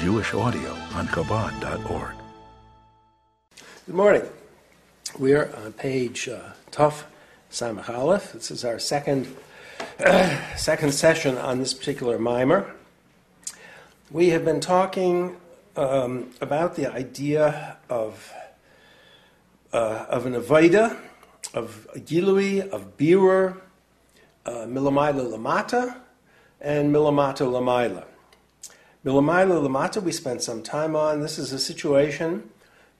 Jewish 0.00 0.32
audio 0.32 0.70
on 0.94 1.06
Chabad.org. 1.08 2.14
Good 3.84 3.94
morning. 3.94 4.22
We're 5.18 5.52
on 5.54 5.74
page 5.74 6.26
uh, 6.26 6.52
Tuf 6.70 7.04
Samach 7.50 7.90
Aleph. 7.90 8.32
This 8.32 8.50
is 8.50 8.64
our 8.64 8.78
second, 8.78 9.36
uh, 10.02 10.38
second 10.56 10.94
session 10.94 11.36
on 11.36 11.58
this 11.58 11.74
particular 11.74 12.18
mimer. 12.18 12.74
We 14.10 14.30
have 14.30 14.42
been 14.42 14.60
talking 14.60 15.36
um, 15.76 16.30
about 16.40 16.76
the 16.76 16.90
idea 16.90 17.76
of, 17.90 18.32
uh, 19.74 20.06
of 20.08 20.24
an 20.24 20.32
Avaida, 20.32 20.96
of 21.52 21.86
Gilui, 21.96 22.66
of 22.70 22.96
Birur, 22.96 23.60
uh, 24.46 24.64
Lamata, 24.64 25.96
and 26.58 26.90
Milamata 26.90 27.44
Lamaila. 27.46 28.04
Milamayla 29.02 29.66
Lamata, 29.66 30.02
we 30.02 30.12
spent 30.12 30.42
some 30.42 30.62
time 30.62 30.94
on. 30.94 31.22
This 31.22 31.38
is 31.38 31.54
a 31.54 31.58
situation 31.58 32.50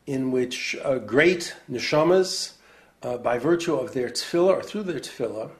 in 0.07 0.31
which 0.31 0.75
uh, 0.83 0.97
great 0.97 1.55
neshamas, 1.71 2.55
uh, 3.03 3.19
by 3.19 3.37
virtue 3.37 3.75
of 3.75 3.93
their 3.93 4.09
tefillah 4.09 4.55
or 4.55 4.63
through 4.63 4.85
their 4.85 4.99
tefillah, 4.99 5.51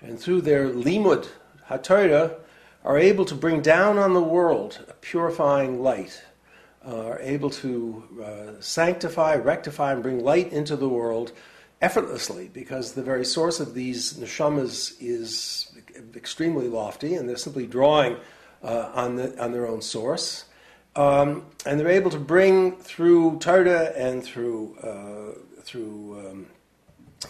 and 0.00 0.16
through 0.16 0.42
their 0.42 0.68
limud 0.68 1.26
haTorah, 1.68 2.36
are 2.84 2.98
able 2.98 3.24
to 3.24 3.34
bring 3.34 3.62
down 3.62 3.98
on 3.98 4.14
the 4.14 4.22
world 4.22 4.78
a 4.88 4.92
purifying 4.92 5.82
light, 5.82 6.22
uh, 6.86 7.06
are 7.06 7.20
able 7.20 7.50
to 7.50 8.04
uh, 8.24 8.60
sanctify, 8.60 9.34
rectify, 9.34 9.92
and 9.92 10.04
bring 10.04 10.22
light 10.22 10.52
into 10.52 10.76
the 10.76 10.88
world 10.88 11.32
effortlessly, 11.82 12.48
because 12.54 12.92
the 12.92 13.02
very 13.02 13.24
source 13.24 13.58
of 13.58 13.74
these 13.74 14.12
neshamas 14.12 14.94
is 15.00 15.72
extremely 16.14 16.68
lofty, 16.68 17.16
and 17.16 17.28
they're 17.28 17.34
simply 17.34 17.66
drawing 17.66 18.16
uh, 18.62 18.90
on, 18.94 19.16
the, 19.16 19.42
on 19.42 19.52
their 19.52 19.66
own 19.66 19.82
source. 19.82 20.44
Um, 20.96 21.46
and 21.64 21.78
they're 21.78 21.88
able 21.88 22.10
to 22.10 22.18
bring 22.18 22.76
through 22.76 23.38
Torah 23.38 23.92
and 23.96 24.22
through, 24.22 24.76
uh, 24.82 25.62
through 25.62 26.18
um, 26.18 26.46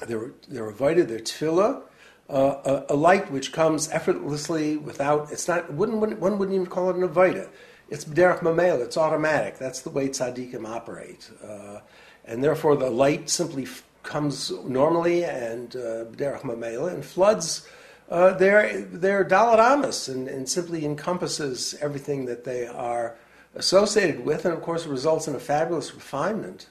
their, 0.06 0.32
their 0.48 0.72
Avodah, 0.72 1.06
their 1.06 1.18
Tefillah, 1.18 1.82
uh, 2.30 2.84
a, 2.88 2.94
a, 2.94 2.96
light 2.96 3.30
which 3.30 3.52
comes 3.52 3.88
effortlessly 3.90 4.76
without, 4.76 5.30
it's 5.32 5.48
not, 5.48 5.72
wouldn't, 5.72 5.98
one 5.98 6.38
wouldn't 6.38 6.54
even 6.54 6.66
call 6.66 6.88
it 6.88 6.96
an 6.96 7.06
Avodah. 7.06 7.48
It's 7.90 8.04
Derech 8.04 8.38
Mamel, 8.38 8.80
it's 8.82 8.96
automatic. 8.96 9.58
That's 9.58 9.82
the 9.82 9.90
way 9.90 10.08
tzaddikim 10.08 10.66
operate. 10.66 11.28
Uh, 11.44 11.80
and 12.24 12.42
therefore 12.42 12.76
the 12.76 12.88
light 12.88 13.28
simply 13.28 13.64
f- 13.64 13.82
comes 14.04 14.52
normally 14.64 15.24
and 15.24 15.74
uh, 15.74 16.04
Derech 16.16 16.42
Mamela 16.42 16.94
and 16.94 17.04
floods 17.04 17.68
uh, 18.10 18.32
they're, 18.34 18.82
they're 18.82 19.24
Dalaramas 19.24 20.08
and, 20.08 20.26
and 20.28 20.48
simply 20.48 20.84
encompasses 20.84 21.74
everything 21.80 22.24
that 22.26 22.44
they 22.44 22.66
are 22.66 23.16
associated 23.54 24.24
with, 24.24 24.44
and 24.44 24.52
of 24.52 24.62
course, 24.62 24.86
results 24.86 25.28
in 25.28 25.34
a 25.34 25.40
fabulous 25.40 25.94
refinement 25.94 26.68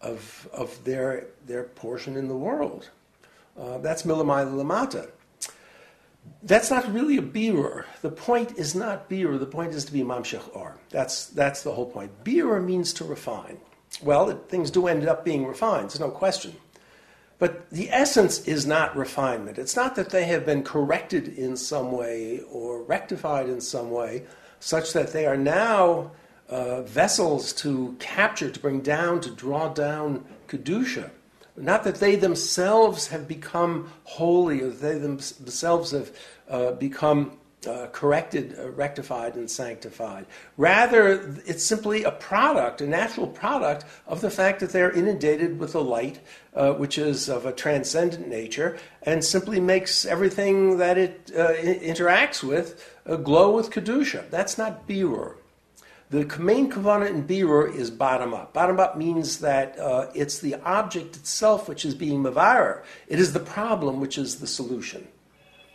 of, 0.00 0.48
of 0.52 0.82
their, 0.84 1.26
their 1.46 1.64
portion 1.64 2.16
in 2.16 2.28
the 2.28 2.36
world. 2.36 2.88
Uh, 3.58 3.78
that's 3.78 4.02
Milamai 4.02 4.46
Lamata. 4.46 5.10
That's 6.42 6.70
not 6.70 6.92
really 6.92 7.16
a 7.16 7.22
birur. 7.22 7.84
The 8.02 8.10
point 8.10 8.58
is 8.58 8.74
not 8.74 9.08
birur. 9.10 9.38
The 9.38 9.46
point 9.46 9.74
is 9.74 9.84
to 9.86 9.92
be 9.92 10.00
mamshech 10.00 10.54
or. 10.54 10.76
That's, 10.90 11.26
that's 11.26 11.62
the 11.62 11.72
whole 11.72 11.86
point. 11.86 12.24
Birur 12.24 12.64
means 12.64 12.92
to 12.94 13.04
refine. 13.04 13.58
Well, 14.02 14.30
it, 14.30 14.48
things 14.48 14.70
do 14.70 14.86
end 14.86 15.08
up 15.08 15.24
being 15.24 15.46
refined, 15.46 15.90
there's 15.90 16.00
no 16.00 16.10
question. 16.10 16.54
But 17.38 17.70
the 17.70 17.90
essence 17.90 18.46
is 18.48 18.66
not 18.66 18.96
refinement. 18.96 19.58
It's 19.58 19.76
not 19.76 19.94
that 19.94 20.10
they 20.10 20.24
have 20.24 20.44
been 20.44 20.64
corrected 20.64 21.28
in 21.28 21.56
some 21.56 21.92
way 21.92 22.40
or 22.50 22.82
rectified 22.82 23.48
in 23.48 23.60
some 23.60 23.90
way, 23.90 24.24
such 24.58 24.92
that 24.92 25.12
they 25.12 25.24
are 25.26 25.36
now 25.36 26.10
uh, 26.48 26.82
vessels 26.82 27.52
to 27.52 27.94
capture, 28.00 28.50
to 28.50 28.60
bring 28.60 28.80
down, 28.80 29.20
to 29.20 29.30
draw 29.30 29.68
down 29.68 30.24
Kedusha. 30.48 31.10
Not 31.56 31.84
that 31.84 31.96
they 31.96 32.16
themselves 32.16 33.08
have 33.08 33.28
become 33.28 33.92
holy 34.04 34.62
or 34.62 34.70
they 34.70 34.98
themselves 34.98 35.90
have 35.90 36.12
uh, 36.48 36.72
become 36.72 37.38
uh, 37.68 37.88
corrected, 37.88 38.56
uh, 38.58 38.70
rectified, 38.70 39.34
and 39.34 39.50
sanctified. 39.50 40.26
Rather, 40.56 41.36
it's 41.46 41.62
simply 41.64 42.02
a 42.04 42.10
product, 42.10 42.80
a 42.80 42.86
natural 42.86 43.26
product 43.26 43.84
of 44.06 44.20
the 44.20 44.30
fact 44.30 44.60
that 44.60 44.70
they're 44.70 44.90
inundated 44.90 45.58
with 45.58 45.74
a 45.74 45.80
light 45.80 46.20
uh, 46.54 46.72
which 46.72 46.98
is 46.98 47.28
of 47.28 47.46
a 47.46 47.52
transcendent 47.52 48.26
nature 48.28 48.78
and 49.02 49.24
simply 49.24 49.60
makes 49.60 50.04
everything 50.04 50.78
that 50.78 50.98
it 50.98 51.30
uh, 51.36 51.54
interacts 51.54 52.42
with 52.42 52.96
uh, 53.06 53.16
glow 53.16 53.54
with 53.54 53.70
Kedusha. 53.70 54.28
That's 54.30 54.58
not 54.58 54.88
Birur. 54.88 55.34
The 56.10 56.24
main 56.38 56.72
kavana 56.72 57.10
in 57.10 57.26
Birur 57.26 57.74
is 57.74 57.90
bottom 57.90 58.32
up. 58.32 58.54
Bottom 58.54 58.80
up 58.80 58.96
means 58.96 59.40
that 59.40 59.78
uh, 59.78 60.06
it's 60.14 60.38
the 60.38 60.54
object 60.62 61.16
itself 61.16 61.68
which 61.68 61.84
is 61.84 61.94
being 61.94 62.22
mavarer. 62.22 62.82
It 63.08 63.20
is 63.20 63.34
the 63.34 63.40
problem 63.40 64.00
which 64.00 64.16
is 64.16 64.40
the 64.40 64.46
solution. 64.46 65.06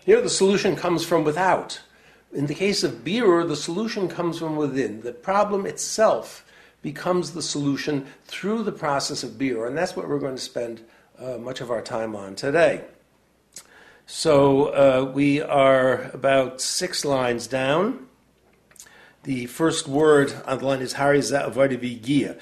Here, 0.06 0.20
the 0.20 0.30
solution 0.30 0.76
comes 0.76 1.06
from 1.06 1.24
without. 1.24 1.82
In 2.34 2.48
the 2.48 2.56
case 2.56 2.84
of 2.84 3.06
Birur, 3.06 3.48
the 3.48 3.56
solution 3.56 4.10
comes 4.10 4.40
from 4.40 4.58
within. 4.58 5.02
The 5.02 5.14
problem 5.14 5.66
itself 5.66 6.46
becomes 6.82 7.32
the 7.32 7.42
solution 7.42 8.08
through 8.26 8.64
the 8.64 8.74
process 8.74 9.24
of 9.24 9.32
Birur, 9.32 9.66
and 9.66 9.78
that's 9.78 9.96
what 9.96 10.10
we're 10.10 10.20
going 10.20 10.36
to 10.36 10.42
spend 10.42 10.82
uh, 11.18 11.38
much 11.38 11.62
of 11.62 11.72
our 11.72 11.82
time 11.82 12.18
on 12.18 12.36
today. 12.36 12.84
So 14.06 14.66
uh, 14.66 15.12
we 15.12 15.42
are 15.42 16.12
about 16.12 16.60
six 16.60 17.06
lines 17.06 17.48
down. 17.48 18.08
The 19.24 19.46
first 19.46 19.88
word 19.88 20.34
on 20.46 20.58
the 20.58 20.66
line 20.66 20.82
is 20.82 20.96
Hariza 20.96 21.50
Avardivigia. 21.50 22.38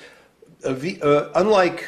Uh, 0.65 1.29
unlike 1.35 1.85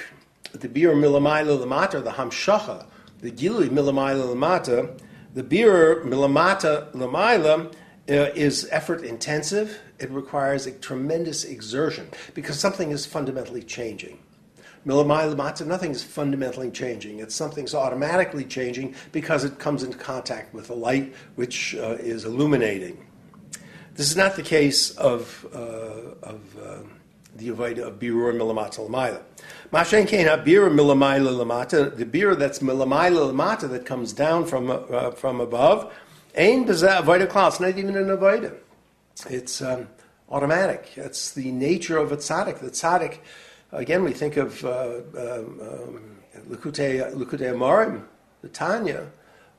the 0.52 0.70
Birur 0.70 0.94
Milamayla 0.94 1.66
Lamata, 1.66 2.04
the 2.04 2.12
Hamshacha, 2.12 2.86
the 3.22 3.32
Gilui 3.32 3.70
Milamayla 3.70 4.36
Lamata, 4.36 5.00
the 5.34 5.44
birur 5.44 6.04
milamata 6.04 6.92
lamaila 6.94 7.74
uh, 8.10 8.32
is 8.36 8.68
effort 8.72 9.04
intensive. 9.04 9.80
It 10.00 10.10
requires 10.12 10.68
a 10.68 10.72
tremendous 10.72 11.46
exertion 11.46 12.10
because 12.34 12.60
something 12.60 12.92
is 12.92 13.06
fundamentally 13.06 13.64
changing. 13.64 14.20
Milamai 14.86 15.66
nothing 15.66 15.92
is 15.92 16.04
fundamentally 16.04 16.70
changing. 16.70 17.20
It's 17.20 17.34
something's 17.34 17.74
automatically 17.74 18.44
changing 18.44 18.96
because 19.14 19.46
it 19.46 19.58
comes 19.58 19.82
into 19.82 19.98
contact 19.98 20.54
with 20.54 20.68
the 20.68 20.76
light 20.76 21.14
which 21.36 21.74
uh, 21.76 21.98
is 22.00 22.26
illuminating. 22.26 23.06
This 23.96 24.10
is 24.10 24.18
not 24.18 24.36
the 24.36 24.44
case 24.44 24.92
of, 24.98 25.46
uh, 25.54 26.16
of 26.24 26.42
uh, 26.62 26.80
the 27.36 27.50
Avaida 27.50 27.80
of 27.80 28.00
Birur 28.00 28.34
Milamata 28.34 28.88
Lamaila. 28.88 29.22
Mashen 29.72 30.08
Kain 30.08 30.28
Habira 30.28 30.72
Milamaila 30.72 31.44
Lamata, 31.44 31.96
the 31.96 32.06
birur 32.06 32.38
that's 32.38 32.60
Milamaila 32.60 33.34
Lamata 33.34 33.70
that 33.70 33.86
comes 33.86 34.14
down 34.14 34.46
from, 34.46 34.70
uh, 34.70 35.12
from 35.12 35.42
above, 35.42 35.94
Ain 36.36 36.66
Bazah 36.66 37.02
Avaida 37.02 37.28
Klal, 37.28 37.50
it's 37.50 37.60
not 37.60 37.78
even 37.78 37.96
an 37.96 38.08
Avaida. 38.08 38.56
It's 39.30 39.62
um, 39.62 39.88
automatic. 40.30 40.92
It's 40.96 41.32
the 41.32 41.52
nature 41.52 41.98
of 41.98 42.12
a 42.12 42.18
tzaddik. 42.18 42.60
The 42.60 42.72
tzaddik, 42.72 43.20
again, 43.72 44.04
we 44.04 44.12
think 44.12 44.38
of 44.38 44.66
uh, 44.66 45.02
um, 45.18 45.60
um, 45.62 46.18
the 46.50 46.58
Tanya, 48.50 49.12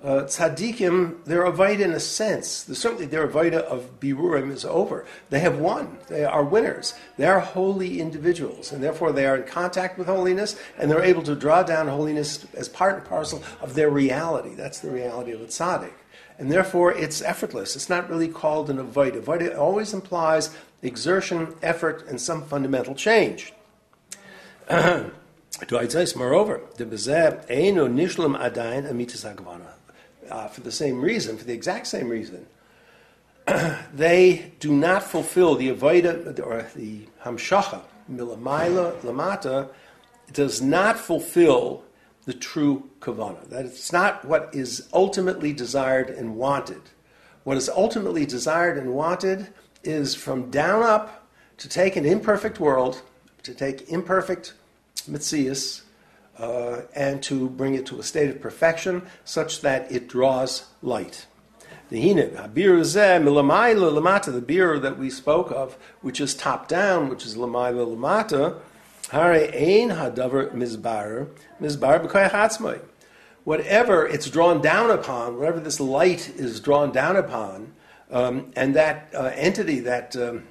uh, 0.05 0.25
tzaddikim, 0.25 1.25
their 1.25 1.45
avodah 1.45 1.81
in 1.81 1.93
a 1.93 2.01
sense, 2.01 2.63
the, 2.63 2.75
certainly 2.75 3.07
their 3.07 3.27
avodah 3.27 3.63
of 3.63 4.01
birurim 4.01 4.53
is 4.53 4.65
over. 4.67 5.07
They 5.31 5.41
have 5.41 5.59
won. 5.59 5.97
They 6.09 6.25
are 6.25 6.45
winners. 6.45 6.93
They 7.17 7.25
are 7.25 7.41
holy 7.41 8.01
individuals, 8.01 8.71
and 8.71 8.85
therefore 8.85 9.13
they 9.13 9.25
are 9.25 9.37
in 9.37 9.45
contact 9.45 9.97
with 9.97 10.07
holiness, 10.07 10.61
and 10.79 10.91
they're 10.91 11.03
able 11.03 11.23
to 11.23 11.35
draw 11.35 11.63
down 11.63 11.89
holiness 11.89 12.47
as 12.53 12.69
part 12.69 12.97
and 12.97 13.05
parcel 13.05 13.43
of 13.63 13.75
their 13.75 13.89
reality. 13.89 14.55
That's 14.55 14.81
the 14.81 14.91
reality 14.91 15.33
of 15.33 15.41
a 15.41 15.47
tzaddik. 15.47 15.95
And 16.39 16.53
therefore 16.53 16.93
it's 16.93 17.23
effortless. 17.23 17.75
It's 17.75 17.89
not 17.89 18.11
really 18.11 18.29
called 18.29 18.69
an 18.69 18.77
avodah. 18.77 19.23
Avodah 19.23 19.57
always 19.57 19.95
implies 19.95 20.55
exertion, 20.83 21.55
effort, 21.63 22.05
and 22.09 22.21
some 22.21 22.43
fundamental 22.43 22.95
change. 22.95 23.55
Moreover, 24.71 26.61
the 26.77 26.85
bezeh 26.85 27.49
eino 27.49 27.89
nishlam 27.89 28.37
adayin 28.39 28.91
amitas 28.91 29.25
uh, 30.31 30.49
for 30.49 30.61
the 30.61 30.73
same 30.73 31.01
reason, 31.01 31.37
for 31.37 31.45
the 31.45 31.53
exact 31.53 31.87
same 31.87 32.09
reason, 32.09 32.47
they 33.95 34.53
do 34.61 34.73
not 34.73 35.03
fulfill 35.03 35.55
the 35.55 35.69
avoda 35.71 36.39
or 36.41 36.67
the 36.75 37.07
hamshacha 37.23 37.83
milamaila 38.11 38.99
lamata 39.01 39.69
does 40.33 40.63
not 40.63 40.99
fulfill 40.99 41.83
the 42.25 42.33
true 42.33 42.89
kavana. 43.01 43.49
That 43.51 43.67
it's 43.67 43.93
not 43.93 44.25
what 44.25 44.51
is 44.53 44.89
ultimately 44.93 45.53
desired 45.53 46.09
and 46.11 46.37
wanted. 46.37 46.81
What 47.45 47.57
is 47.57 47.69
ultimately 47.69 48.25
desired 48.25 48.79
and 48.79 48.95
wanted 48.95 49.49
is 49.83 50.15
from 50.15 50.51
down 50.51 50.83
up 50.83 51.29
to 51.59 51.69
take 51.69 51.97
an 51.97 52.07
imperfect 52.07 52.59
world, 52.59 53.03
to 53.43 53.55
take 53.55 53.91
imperfect 53.91 54.55
mitzias, 55.09 55.83
uh, 56.39 56.83
and 56.95 57.23
to 57.23 57.49
bring 57.49 57.75
it 57.75 57.87
to 57.87 57.99
a 57.99 58.03
state 58.03 58.31
of 58.31 58.41
perfection 58.41 59.03
such 59.25 59.61
that 59.61 59.91
it 59.91 60.09
draws 60.09 60.67
light. 60.83 61.27
The 61.91 62.01
birur 64.41 64.83
that 64.83 64.99
we 64.99 65.11
spoke 65.11 65.51
of, 65.53 65.77
which 66.01 66.21
is 66.21 66.35
top 66.35 66.67
down, 66.67 67.09
which 67.09 67.25
is 67.25 67.37
lamayla 67.37 67.97
lamata. 67.97 68.59
Hare 69.11 69.51
ein 69.55 69.91
hadavar 69.91 70.51
mizbar 70.53 71.29
mizbar 71.61 72.05
b'koyach. 72.05 72.81
Whatever 73.45 74.07
it's 74.07 74.31
drawn 74.31 74.63
down 74.63 74.91
upon, 74.91 75.39
whatever 75.39 75.61
this 75.61 75.79
light 75.79 76.31
is 76.37 76.59
drawn 76.61 76.91
down 76.91 77.17
upon, 77.17 77.75
um, 78.11 78.51
and 78.57 78.75
that 78.75 79.11
uh, 79.15 79.31
entity, 79.35 79.81
that 79.81 80.17
um, 80.17 80.45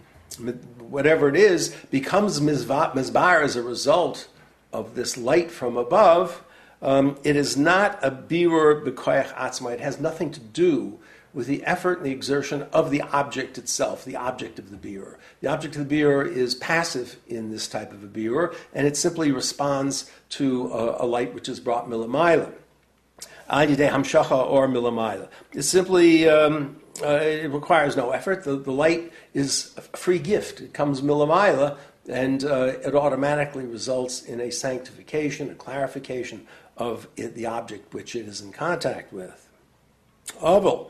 whatever 0.78 1.28
it 1.28 1.36
is, 1.36 1.76
becomes 1.90 2.40
mizbar 2.40 3.42
as 3.42 3.56
a 3.56 3.64
result 3.64 4.28
of 4.74 4.96
this 4.96 5.18
light 5.18 5.52
from 5.52 5.78
above. 5.78 6.44
Um, 6.82 7.18
it 7.24 7.36
is 7.36 7.56
not 7.56 7.98
a 8.04 8.12
birur 8.12 8.84
b'koyach 8.84 9.34
atzma. 9.36 9.72
It 9.72 9.80
has 9.80 10.00
nothing 10.00 10.32
to 10.32 10.40
do 10.40 11.00
with 11.34 11.48
the 11.48 11.64
effort 11.64 12.00
and 12.00 12.06
the 12.06 12.12
exertion 12.12 12.64
of 12.74 12.92
the 12.92 13.02
object 13.02 13.58
itself, 13.58 14.06
the 14.06 14.16
object 14.16 14.60
of 14.60 14.70
the 14.70 14.78
birur. 14.78 15.16
The 15.42 15.48
object 15.48 15.76
of 15.76 15.88
the 15.88 16.02
birur 16.02 16.30
is 16.30 16.56
passive 16.56 17.18
in 17.28 17.50
this 17.50 17.68
type 17.68 17.92
of 17.92 18.04
a 18.04 18.08
birur, 18.08 18.56
and 18.74 18.86
it 18.86 18.98
simply 18.98 19.32
responds 19.32 20.12
to 20.30 20.72
a, 20.72 21.06
a 21.06 21.08
light 21.08 21.34
which 21.34 21.50
is 21.50 21.60
brought 21.60 21.90
milamayla. 21.90 22.52
Adide 23.50 23.78
hamshacha 23.78 24.50
or 24.50 24.68
milamayla. 24.68 25.28
It 25.54 25.64
simply 25.64 26.30
um, 26.30 26.82
uh, 27.02 27.08
it 27.08 27.52
requires 27.52 27.98
no 27.98 28.12
effort. 28.12 28.44
The, 28.44 28.56
the 28.56 28.72
light 28.72 29.12
is 29.34 29.74
a 29.78 29.82
free 29.98 30.20
gift. 30.20 30.62
It 30.62 30.74
comes 30.74 31.02
milamayla, 31.02 31.78
and 32.10 32.44
uh, 32.44 32.74
it 32.84 32.96
automatically 32.96 33.66
results 33.66 34.24
in 34.24 34.42
a 34.42 34.52
sanctification, 34.52 35.50
a 35.52 35.56
clarification 35.56 36.46
of 36.78 37.08
it, 37.16 37.36
the 37.36 37.46
object 37.46 37.94
which 37.94 38.16
it 38.16 38.28
is 38.28 38.42
in 38.42 38.52
contact 38.52 39.14
with. 39.14 39.50
However, 40.40 40.88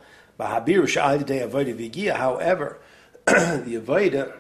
the 3.26 3.82
avoida, 3.82 4.34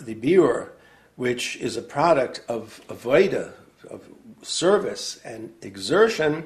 the 0.00 0.14
birur, 0.14 0.68
which 1.16 1.56
is 1.56 1.76
a 1.76 1.82
product 1.82 2.42
of 2.48 2.80
avoida, 2.88 3.52
of 3.90 4.08
service 4.42 5.20
and 5.24 5.52
exertion, 5.60 6.44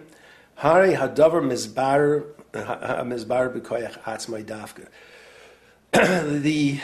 hari 0.56 0.94
hadavar 0.94 1.42
mizbar 1.42 2.24
mizbar 2.52 3.52
dafka. 4.44 4.88
The 6.42 6.80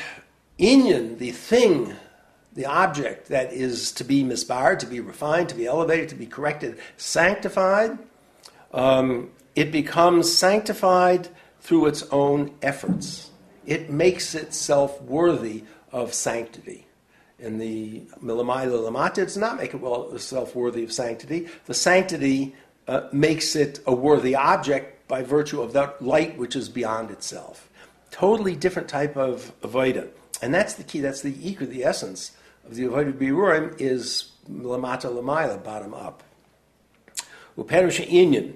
inyan, 0.59 1.19
the 1.19 1.33
thing, 1.33 1.97
the 2.55 2.67
object 2.67 3.29
that 3.29 3.53
is 3.53 3.93
to 3.93 4.05
be 4.05 4.23
misbarred, 4.23 4.79
to 4.81 4.87
be 4.87 5.01
refined, 5.01 5.49
to 5.49 5.55
be 5.55 5.67
elevated, 5.67 6.09
to 6.11 6.15
be 6.15 6.27
corrected, 6.27 6.79
sanctified, 6.97 7.99
um, 8.73 9.31
it 9.55 9.73
becomes 9.73 10.37
sanctified 10.37 11.29
through 11.61 11.87
its 11.87 12.03
own 12.11 12.55
efforts. 12.63 13.31
It 13.65 13.91
makes 13.91 14.35
itself 14.35 15.01
worthy 15.03 15.65
of 15.93 16.15
sanctity. 16.15 16.87
In 17.39 17.59
the 17.59 18.03
Milamayla 18.23 18.89
Lamata, 18.89 19.19
it 19.19 19.27
does 19.27 19.37
not 19.37 19.57
make 19.57 19.75
itself 19.75 20.55
worthy 20.55 20.85
of 20.85 20.93
sanctity. 20.93 21.49
The 21.67 21.75
sanctity 21.75 22.55
uh, 22.87 23.09
makes 23.13 23.57
it 23.57 23.81
a 23.87 23.95
worthy 23.95 24.35
object 24.35 25.09
by 25.09 25.23
virtue 25.23 25.61
of 25.61 25.73
that 25.73 26.01
light 26.03 26.39
which 26.39 26.57
is 26.57 26.69
beyond 26.69 27.11
itself. 27.11 27.69
Totally 28.11 28.57
different 28.57 28.89
type 28.89 29.17
of 29.17 29.53
avodah. 29.63 30.09
And 30.41 30.55
that's 30.55 30.75
the 30.75 30.85
key, 30.85 31.01
that's 31.01 31.23
the 31.23 31.33
ikr, 31.33 31.69
the 31.69 31.85
essence 31.85 32.33
of 32.65 32.75
the 32.75 32.85
avodah 32.85 33.13
birurim 33.13 33.81
is 33.81 34.33
lamata 34.49 35.13
lamayla, 35.13 35.63
bottom 35.63 35.95
up. 35.95 36.23
Hadavar 37.57 38.55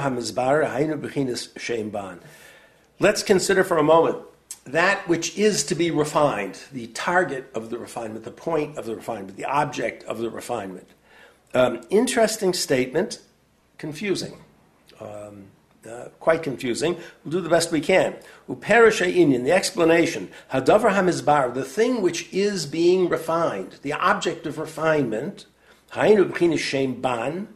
hamizbar 0.00 0.68
hainu 0.68 1.00
bechinas. 1.00 2.20
Let's 3.00 3.22
consider 3.22 3.64
for 3.64 3.78
a 3.78 3.82
moment 3.82 4.18
that 4.64 5.06
which 5.08 5.36
is 5.38 5.64
to 5.64 5.74
be 5.74 5.90
refined, 5.90 6.60
the 6.72 6.88
target 6.88 7.50
of 7.54 7.70
the 7.70 7.78
refinement, 7.78 8.24
the 8.24 8.30
point 8.30 8.76
of 8.76 8.86
the 8.86 8.94
refinement, 8.94 9.36
the 9.36 9.44
object 9.44 10.04
of 10.04 10.18
the 10.18 10.30
refinement. 10.30 10.88
Um, 11.54 11.80
interesting 11.88 12.52
statement, 12.52 13.20
confusing. 13.78 14.38
Um, 15.00 15.46
uh, 15.88 16.08
quite 16.20 16.42
confusing. 16.42 16.96
We'll 17.24 17.32
do 17.32 17.40
the 17.40 17.48
best 17.48 17.72
we 17.72 17.80
can. 17.80 18.16
Uperish 18.48 19.00
inyan, 19.00 19.44
the 19.44 19.52
explanation. 19.52 20.30
Hadavar 20.52 20.92
hamizbar, 20.92 21.54
the 21.54 21.64
thing 21.64 22.02
which 22.02 22.32
is 22.32 22.66
being 22.66 23.08
refined, 23.08 23.76
the 23.82 23.92
object 23.94 24.46
of 24.46 24.58
refinement. 24.58 25.46
Hainu 25.92 26.30
b'chinas 26.30 26.58
sheimban, 26.58 27.46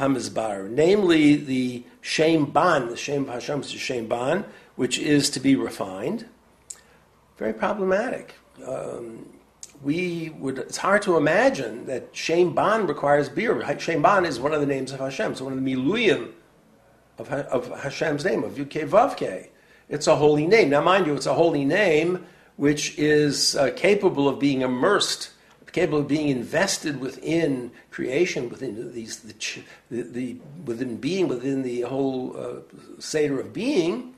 Hamizbar, 0.00 0.68
namely 0.70 1.36
the 1.36 1.84
Shem 2.00 2.46
Ban, 2.46 2.88
the 2.88 2.96
Shem 2.96 3.26
Hashem 3.26 3.62
Shem 3.62 4.06
Ban, 4.06 4.44
which 4.76 4.98
is 4.98 5.28
to 5.30 5.40
be 5.40 5.56
refined. 5.56 6.26
Very 7.36 7.52
problematic. 7.52 8.34
Um, 8.66 9.28
we 9.82 10.30
would, 10.38 10.58
it's 10.58 10.78
hard 10.78 11.02
to 11.02 11.16
imagine 11.16 11.86
that 11.86 12.08
Shem 12.12 12.54
Ban 12.54 12.86
requires 12.86 13.28
birur. 13.28 13.78
Shem 13.78 14.02
Ban 14.02 14.24
is 14.24 14.40
one 14.40 14.52
of 14.52 14.60
the 14.60 14.66
names 14.66 14.92
of 14.92 15.00
Hashem, 15.00 15.34
so 15.34 15.44
one 15.44 15.52
of 15.52 15.62
the 15.62 15.74
Miluyim 15.74 16.32
of, 17.20 17.30
of 17.30 17.80
Hashem's 17.80 18.24
name, 18.24 18.44
of 18.44 18.54
Yudke 18.54 18.88
Vavke. 18.88 19.48
It's 19.88 20.06
a 20.06 20.16
holy 20.16 20.46
name. 20.46 20.70
Now, 20.70 20.82
mind 20.82 21.06
you, 21.06 21.14
it's 21.14 21.26
a 21.26 21.34
holy 21.34 21.64
name 21.64 22.24
which 22.56 22.98
is 22.98 23.56
uh, 23.56 23.70
capable 23.74 24.28
of 24.28 24.38
being 24.38 24.60
immersed 24.60 25.30
capable 25.72 26.00
of 26.00 26.08
being 26.08 26.28
invested 26.28 27.00
within 27.00 27.70
creation, 27.90 28.48
within 28.48 28.92
these 28.92 29.20
the, 29.20 29.34
the, 29.90 30.02
the 30.02 30.36
within 30.64 30.96
being, 30.96 31.28
within 31.28 31.62
the 31.62 31.82
whole 31.82 32.36
uh, 32.36 33.00
seder 33.00 33.40
of 33.40 33.52
being, 33.52 34.14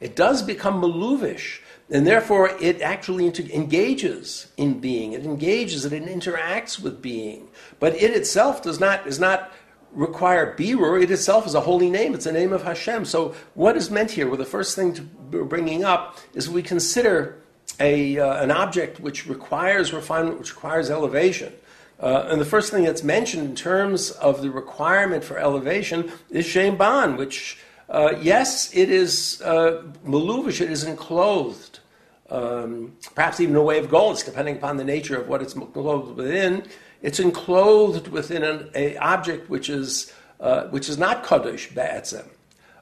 it 0.00 0.16
does 0.16 0.42
become 0.42 0.80
maluvish, 0.80 1.60
and 1.90 2.06
therefore 2.06 2.50
it 2.60 2.80
actually 2.80 3.26
engages 3.52 4.48
in 4.56 4.80
being. 4.80 5.12
It 5.12 5.24
engages 5.24 5.84
it 5.84 5.92
interacts 5.92 6.80
with 6.80 7.00
being, 7.00 7.48
but 7.80 7.94
it 7.94 8.10
itself 8.10 8.62
does 8.62 8.80
not 8.80 9.06
is 9.06 9.20
not 9.20 9.52
require 9.96 10.54
birur. 10.56 11.02
It 11.02 11.10
itself 11.10 11.46
is 11.46 11.54
a 11.54 11.60
holy 11.62 11.90
name. 11.90 12.14
It's 12.14 12.26
a 12.26 12.32
name 12.32 12.52
of 12.52 12.62
Hashem. 12.62 13.06
So 13.06 13.34
what 13.54 13.76
is 13.76 13.90
meant 13.90 14.12
here? 14.12 14.28
Well, 14.28 14.36
the 14.36 14.44
first 14.44 14.76
thing 14.76 14.92
to 14.94 15.02
bringing 15.02 15.82
up 15.82 16.18
is 16.34 16.48
we 16.48 16.62
consider 16.62 17.40
a, 17.80 18.18
uh, 18.18 18.42
an 18.42 18.50
object 18.50 19.00
which 19.00 19.26
requires 19.26 19.92
refinement, 19.92 20.38
which 20.38 20.54
requires 20.54 20.90
elevation. 20.90 21.52
Uh, 21.98 22.26
and 22.28 22.40
the 22.40 22.44
first 22.44 22.70
thing 22.70 22.84
that's 22.84 23.02
mentioned 23.02 23.42
in 23.42 23.56
terms 23.56 24.10
of 24.10 24.42
the 24.42 24.50
requirement 24.50 25.24
for 25.24 25.38
elevation 25.38 26.12
is 26.28 26.52
Ban, 26.54 27.16
which, 27.16 27.58
uh, 27.88 28.14
yes, 28.20 28.74
it 28.74 28.90
is 28.90 29.40
uh, 29.42 29.82
maluvish, 30.04 30.60
it 30.60 30.70
is 30.70 30.84
enclosed, 30.84 31.80
um, 32.28 32.96
perhaps 33.14 33.40
even 33.40 33.56
a 33.56 33.62
way 33.62 33.78
of 33.78 33.88
gold, 33.88 34.22
depending 34.22 34.56
upon 34.56 34.76
the 34.76 34.84
nature 34.84 35.18
of 35.18 35.26
what 35.26 35.40
it's 35.40 35.54
enclosed 35.54 36.14
within. 36.16 36.64
It's 37.06 37.20
enclosed 37.20 38.08
within 38.08 38.42
an 38.42 38.68
a 38.74 38.96
object 38.96 39.48
which 39.48 39.68
is, 39.70 40.12
uh, 40.40 40.64
which 40.64 40.88
is 40.88 40.98
not 40.98 41.24
Kaddish 41.24 41.70
Ba'atzim. 41.70 42.26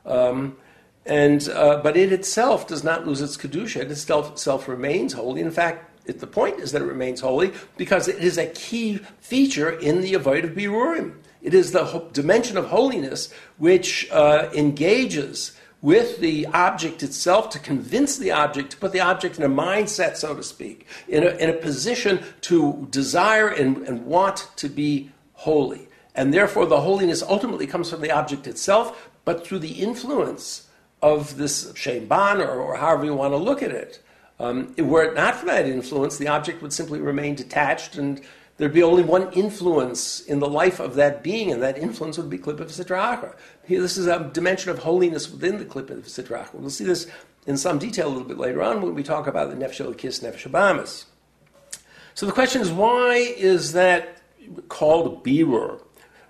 Um, 0.06 0.56
and, 1.04 1.46
uh, 1.50 1.80
but 1.82 1.94
it 1.98 2.10
itself 2.10 2.66
does 2.66 2.82
not 2.82 3.06
lose 3.06 3.20
its 3.20 3.36
kedusha. 3.36 3.82
It 3.82 3.90
itself, 3.90 4.32
itself 4.32 4.66
remains 4.66 5.12
holy. 5.12 5.42
In 5.42 5.50
fact, 5.50 5.90
it, 6.06 6.20
the 6.20 6.26
point 6.26 6.58
is 6.58 6.72
that 6.72 6.80
it 6.80 6.86
remains 6.86 7.20
holy 7.20 7.52
because 7.76 8.08
it 8.08 8.16
is 8.16 8.38
a 8.38 8.46
key 8.46 8.96
feature 9.20 9.68
in 9.68 10.00
the 10.00 10.14
avoid 10.14 10.46
of 10.46 10.52
birurim. 10.52 11.16
It 11.42 11.52
is 11.52 11.72
the 11.72 11.84
ho- 11.84 12.08
dimension 12.14 12.56
of 12.56 12.68
holiness 12.68 13.30
which 13.58 14.10
uh, 14.10 14.48
engages 14.54 15.54
with 15.84 16.18
the 16.20 16.46
object 16.46 17.02
itself 17.02 17.50
to 17.50 17.58
convince 17.58 18.16
the 18.16 18.30
object, 18.30 18.70
to 18.70 18.76
put 18.78 18.90
the 18.92 19.00
object 19.00 19.36
in 19.36 19.44
a 19.44 19.48
mindset, 19.50 20.16
so 20.16 20.34
to 20.34 20.42
speak, 20.42 20.86
in 21.08 21.22
a, 21.22 21.28
in 21.36 21.50
a 21.50 21.52
position 21.52 22.18
to 22.40 22.88
desire 22.90 23.48
and, 23.48 23.76
and 23.86 24.06
want 24.06 24.48
to 24.56 24.70
be 24.70 25.10
holy. 25.34 25.86
And 26.14 26.32
therefore, 26.32 26.64
the 26.64 26.80
holiness 26.80 27.22
ultimately 27.22 27.66
comes 27.66 27.90
from 27.90 28.00
the 28.00 28.10
object 28.10 28.46
itself, 28.46 29.10
but 29.26 29.46
through 29.46 29.58
the 29.58 29.82
influence 29.82 30.68
of 31.02 31.36
this 31.36 31.70
Shem 31.76 32.06
Ban, 32.06 32.40
or, 32.40 32.62
or, 32.62 32.76
however 32.76 33.04
you 33.04 33.14
want 33.14 33.34
to 33.34 33.36
look 33.36 33.62
at 33.62 33.70
it. 33.70 34.02
Um, 34.40 34.74
were 34.78 35.04
it 35.04 35.14
not 35.14 35.34
for 35.34 35.44
that 35.44 35.66
influence, 35.66 36.16
the 36.16 36.28
object 36.28 36.62
would 36.62 36.72
simply 36.72 36.98
remain 36.98 37.34
detached, 37.34 37.96
and 37.96 38.22
there'd 38.56 38.72
be 38.72 38.82
only 38.82 39.02
one 39.02 39.32
influence 39.32 40.20
in 40.20 40.38
the 40.38 40.48
life 40.48 40.80
of 40.80 40.94
that 40.94 41.22
being, 41.22 41.52
and 41.52 41.62
that 41.62 41.78
influence 41.78 42.16
would 42.18 42.30
be 42.30 42.38
Klippa 42.38 42.60
of 42.60 42.68
Sitra 42.68 43.34
This 43.68 43.96
is 43.96 44.06
a 44.06 44.30
dimension 44.32 44.70
of 44.70 44.80
holiness 44.80 45.30
within 45.30 45.58
the 45.58 45.64
Klippa 45.64 45.90
of 45.90 46.04
Sitra 46.04 46.52
We'll 46.54 46.70
see 46.70 46.84
this 46.84 47.06
in 47.46 47.56
some 47.56 47.78
detail 47.78 48.08
a 48.08 48.10
little 48.10 48.28
bit 48.28 48.38
later 48.38 48.62
on 48.62 48.80
when 48.80 48.94
we 48.94 49.02
talk 49.02 49.26
about 49.26 49.50
the 49.50 49.56
Nefesh 49.56 49.84
Elokis, 49.84 50.22
Nefesh 50.22 50.50
Abamis. 50.50 51.04
So 52.14 52.26
the 52.26 52.32
question 52.32 52.62
is, 52.62 52.70
why 52.70 53.14
is 53.14 53.72
that 53.72 54.18
called 54.68 55.24
birur? 55.24 55.80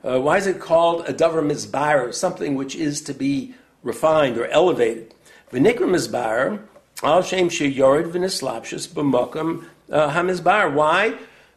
Uh, 0.02 0.20
why 0.20 0.38
is 0.38 0.46
it 0.46 0.60
called 0.60 1.08
a 1.08 1.12
davar 1.12 1.42
mizbar, 1.44 2.12
something 2.12 2.54
which 2.54 2.74
is 2.74 3.00
to 3.02 3.14
be 3.14 3.54
refined 3.84 4.38
or 4.38 4.46
elevated. 4.46 5.14
V'nikra 5.52 5.86
mizbar 5.86 6.60
al 7.02 7.22
shem 7.22 7.48
sheyored 7.48 8.10
v'nislapshus 8.10 8.88
b'mokam 8.88 9.66
uh, 9.90 10.10
hamizbar. 10.10 10.72
Why? 10.74 11.16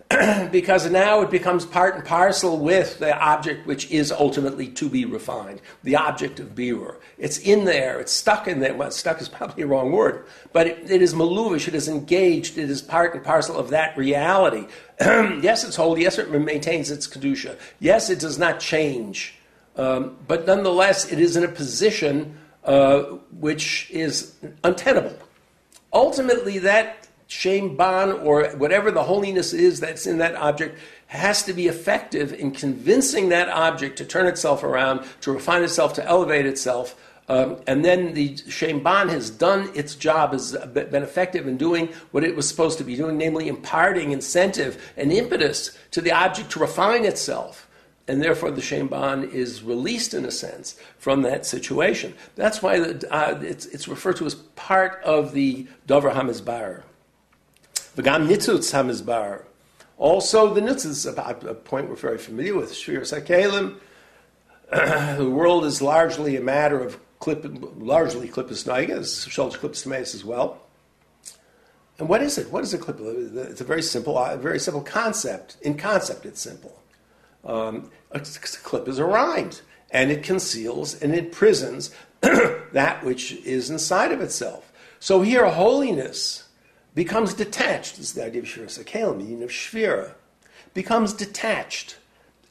because 0.52 0.90
now 0.90 1.22
it 1.22 1.30
becomes 1.30 1.66
part 1.66 1.96
and 1.96 2.06
parcel 2.06 2.58
with 2.58 3.00
the 3.00 3.18
object 3.20 3.68
which 3.68 3.92
is 3.92 4.10
ultimately 4.12 4.70
to 4.70 4.88
be 4.88 5.04
refined, 5.04 5.62
the 5.84 5.98
object 5.98 6.40
of 6.40 6.56
Birur. 6.56 6.96
It's 7.18 7.38
in 7.40 7.66
there, 7.66 8.00
it's 8.00 8.14
stuck 8.14 8.48
in 8.48 8.62
there. 8.62 8.74
Well, 8.74 8.90
stuck 8.92 9.20
is 9.22 9.28
probably 9.38 9.64
a 9.64 9.68
wrong 9.68 9.92
word, 9.92 10.26
but 10.54 10.68
it, 10.68 10.90
it 10.90 11.02
is 11.02 11.14
maluvish, 11.14 11.68
it 11.68 11.76
is 11.76 11.90
engaged, 11.90 12.58
it 12.58 12.70
is 12.70 12.82
part 12.82 13.16
and 13.16 13.24
parcel 13.24 13.58
of 13.58 13.70
that 13.72 13.98
reality. 13.98 14.68
yes, 15.02 15.66
it's 15.66 15.76
holy, 15.76 16.04
yes, 16.04 16.18
it 16.18 16.32
maintains 16.32 16.90
its 16.90 17.06
Kedusha, 17.06 17.58
yes, 17.80 18.10
it 18.10 18.20
does 18.20 18.40
not 18.40 18.62
change, 18.62 19.38
um, 19.76 20.16
but 20.26 20.48
nonetheless, 20.48 21.12
it 21.12 21.20
is 21.20 21.36
in 21.36 21.44
a 21.44 21.50
position 21.50 22.38
uh, 22.64 23.04
which 23.40 23.90
is 23.92 24.36
untenable. 24.64 25.18
Ultimately, 25.94 26.60
that 26.60 27.07
shem 27.28 27.76
ban 27.76 28.12
or 28.12 28.50
whatever 28.52 28.92
the 28.92 29.04
holiness 29.04 29.54
is 29.54 29.80
that's 29.80 30.08
in 30.08 30.18
that 30.18 30.36
object 30.36 30.80
has 31.08 31.44
to 31.44 31.54
be 31.54 31.68
effective 31.68 32.34
in 32.34 32.52
convincing 32.52 33.30
that 33.30 33.50
object 33.50 33.98
to 33.98 34.06
turn 34.06 34.28
itself 34.28 34.64
around, 34.64 35.06
to 35.22 35.32
refine 35.32 35.64
itself, 35.64 35.94
to 35.94 36.06
elevate 36.06 36.46
itself. 36.46 36.96
Um, 37.30 37.58
and 37.68 37.84
then 37.84 38.14
the 38.14 38.38
shem 38.50 38.82
ban 38.82 39.10
has 39.10 39.30
done 39.30 39.70
its 39.74 39.96
job, 39.96 40.32
has 40.32 40.56
been 40.74 41.04
effective 41.04 41.48
in 41.48 41.58
doing 41.58 41.88
what 42.12 42.24
it 42.24 42.36
was 42.36 42.48
supposed 42.48 42.78
to 42.78 42.84
be 42.84 42.96
doing, 42.96 43.18
namely 43.18 43.48
imparting 43.48 44.12
incentive 44.12 44.94
and 44.96 45.12
impetus 45.12 45.78
to 45.92 46.02
the 46.02 46.12
object 46.12 46.52
to 46.52 46.60
refine 46.60 47.06
itself 47.06 47.68
and 48.08 48.22
therefore 48.22 48.52
the 48.52 48.62
shem 48.62 48.88
ban 48.88 49.26
is 49.26 49.62
released 49.62 50.14
in 50.14 50.26
a 50.26 50.32
sense 50.32 50.80
from 50.98 51.24
that 51.24 51.46
situation. 51.46 52.14
That's 52.36 52.62
why 52.62 52.80
the, 52.80 53.14
uh, 53.14 53.40
it's, 53.42 53.66
it's, 53.68 53.88
referred 53.88 54.18
to 54.18 54.26
as 54.26 54.36
part 54.36 55.02
of 55.04 55.34
the 55.34 55.68
Dover 55.86 56.12
Hamizbar. 56.12 56.84
V'gam 57.98 58.28
nitzutz 58.28 58.72
hamizbar. 58.74 59.44
Also, 59.98 60.54
the 60.54 60.62
nitzutz 60.62 60.86
is 60.86 61.06
a, 61.08 61.12
a 61.14 61.56
point 61.56 61.90
we're 61.90 61.96
very 61.96 62.20
familiar 62.20 62.56
with. 62.56 62.72
Shvir 62.72 63.02
Sakelim. 63.02 63.80
the 65.18 65.28
world 65.28 65.66
is 65.66 65.82
largely 65.82 66.36
a 66.36 66.42
matter 66.42 66.80
of 66.80 67.00
clip, 67.20 67.44
largely 67.78 68.28
klippus 68.30 68.68
naigas, 68.68 69.28
shulch 69.28 69.58
klippus 69.58 70.14
as 70.14 70.24
well. 70.24 70.60
And 71.98 72.08
what 72.08 72.22
is 72.22 72.38
it? 72.38 72.52
What 72.52 72.64
is 72.64 72.76
a 72.76 72.78
clip? 72.78 73.00
It's 73.00 73.62
a 73.62 73.64
very 73.64 73.82
simple, 73.82 74.20
a 74.20 74.38
very 74.38 74.60
simple 74.60 74.82
concept. 74.82 75.58
In 75.64 75.76
concept, 75.76 76.28
it's 76.28 76.40
simple. 76.40 76.80
Um, 77.44 77.90
a 78.12 78.20
clip 78.20 78.88
is 78.88 79.00
a 79.00 79.06
rind, 79.06 79.62
and 79.90 80.12
it 80.12 80.22
conceals 80.22 81.02
and 81.02 81.16
it 81.16 81.32
prisons 81.32 81.90
that 82.22 83.04
which 83.04 83.32
is 83.32 83.72
inside 83.72 84.12
of 84.12 84.22
itself. 84.22 84.72
So 85.00 85.22
here, 85.24 85.48
holiness 85.50 86.47
becomes 86.98 87.36
detached. 87.36 87.98
This 87.98 88.08
is 88.08 88.14
the 88.14 88.26
idea 88.26 88.42
of 88.42 88.48
Shira 88.48 88.66
Sakel, 88.66 89.16
meaning 89.16 89.44
of 89.44 89.52
Shvira. 89.52 90.14
Becomes 90.74 91.14
detached. 91.14 91.98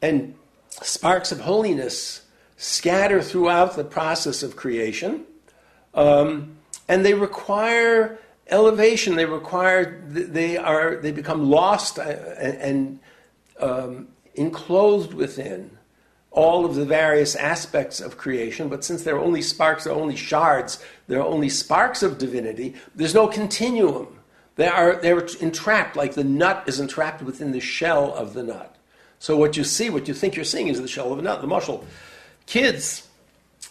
And 0.00 0.36
sparks 0.70 1.32
of 1.32 1.40
holiness 1.40 2.22
scatter 2.56 3.20
throughout 3.20 3.74
the 3.74 3.82
process 3.82 4.44
of 4.44 4.54
creation. 4.54 5.24
Um, 5.94 6.58
and 6.86 7.04
they 7.04 7.12
require 7.14 8.20
elevation. 8.46 9.16
They 9.16 9.24
require, 9.24 10.00
they 10.06 10.56
are, 10.56 10.94
they 10.94 11.10
become 11.10 11.50
lost 11.50 11.98
uh, 11.98 12.02
and, 12.02 13.00
um, 13.58 14.06
enclosed 14.36 15.12
within 15.12 15.76
all 16.30 16.64
of 16.64 16.76
the 16.76 16.84
various 16.84 17.34
aspects 17.34 17.98
of 17.98 18.16
creation, 18.16 18.68
but 18.68 18.84
since 18.84 19.02
there 19.02 19.16
are 19.16 19.24
only 19.24 19.40
sparks, 19.40 19.84
there 19.84 19.94
are 19.94 19.98
only 19.98 20.14
shards, 20.14 20.84
there 21.08 21.18
are 21.18 21.26
only 21.26 21.48
sparks 21.48 22.02
of 22.02 22.18
divinity, 22.18 22.74
there's 22.94 23.14
no 23.14 23.26
continuum. 23.26 24.15
They 24.56 24.66
are 24.66 24.96
they're 24.96 25.26
entrapped 25.40 25.96
like 25.96 26.14
the 26.14 26.24
nut 26.24 26.64
is 26.66 26.80
entrapped 26.80 27.22
within 27.22 27.52
the 27.52 27.60
shell 27.60 28.12
of 28.12 28.34
the 28.34 28.42
nut. 28.42 28.74
So 29.18 29.36
what 29.36 29.56
you 29.56 29.64
see, 29.64 29.88
what 29.88 30.08
you 30.08 30.14
think 30.14 30.34
you're 30.34 30.44
seeing, 30.44 30.68
is 30.68 30.80
the 30.80 30.88
shell 30.88 31.12
of 31.12 31.18
a 31.18 31.22
nut. 31.22 31.40
The 31.40 31.46
mushal. 31.46 31.84
Kids 32.46 33.06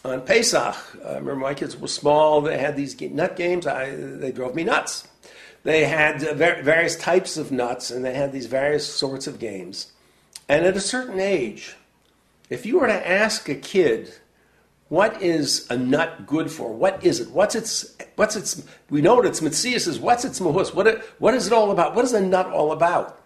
on 0.04 0.22
Pesach, 0.22 0.76
I 1.06 1.14
remember 1.14 1.36
my 1.36 1.54
kids 1.54 1.78
were 1.78 1.88
small. 1.88 2.42
They 2.42 2.58
had 2.58 2.76
these 2.76 3.00
nut 3.00 3.36
games. 3.36 3.66
I, 3.66 3.96
they 3.96 4.32
drove 4.32 4.56
me 4.56 4.64
nuts. 4.64 5.08
They 5.64 5.86
had 5.86 6.24
uh, 6.24 6.36
various 6.36 6.96
types 6.96 7.38
of 7.38 7.52
nuts, 7.52 7.90
and 7.90 8.06
they 8.06 8.14
had 8.14 8.32
these 8.32 8.46
various 8.46 8.86
sorts 8.86 9.26
of 9.26 9.40
games. 9.40 9.92
And 10.48 10.66
at 10.66 10.78
a 10.78 10.82
certain 10.82 11.20
age, 11.20 11.76
if 12.52 12.68
you 12.68 12.80
were 12.80 12.88
to 12.88 13.08
ask 13.08 13.50
a 13.50 13.56
kid 13.56 14.14
what 14.90 15.22
is 15.22 15.66
a 15.70 15.78
nut 15.78 16.28
good 16.28 16.52
for? 16.52 16.72
What 16.72 17.04
is 17.04 17.20
it? 17.20 17.32
What's 17.32 17.56
its, 17.56 17.96
what's 18.16 18.36
its, 18.36 18.64
we 18.90 19.02
know 19.02 19.16
what 19.16 19.26
its 19.26 19.42
mitzias 19.42 19.88
is. 19.88 20.00
What's 20.00 20.26
its 20.26 20.40
mahus? 20.40 20.74
What, 20.74 21.04
what 21.20 21.34
is 21.34 21.48
it 21.48 21.54
all 21.54 21.72
about? 21.72 21.96
What 21.96 22.06
is 22.06 22.14
a 22.14 22.22
nut 22.22 22.48
all 22.48 22.72
about? 22.72 23.22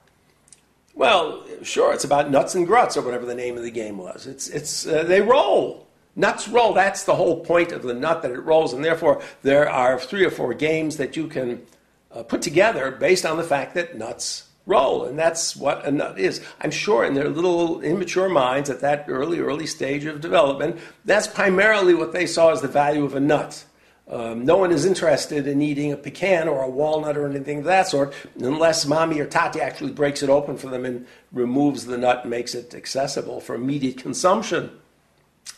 Well, 0.95 1.45
sure, 1.63 1.93
it's 1.93 2.03
about 2.03 2.31
nuts 2.31 2.55
and 2.55 2.65
gruts 2.65 2.97
or 2.97 3.01
whatever 3.01 3.25
the 3.25 3.35
name 3.35 3.57
of 3.57 3.63
the 3.63 3.71
game 3.71 3.97
was. 3.97 4.25
It's, 4.25 4.47
it's, 4.47 4.87
uh, 4.87 5.03
they 5.03 5.21
roll. 5.21 5.87
Nuts 6.15 6.47
roll. 6.47 6.73
That's 6.73 7.03
the 7.03 7.15
whole 7.15 7.39
point 7.41 7.71
of 7.71 7.83
the 7.83 7.93
nut 7.93 8.21
that 8.21 8.31
it 8.31 8.39
rolls. 8.39 8.73
And 8.73 8.83
therefore, 8.83 9.21
there 9.41 9.69
are 9.69 9.99
three 9.99 10.25
or 10.25 10.31
four 10.31 10.53
games 10.53 10.97
that 10.97 11.15
you 11.15 11.27
can 11.27 11.65
uh, 12.11 12.23
put 12.23 12.41
together 12.41 12.91
based 12.91 13.25
on 13.25 13.37
the 13.37 13.43
fact 13.43 13.75
that 13.75 13.97
nuts 13.97 14.48
roll. 14.65 15.05
And 15.05 15.17
that's 15.17 15.55
what 15.55 15.85
a 15.85 15.91
nut 15.91 16.19
is. 16.19 16.41
I'm 16.61 16.71
sure 16.71 17.03
in 17.03 17.13
their 17.13 17.29
little 17.29 17.81
immature 17.81 18.29
minds 18.29 18.69
at 18.69 18.81
that 18.81 19.05
early, 19.07 19.39
early 19.39 19.67
stage 19.67 20.05
of 20.05 20.21
development, 20.21 20.79
that's 21.05 21.27
primarily 21.27 21.93
what 21.93 22.13
they 22.13 22.27
saw 22.27 22.51
as 22.51 22.61
the 22.61 22.67
value 22.67 23.03
of 23.03 23.15
a 23.15 23.19
nut. 23.19 23.65
Um, 24.09 24.43
no 24.43 24.57
one 24.57 24.71
is 24.71 24.85
interested 24.85 25.45
in 25.45 25.61
eating 25.61 25.91
a 25.91 25.97
pecan 25.97 26.47
or 26.47 26.63
a 26.63 26.69
walnut 26.69 27.15
or 27.15 27.27
anything 27.27 27.59
of 27.59 27.65
that 27.65 27.87
sort 27.87 28.13
unless 28.39 28.87
mommy 28.87 29.19
or 29.19 29.27
tati 29.27 29.61
actually 29.61 29.91
breaks 29.91 30.23
it 30.23 30.31
open 30.31 30.57
for 30.57 30.67
them 30.67 30.83
and 30.83 31.05
removes 31.31 31.85
the 31.85 31.97
nut 31.97 32.21
and 32.21 32.31
makes 32.31 32.55
it 32.55 32.73
accessible 32.73 33.39
for 33.39 33.53
immediate 33.53 33.97
consumption. 33.97 34.71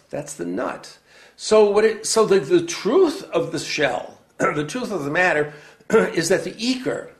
That's 0.10 0.34
the 0.34 0.46
nut. 0.46 0.98
So, 1.38 1.72
what 1.72 1.86
it, 1.86 2.06
so 2.06 2.26
the, 2.26 2.40
the 2.40 2.62
truth 2.62 3.24
of 3.32 3.54
the 3.54 3.60
shell, 3.60 4.20
the 4.38 4.66
truth 4.66 4.92
of 4.92 5.06
the 5.06 5.12
matter, 5.12 5.54
is 5.90 6.28
that 6.28 6.44
the 6.44 6.52
eker, 6.52 7.12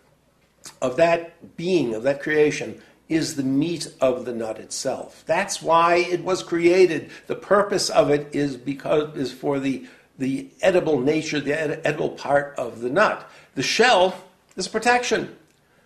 of 0.82 0.98
that 0.98 1.56
being, 1.58 1.94
of 1.94 2.04
that 2.04 2.22
creation, 2.22 2.82
is 3.10 3.36
the 3.36 3.44
meat 3.44 3.94
of 4.00 4.26
the 4.26 4.34
nut 4.34 4.58
itself. 4.58 5.24
That's 5.26 5.62
why 5.62 5.96
it 5.98 6.24
was 6.24 6.44
created. 6.44 7.10
The 7.28 7.36
purpose 7.36 7.90
of 7.90 8.10
it 8.10 8.30
is 8.34 8.56
because 8.56 9.16
is 9.18 9.34
for 9.34 9.60
the 9.60 9.86
the 10.18 10.50
edible 10.62 11.00
nature, 11.00 11.40
the 11.40 11.60
ed- 11.60 11.82
edible 11.84 12.12
part 12.12 12.54
of 12.58 12.82
the 12.82 12.90
nut. 12.90 13.30
The 13.56 13.64
shell 13.64 14.16
is 14.56 14.68
protection. 14.68 15.36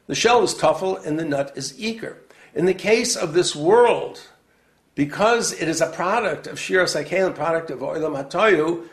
The 0.07 0.15
shell 0.15 0.43
is 0.43 0.53
tuffle 0.53 1.03
and 1.03 1.17
the 1.17 1.25
nut 1.25 1.53
is 1.55 1.73
eker. 1.73 2.17
In 2.53 2.65
the 2.65 2.73
case 2.73 3.15
of 3.15 3.33
this 3.33 3.55
world, 3.55 4.21
because 4.93 5.51
it 5.53 5.67
is 5.67 5.81
a 5.81 5.87
product 5.87 6.47
of 6.47 6.59
Shira 6.59 6.85
Sakelim, 6.85 7.35
product 7.35 7.69
of 7.69 7.79
Oilam 7.79 8.15
Hatoyu, 8.15 8.87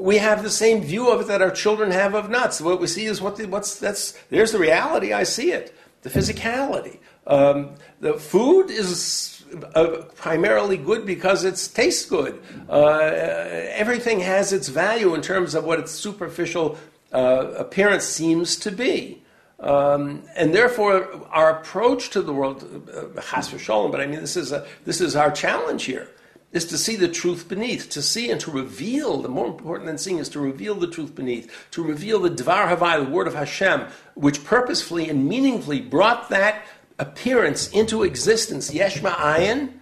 we 0.00 0.18
have 0.18 0.42
the 0.42 0.50
same 0.50 0.82
view 0.82 1.10
of 1.10 1.22
it 1.22 1.26
that 1.28 1.42
our 1.42 1.50
children 1.50 1.90
have 1.90 2.14
of 2.14 2.30
nuts. 2.30 2.60
What 2.60 2.80
we 2.80 2.86
see 2.86 3.06
is 3.06 3.20
what 3.20 3.36
the, 3.36 3.46
what's 3.46 3.78
that's 3.78 4.12
there's 4.30 4.52
the 4.52 4.58
reality. 4.58 5.12
I 5.12 5.24
see 5.24 5.52
it, 5.52 5.74
the 6.02 6.10
physicality. 6.10 6.98
Um, 7.26 7.74
the 8.00 8.14
food 8.14 8.70
is 8.70 9.44
uh, 9.74 10.02
primarily 10.14 10.76
good 10.76 11.06
because 11.06 11.44
it 11.44 11.70
tastes 11.74 12.04
good. 12.04 12.40
Uh, 12.68 12.98
everything 13.00 14.20
has 14.20 14.52
its 14.52 14.68
value 14.68 15.14
in 15.14 15.22
terms 15.22 15.54
of 15.54 15.64
what 15.64 15.78
its 15.78 15.92
superficial 15.92 16.78
uh, 17.12 17.52
appearance 17.56 18.04
seems 18.04 18.56
to 18.56 18.70
be. 18.70 19.22
Um, 19.58 20.24
and 20.36 20.54
therefore, 20.54 21.26
our 21.30 21.58
approach 21.58 22.10
to 22.10 22.20
the 22.20 22.32
world, 22.32 22.62
uh, 22.94 23.06
but 23.14 24.00
I 24.00 24.06
mean, 24.06 24.20
this 24.20 24.36
is, 24.36 24.52
a, 24.52 24.66
this 24.84 25.00
is 25.00 25.16
our 25.16 25.30
challenge 25.30 25.84
here 25.84 26.10
is 26.56 26.64
to 26.66 26.78
see 26.78 26.96
the 26.96 27.08
truth 27.08 27.48
beneath, 27.48 27.90
to 27.90 28.02
see 28.02 28.30
and 28.30 28.40
to 28.40 28.50
reveal. 28.50 29.20
The 29.20 29.28
more 29.28 29.46
important 29.46 29.86
than 29.86 29.98
seeing 29.98 30.18
is 30.18 30.28
to 30.30 30.40
reveal 30.40 30.74
the 30.74 30.86
truth 30.86 31.14
beneath, 31.14 31.68
to 31.72 31.82
reveal 31.82 32.18
the 32.18 32.30
Dvar 32.30 32.74
Havai, 32.74 33.04
the 33.04 33.10
word 33.10 33.26
of 33.26 33.34
Hashem, 33.34 33.86
which 34.14 34.42
purposefully 34.44 35.08
and 35.10 35.28
meaningfully 35.28 35.80
brought 35.80 36.30
that 36.30 36.64
appearance 36.98 37.68
into 37.70 38.02
existence, 38.02 38.70
Yeshma 38.70 39.12
Ayin, 39.12 39.74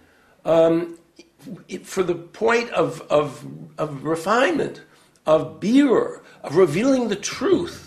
um, 0.43 0.97
for 1.83 2.03
the 2.03 2.15
point 2.15 2.69
of, 2.71 3.01
of, 3.09 3.45
of 3.77 4.03
refinement, 4.03 4.81
of 5.25 5.59
birur, 5.59 6.21
of 6.43 6.55
revealing 6.55 7.07
the 7.07 7.15
truth. 7.15 7.84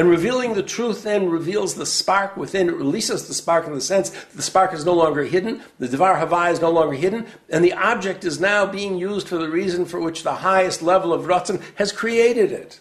And 0.00 0.08
revealing 0.08 0.54
the 0.54 0.62
truth 0.62 1.02
then 1.02 1.28
reveals 1.28 1.74
the 1.74 1.84
spark 1.84 2.34
within, 2.34 2.70
it 2.70 2.74
releases 2.74 3.28
the 3.28 3.34
spark 3.34 3.66
in 3.66 3.74
the 3.74 3.82
sense 3.82 4.08
that 4.08 4.32
the 4.32 4.40
spark 4.40 4.72
is 4.72 4.86
no 4.86 4.94
longer 4.94 5.24
hidden, 5.24 5.60
the 5.78 5.88
Devar 5.88 6.16
Havai 6.16 6.52
is 6.52 6.60
no 6.62 6.70
longer 6.70 6.96
hidden, 6.96 7.26
and 7.50 7.62
the 7.62 7.74
object 7.74 8.24
is 8.24 8.40
now 8.40 8.64
being 8.64 8.96
used 8.96 9.28
for 9.28 9.36
the 9.36 9.50
reason 9.50 9.84
for 9.84 10.00
which 10.00 10.22
the 10.22 10.36
highest 10.36 10.80
level 10.80 11.12
of 11.12 11.26
Ratzon 11.26 11.62
has 11.74 11.92
created 11.92 12.50
it. 12.50 12.80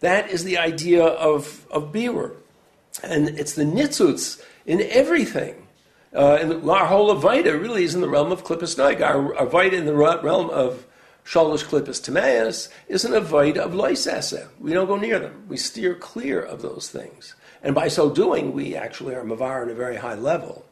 That 0.00 0.28
is 0.28 0.44
the 0.44 0.58
idea 0.58 1.02
of, 1.02 1.66
of 1.70 1.90
Birur. 1.90 2.36
And 3.02 3.30
it's 3.30 3.54
the 3.54 3.64
nitzutz 3.64 4.38
in 4.66 4.82
everything. 4.90 5.68
Uh, 6.14 6.36
and 6.38 6.68
our 6.68 6.84
whole 6.84 7.16
Avaita 7.16 7.58
really 7.58 7.84
is 7.84 7.94
in 7.94 8.02
the 8.02 8.10
realm 8.10 8.30
of 8.30 8.44
Klippas 8.44 8.76
Noig. 8.76 9.00
Our 9.00 9.32
Avaita 9.36 9.72
in 9.72 9.86
the 9.86 9.94
realm 9.94 10.50
of 10.50 10.84
Shalosh 11.28 11.64
Klippas 11.64 12.02
Timaeus 12.02 12.70
is 12.88 13.04
an 13.04 13.12
avoid 13.12 13.58
of 13.58 13.72
loisese. 13.72 14.48
We 14.58 14.72
don't 14.72 14.86
go 14.86 14.96
near 14.96 15.18
them. 15.18 15.44
We 15.46 15.58
steer 15.58 15.94
clear 15.94 16.40
of 16.40 16.62
those 16.62 16.88
things. 16.88 17.34
And 17.62 17.74
by 17.74 17.88
so 17.88 18.08
doing, 18.08 18.54
we 18.54 18.74
actually 18.74 19.14
are 19.14 19.22
mavar 19.24 19.60
on 19.60 19.68
a 19.68 19.74
very 19.74 19.96
high 19.96 20.14
level. 20.14 20.64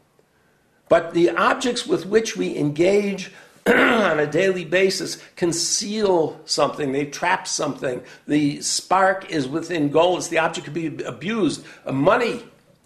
But 0.88 1.12
the 1.12 1.28
objects 1.28 1.86
with 1.86 2.06
which 2.06 2.38
we 2.38 2.56
engage 2.56 3.32
on 3.66 4.18
a 4.18 4.26
daily 4.26 4.64
basis 4.64 5.22
conceal 5.36 6.40
something, 6.46 6.92
they 6.92 7.04
trap 7.04 7.46
something. 7.46 8.02
The 8.26 8.62
spark 8.62 9.30
is 9.30 9.46
within 9.46 9.90
goals, 9.90 10.30
the 10.30 10.38
object 10.38 10.64
can 10.64 10.72
be 10.72 11.04
abused. 11.04 11.66
Uh, 11.84 11.92
money. 11.92 12.42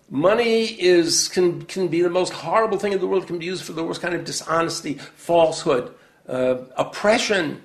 Money 0.08 0.64
is, 0.64 1.28
can, 1.28 1.64
can 1.66 1.86
be 1.86 2.02
the 2.02 2.10
most 2.10 2.32
horrible 2.32 2.78
thing 2.78 2.92
in 2.92 2.98
the 2.98 3.06
world, 3.06 3.22
it 3.22 3.26
can 3.28 3.38
be 3.38 3.46
used 3.46 3.62
for 3.62 3.74
the 3.74 3.84
worst 3.84 4.02
kind 4.02 4.12
of 4.12 4.24
dishonesty, 4.24 4.94
falsehood, 5.14 5.94
uh, 6.30 6.64
oppression. 6.76 7.60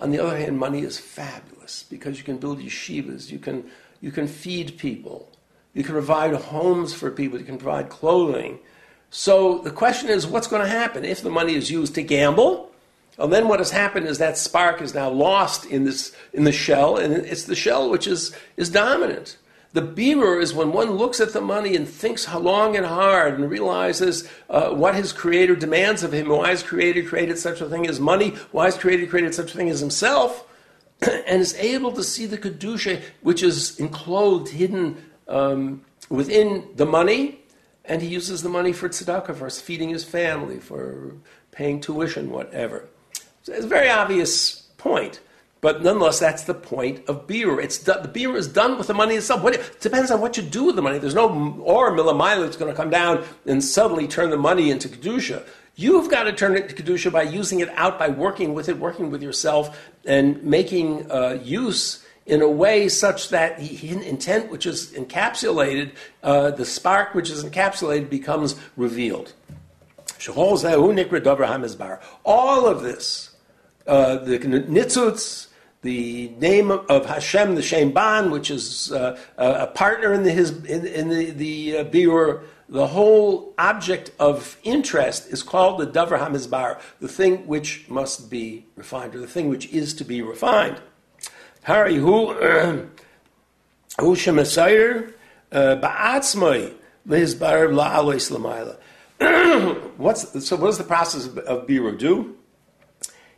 On 0.00 0.10
the 0.10 0.18
other 0.18 0.36
hand, 0.36 0.58
money 0.58 0.80
is 0.80 0.98
fabulous 0.98 1.84
because 1.88 2.18
you 2.18 2.24
can 2.24 2.36
build 2.36 2.58
yeshivas, 2.58 3.30
you 3.30 3.38
can, 3.38 3.64
you 4.00 4.10
can 4.10 4.26
feed 4.26 4.76
people, 4.76 5.30
you 5.72 5.84
can 5.84 5.92
provide 5.92 6.34
homes 6.34 6.92
for 6.92 7.10
people, 7.10 7.38
you 7.38 7.44
can 7.44 7.58
provide 7.58 7.88
clothing. 7.88 8.58
So 9.10 9.58
the 9.58 9.70
question 9.70 10.10
is, 10.10 10.26
what's 10.26 10.48
going 10.48 10.62
to 10.62 10.68
happen 10.68 11.04
if 11.04 11.22
the 11.22 11.30
money 11.30 11.54
is 11.54 11.70
used 11.70 11.94
to 11.94 12.02
gamble? 12.02 12.72
Well, 13.16 13.28
then 13.28 13.46
what 13.46 13.60
has 13.60 13.70
happened 13.70 14.08
is 14.08 14.18
that 14.18 14.36
spark 14.36 14.82
is 14.82 14.92
now 14.92 15.08
lost 15.08 15.64
in 15.66 15.84
this 15.84 16.14
in 16.32 16.42
the 16.42 16.52
shell, 16.52 16.96
and 16.96 17.12
it's 17.14 17.44
the 17.44 17.54
shell 17.54 17.88
which 17.88 18.08
is 18.08 18.34
is 18.56 18.70
dominant. 18.70 19.38
The 19.74 19.82
birur 19.82 20.40
is 20.40 20.54
when 20.54 20.72
one 20.72 20.92
looks 20.92 21.18
at 21.20 21.32
the 21.32 21.40
money 21.40 21.74
and 21.74 21.88
thinks 21.88 22.32
long 22.32 22.76
and 22.76 22.86
hard 22.86 23.40
and 23.40 23.50
realizes 23.50 24.28
uh, 24.48 24.70
what 24.70 24.94
his 24.94 25.12
creator 25.12 25.56
demands 25.56 26.04
of 26.04 26.14
him. 26.14 26.28
Why 26.28 26.52
his 26.52 26.62
creator 26.62 27.02
created 27.02 27.38
such 27.38 27.60
a 27.60 27.68
thing 27.68 27.84
as 27.88 27.98
money? 27.98 28.30
Why 28.52 28.66
his 28.66 28.78
creator 28.78 29.04
created 29.06 29.34
such 29.34 29.52
a 29.52 29.56
thing 29.56 29.68
as 29.68 29.80
himself? 29.80 30.46
and 31.02 31.40
is 31.40 31.54
able 31.56 31.90
to 31.90 32.04
see 32.04 32.24
the 32.24 32.38
kedusha, 32.38 33.02
which 33.22 33.42
is 33.42 33.78
enclosed, 33.80 34.52
hidden 34.52 35.10
um, 35.26 35.84
within 36.08 36.68
the 36.76 36.86
money, 36.86 37.40
and 37.84 38.00
he 38.00 38.06
uses 38.06 38.42
the 38.42 38.48
money 38.48 38.72
for 38.72 38.88
tzedakah, 38.88 39.34
for 39.34 39.50
feeding 39.50 39.88
his 39.88 40.04
family, 40.04 40.60
for 40.60 41.14
paying 41.50 41.80
tuition, 41.80 42.30
whatever. 42.30 42.88
So 43.42 43.52
it's 43.52 43.64
a 43.64 43.68
very 43.68 43.90
obvious 43.90 44.68
point. 44.78 45.18
But 45.64 45.82
nonetheless, 45.82 46.18
that's 46.18 46.42
the 46.42 46.52
point 46.52 47.08
of 47.08 47.26
birur. 47.26 47.58
It's 47.64 47.78
the 47.78 47.94
birur 47.94 48.36
is 48.36 48.48
done 48.48 48.76
with 48.76 48.86
the 48.86 48.92
money 48.92 49.14
itself. 49.14 49.42
What, 49.42 49.54
it 49.54 49.80
depends 49.80 50.10
on 50.10 50.20
what 50.20 50.36
you 50.36 50.42
do 50.42 50.64
with 50.64 50.76
the 50.76 50.82
money. 50.82 50.98
There's 50.98 51.14
no 51.14 51.58
or 51.62 51.90
milamaila 51.90 52.42
that's 52.42 52.58
going 52.58 52.70
to 52.70 52.76
come 52.76 52.90
down 52.90 53.24
and 53.46 53.64
suddenly 53.64 54.06
turn 54.06 54.28
the 54.28 54.36
money 54.36 54.70
into 54.70 54.90
kedusha. 54.90 55.42
You've 55.74 56.10
got 56.10 56.24
to 56.24 56.34
turn 56.34 56.54
it 56.54 56.68
to 56.68 56.74
kedusha 56.74 57.10
by 57.10 57.22
using 57.22 57.60
it 57.60 57.70
out, 57.70 57.98
by 57.98 58.08
working 58.08 58.52
with 58.52 58.68
it, 58.68 58.76
working 58.76 59.10
with 59.10 59.22
yourself, 59.22 59.80
and 60.04 60.44
making 60.44 61.10
uh, 61.10 61.38
use 61.42 62.04
in 62.26 62.42
a 62.42 62.50
way 62.50 62.90
such 62.90 63.30
that 63.30 63.56
the 63.56 63.88
intent 63.88 64.50
which 64.50 64.66
is 64.66 64.92
encapsulated, 64.92 65.92
uh, 66.22 66.50
the 66.50 66.66
spark 66.66 67.14
which 67.14 67.30
is 67.30 67.42
encapsulated, 67.42 68.10
becomes 68.10 68.54
revealed. 68.76 69.32
All 72.22 72.66
of 72.66 72.82
this, 72.82 73.30
uh, 73.86 74.16
the 74.16 74.38
nitzutz, 74.38 75.48
the 75.84 76.28
name 76.38 76.70
of 76.70 77.06
Hashem, 77.06 77.54
the 77.54 77.62
Shem 77.62 77.92
Ban, 77.92 78.30
which 78.30 78.50
is 78.50 78.90
uh, 78.90 79.18
a 79.36 79.66
partner 79.66 80.14
in 80.14 80.22
the, 80.22 80.30
his, 80.30 80.64
in, 80.64 80.86
in 80.86 81.10
the, 81.10 81.30
the 81.30 81.76
uh, 81.76 81.84
Birur, 81.84 82.42
the 82.70 82.86
whole 82.86 83.52
object 83.58 84.10
of 84.18 84.56
interest 84.64 85.28
is 85.28 85.42
called 85.42 85.78
the 85.78 85.86
Davar 85.86 86.18
HaMizbar, 86.18 86.80
the 87.00 87.08
thing 87.08 87.46
which 87.46 87.86
must 87.90 88.30
be 88.30 88.64
refined, 88.76 89.14
or 89.14 89.20
the 89.20 89.26
thing 89.26 89.50
which 89.50 89.68
is 89.68 89.92
to 89.94 90.04
be 90.04 90.22
refined. 90.22 90.80
Hari 91.64 91.96
lamayla. 98.30 98.78
What's 99.98 100.46
so? 100.46 100.56
What 100.56 100.68
does 100.68 100.78
the 100.78 100.84
process 100.84 101.26
of, 101.26 101.38
of 101.38 101.66
birur 101.66 101.96
do? 101.96 102.36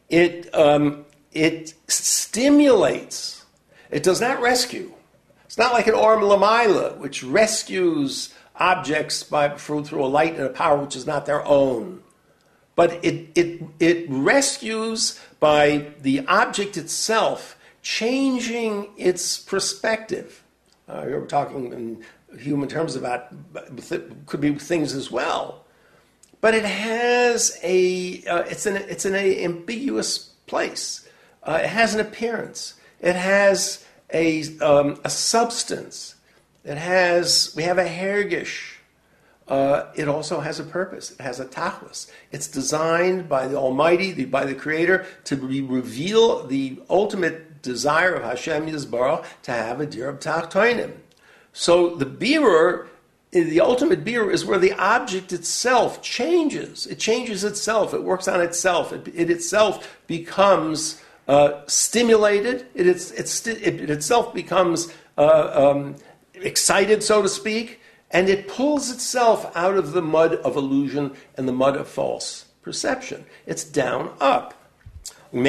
It 0.08 0.54
um, 0.54 1.05
it 1.36 1.74
stimulates. 1.88 3.44
It 3.90 4.02
does 4.02 4.20
not 4.20 4.40
rescue. 4.40 4.92
It's 5.44 5.58
not 5.58 5.72
like 5.72 5.86
an 5.86 5.94
orm 5.94 6.20
lamaila, 6.20 6.98
which 6.98 7.22
rescues 7.22 8.34
objects 8.56 9.22
by 9.22 9.50
through, 9.50 9.84
through 9.84 10.04
a 10.04 10.06
light 10.06 10.34
and 10.34 10.44
a 10.44 10.50
power 10.50 10.78
which 10.78 10.96
is 10.96 11.06
not 11.06 11.26
their 11.26 11.44
own. 11.46 12.02
But 12.74 13.04
it, 13.04 13.30
it, 13.34 13.62
it 13.78 14.06
rescues 14.08 15.20
by 15.40 15.92
the 16.02 16.26
object 16.26 16.76
itself 16.76 17.56
changing 17.82 18.88
its 18.96 19.38
perspective. 19.38 20.42
Uh, 20.88 21.06
you're 21.08 21.26
talking 21.26 21.72
in 21.72 22.04
human 22.38 22.68
terms 22.68 22.96
about 22.96 23.32
could 24.26 24.40
be 24.40 24.54
things 24.54 24.92
as 24.92 25.10
well, 25.10 25.64
but 26.40 26.54
it 26.54 26.64
has 26.64 27.58
a 27.62 28.22
uh, 28.24 28.42
it's 28.42 28.66
an 28.66 28.76
it's 28.76 29.04
in 29.04 29.14
a 29.14 29.44
ambiguous 29.44 30.18
place. 30.18 31.05
Uh, 31.46 31.60
it 31.62 31.68
has 31.68 31.94
an 31.94 32.00
appearance. 32.00 32.74
It 33.00 33.14
has 33.14 33.86
a 34.12 34.42
um, 34.58 35.00
a 35.04 35.10
substance. 35.10 36.16
It 36.64 36.76
has 36.76 37.54
we 37.56 37.62
have 37.62 37.78
a 37.78 37.84
hergish. 37.84 38.72
Uh, 39.48 39.92
it 39.94 40.08
also 40.08 40.40
has 40.40 40.58
a 40.58 40.64
purpose. 40.64 41.12
It 41.12 41.20
has 41.20 41.38
a 41.38 41.46
tachlis. 41.46 42.10
It's 42.32 42.48
designed 42.48 43.28
by 43.28 43.46
the 43.46 43.56
Almighty, 43.56 44.10
the, 44.10 44.24
by 44.24 44.44
the 44.44 44.56
Creator, 44.56 45.06
to 45.22 45.36
re- 45.36 45.60
reveal 45.60 46.44
the 46.44 46.80
ultimate 46.90 47.62
desire 47.62 48.14
of 48.14 48.24
Hashem 48.24 48.66
Yisbarach 48.66 49.24
to 49.42 49.52
have 49.52 49.80
a 49.80 49.86
dir 49.86 50.08
of 50.08 50.18
tachtoinim. 50.18 50.94
So 51.52 51.94
the 51.94 52.06
birur, 52.06 52.88
the 53.30 53.60
ultimate 53.60 54.04
birur, 54.04 54.32
is 54.32 54.44
where 54.44 54.58
the 54.58 54.72
object 54.72 55.32
itself 55.32 56.02
changes. 56.02 56.88
It 56.88 56.98
changes 56.98 57.44
itself. 57.44 57.94
It 57.94 58.02
works 58.02 58.26
on 58.26 58.40
itself. 58.40 58.92
It, 58.92 59.06
it 59.14 59.30
itself 59.30 59.96
becomes 60.08 61.00
uh, 61.28 61.62
stimulated. 61.66 62.66
It, 62.74 62.86
it's, 62.86 63.10
it's, 63.12 63.46
it, 63.46 63.80
it, 63.80 63.90
itself 63.90 64.34
becomes 64.34 64.92
uh, 65.18 65.72
um, 65.74 65.96
excited, 66.34 67.02
so 67.02 67.22
to 67.22 67.28
speak, 67.28 67.80
and 68.10 68.28
it 68.28 68.48
pulls 68.48 68.90
itself 68.90 69.50
out 69.56 69.76
of 69.76 69.92
the 69.92 70.02
mud 70.02 70.34
of 70.36 70.56
illusion 70.56 71.14
and 71.36 71.48
the 71.48 71.52
mud 71.52 71.76
of 71.76 71.88
false 71.88 72.46
perception. 72.62 73.24
It's 73.46 73.64
down 73.64 74.12
up. 74.20 74.54
The, 75.32 75.42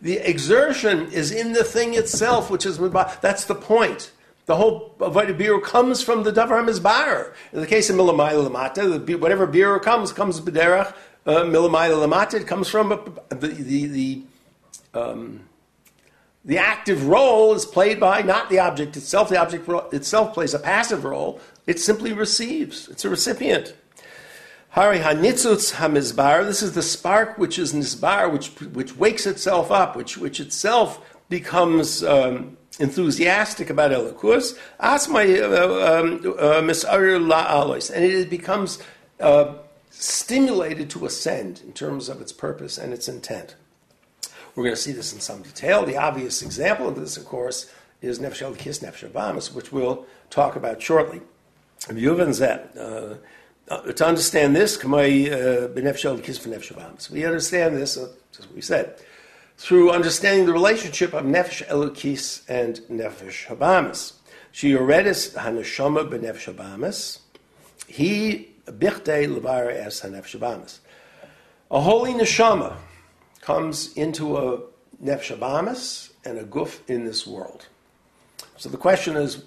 the 0.00 0.18
exertion 0.18 1.12
is 1.12 1.32
in 1.32 1.52
the 1.52 1.64
thing 1.64 1.94
itself, 1.94 2.50
which 2.50 2.64
is 2.64 2.78
that's 2.78 3.44
the 3.44 3.54
point. 3.54 4.12
The 4.46 4.56
whole 4.56 4.94
Avodah 4.98 5.38
Birur 5.38 5.62
comes 5.62 6.02
from 6.02 6.22
the 6.24 6.32
Davar 6.32 6.64
HaMizbar. 6.64 7.34
In 7.52 7.60
the 7.60 7.66
case 7.66 7.88
of 7.90 7.96
Milamai 7.96 8.32
Lamata, 8.32 9.20
whatever 9.20 9.46
Birur 9.46 9.80
comes, 9.80 10.12
comes 10.12 10.40
B'derach 10.40 10.92
uh, 11.26 11.42
Milamai 11.42 11.90
Lamata. 11.90 12.34
It 12.34 12.46
comes 12.46 12.68
from 12.68 12.88
the, 13.28 13.34
the, 13.36 13.86
the, 13.86 14.22
um, 14.94 15.48
the 16.44 16.58
active 16.58 17.06
role 17.06 17.54
is 17.54 17.66
played 17.66 18.00
by 18.00 18.22
not 18.22 18.48
the 18.50 18.58
object 18.58 18.96
itself. 18.96 19.28
The 19.28 19.40
object 19.40 19.68
itself 19.92 20.34
plays 20.34 20.54
a 20.54 20.58
passive 20.58 21.04
role. 21.04 21.40
It 21.66 21.78
simply 21.78 22.12
receives. 22.12 22.88
It's 22.88 23.04
a 23.04 23.10
recipient. 23.10 23.74
Hari 24.70 25.00
hanitzutz 25.00 25.74
hamizbar. 25.74 26.44
This 26.44 26.62
is 26.62 26.74
the 26.74 26.82
spark 26.82 27.36
which 27.38 27.58
is 27.58 27.72
nizbar, 27.72 28.32
which 28.32 28.50
which 28.72 28.96
wakes 28.96 29.26
itself 29.26 29.72
up, 29.72 29.96
which 29.96 30.16
which 30.16 30.38
itself 30.38 31.18
becomes 31.28 32.04
um, 32.04 32.56
enthusiastic 32.78 33.68
about 33.68 33.90
elikus. 33.90 34.56
Asmai 34.80 35.42
uh, 35.42 36.00
um, 36.00 36.14
uh, 36.38 36.60
misarir 36.62 37.20
la'alois, 37.20 37.90
and 37.92 38.04
it 38.04 38.30
becomes 38.30 38.80
uh, 39.18 39.54
stimulated 39.90 40.88
to 40.90 41.04
ascend 41.04 41.60
in 41.64 41.72
terms 41.72 42.08
of 42.08 42.20
its 42.20 42.32
purpose 42.32 42.78
and 42.78 42.92
its 42.92 43.08
intent. 43.08 43.56
We're 44.54 44.64
going 44.64 44.74
to 44.74 44.80
see 44.80 44.92
this 44.92 45.12
in 45.12 45.20
some 45.20 45.42
detail. 45.42 45.84
The 45.84 45.96
obvious 45.96 46.42
example 46.42 46.88
of 46.88 46.96
this, 46.96 47.16
of 47.16 47.24
course, 47.24 47.70
is 48.00 48.18
Nefesh 48.18 48.42
Elikis 48.42 48.80
Nefesh 48.80 49.54
which 49.54 49.72
we'll 49.72 50.06
talk 50.30 50.56
about 50.56 50.80
shortly. 50.80 51.20
Zet. 51.88 52.76
Uh, 52.76 53.16
uh, 53.68 53.92
to 53.92 54.06
understand 54.06 54.56
this, 54.56 54.76
uh, 54.84 55.68
we 55.74 57.24
understand 57.24 57.76
this, 57.76 57.96
uh, 57.96 58.08
as 58.38 58.50
we 58.52 58.60
said, 58.60 58.96
through 59.56 59.90
understanding 59.90 60.46
the 60.46 60.52
relationship 60.52 61.12
of 61.12 61.24
Nefesh 61.24 61.64
Elokis 61.68 62.42
and 62.48 62.80
Nefesh 62.90 63.46
Habamis. 63.46 64.14
Shioredis 64.52 65.34
Hanashama 65.36 66.10
Benefesh 66.10 66.52
Habamis, 66.52 67.20
he 67.86 68.49
Es. 68.70 70.04
A 71.70 71.80
holy 71.80 72.12
neshama 72.12 72.76
comes 73.40 73.92
into 73.94 74.36
a 74.36 74.60
Nefesh 75.02 75.36
Habamis 75.36 76.12
and 76.24 76.38
a 76.38 76.44
guf 76.44 76.78
in 76.88 77.04
this 77.04 77.26
world. 77.26 77.66
So 78.56 78.68
the 78.68 78.76
question 78.76 79.16
is, 79.16 79.44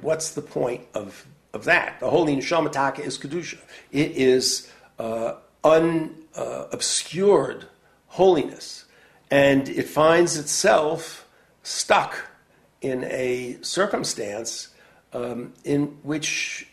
what's 0.00 0.32
the 0.32 0.42
point 0.42 0.82
of 0.94 1.26
of 1.56 1.64
that. 1.64 1.98
The 1.98 2.10
holy 2.10 2.36
neshama 2.36 2.70
taka 2.70 3.02
is 3.02 3.18
kedusha. 3.18 3.58
It 3.90 4.12
is 4.12 4.70
uh, 5.00 5.34
unobscured 5.64 7.64
uh, 7.64 7.66
holiness, 8.08 8.84
and 9.30 9.68
it 9.68 9.88
finds 9.88 10.36
itself 10.36 11.26
stuck 11.64 12.30
in 12.80 13.02
a 13.04 13.58
circumstance 13.62 14.68
um, 15.12 15.54
in 15.64 15.98
which 16.02 16.68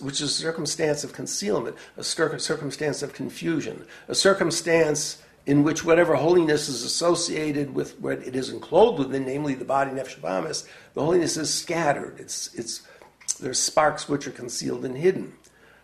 which 0.00 0.20
is 0.20 0.22
a 0.22 0.28
circumstance 0.28 1.04
of 1.04 1.12
concealment, 1.12 1.76
a 1.96 2.04
circumstance 2.04 3.02
of 3.02 3.12
confusion, 3.12 3.84
a 4.08 4.14
circumstance 4.14 5.22
in 5.46 5.64
which 5.64 5.84
whatever 5.84 6.14
holiness 6.14 6.68
is 6.68 6.84
associated 6.84 7.74
with 7.74 7.98
what 8.00 8.18
it 8.18 8.36
is 8.36 8.50
enclosed 8.50 8.98
within, 8.98 9.24
namely 9.24 9.54
the 9.54 9.64
body 9.64 9.90
nefesh 9.90 10.64
the 10.94 11.02
holiness 11.02 11.36
is 11.36 11.52
scattered. 11.52 12.18
It's, 12.20 12.54
it's, 12.54 12.82
there's 13.40 13.58
sparks 13.58 14.08
which 14.08 14.26
are 14.26 14.32
concealed 14.32 14.84
and 14.84 14.96
hidden. 14.96 15.34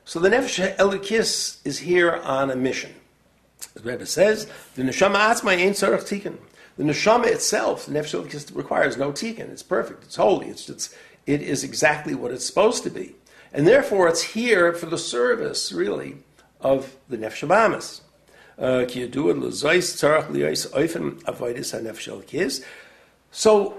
So 0.05 0.21
the 0.21 0.29
nefesh 0.29 0.77
elikis 0.77 1.59
is 1.65 1.79
here 1.79 2.13
on 2.13 2.51
a 2.51 2.57
mission. 2.57 2.95
As 3.75 3.85
Rebbe 3.85 4.07
says, 4.07 4.47
the 4.77 4.83
neshama 4.83 5.17
atzma 5.17 5.57
ain't 5.57 5.77
tzarech 5.77 6.03
tikkun. 6.03 6.37
The 6.77 6.85
neshama 6.85 7.27
itself, 7.27 7.87
the 7.87 7.93
nefesh 7.93 8.23
elikis, 8.23 8.55
requires 8.55 8.97
no 8.97 9.11
tikkun. 9.11 9.51
It's 9.51 9.65
perfect. 9.65 10.05
It's 10.05 10.17
holy. 10.17 10.47
It's, 10.47 10.69
it's, 10.69 10.95
it 11.27 11.43
is 11.43 11.65
exactly 11.65 12.15
what 12.15 12.31
it's 12.31 12.47
supposed 12.47 12.85
to 12.85 12.91
be. 12.91 13.17
And 13.53 13.67
therefore, 13.67 14.09
it's 14.09 14.23
here 14.23 14.73
for 14.73 14.87
the 14.87 14.99
service, 14.99 15.73
really, 15.73 16.17
of 16.61 16.97
the 17.09 17.17
nefesh 17.17 18.01
uh, 18.59 18.85
so 23.31 23.79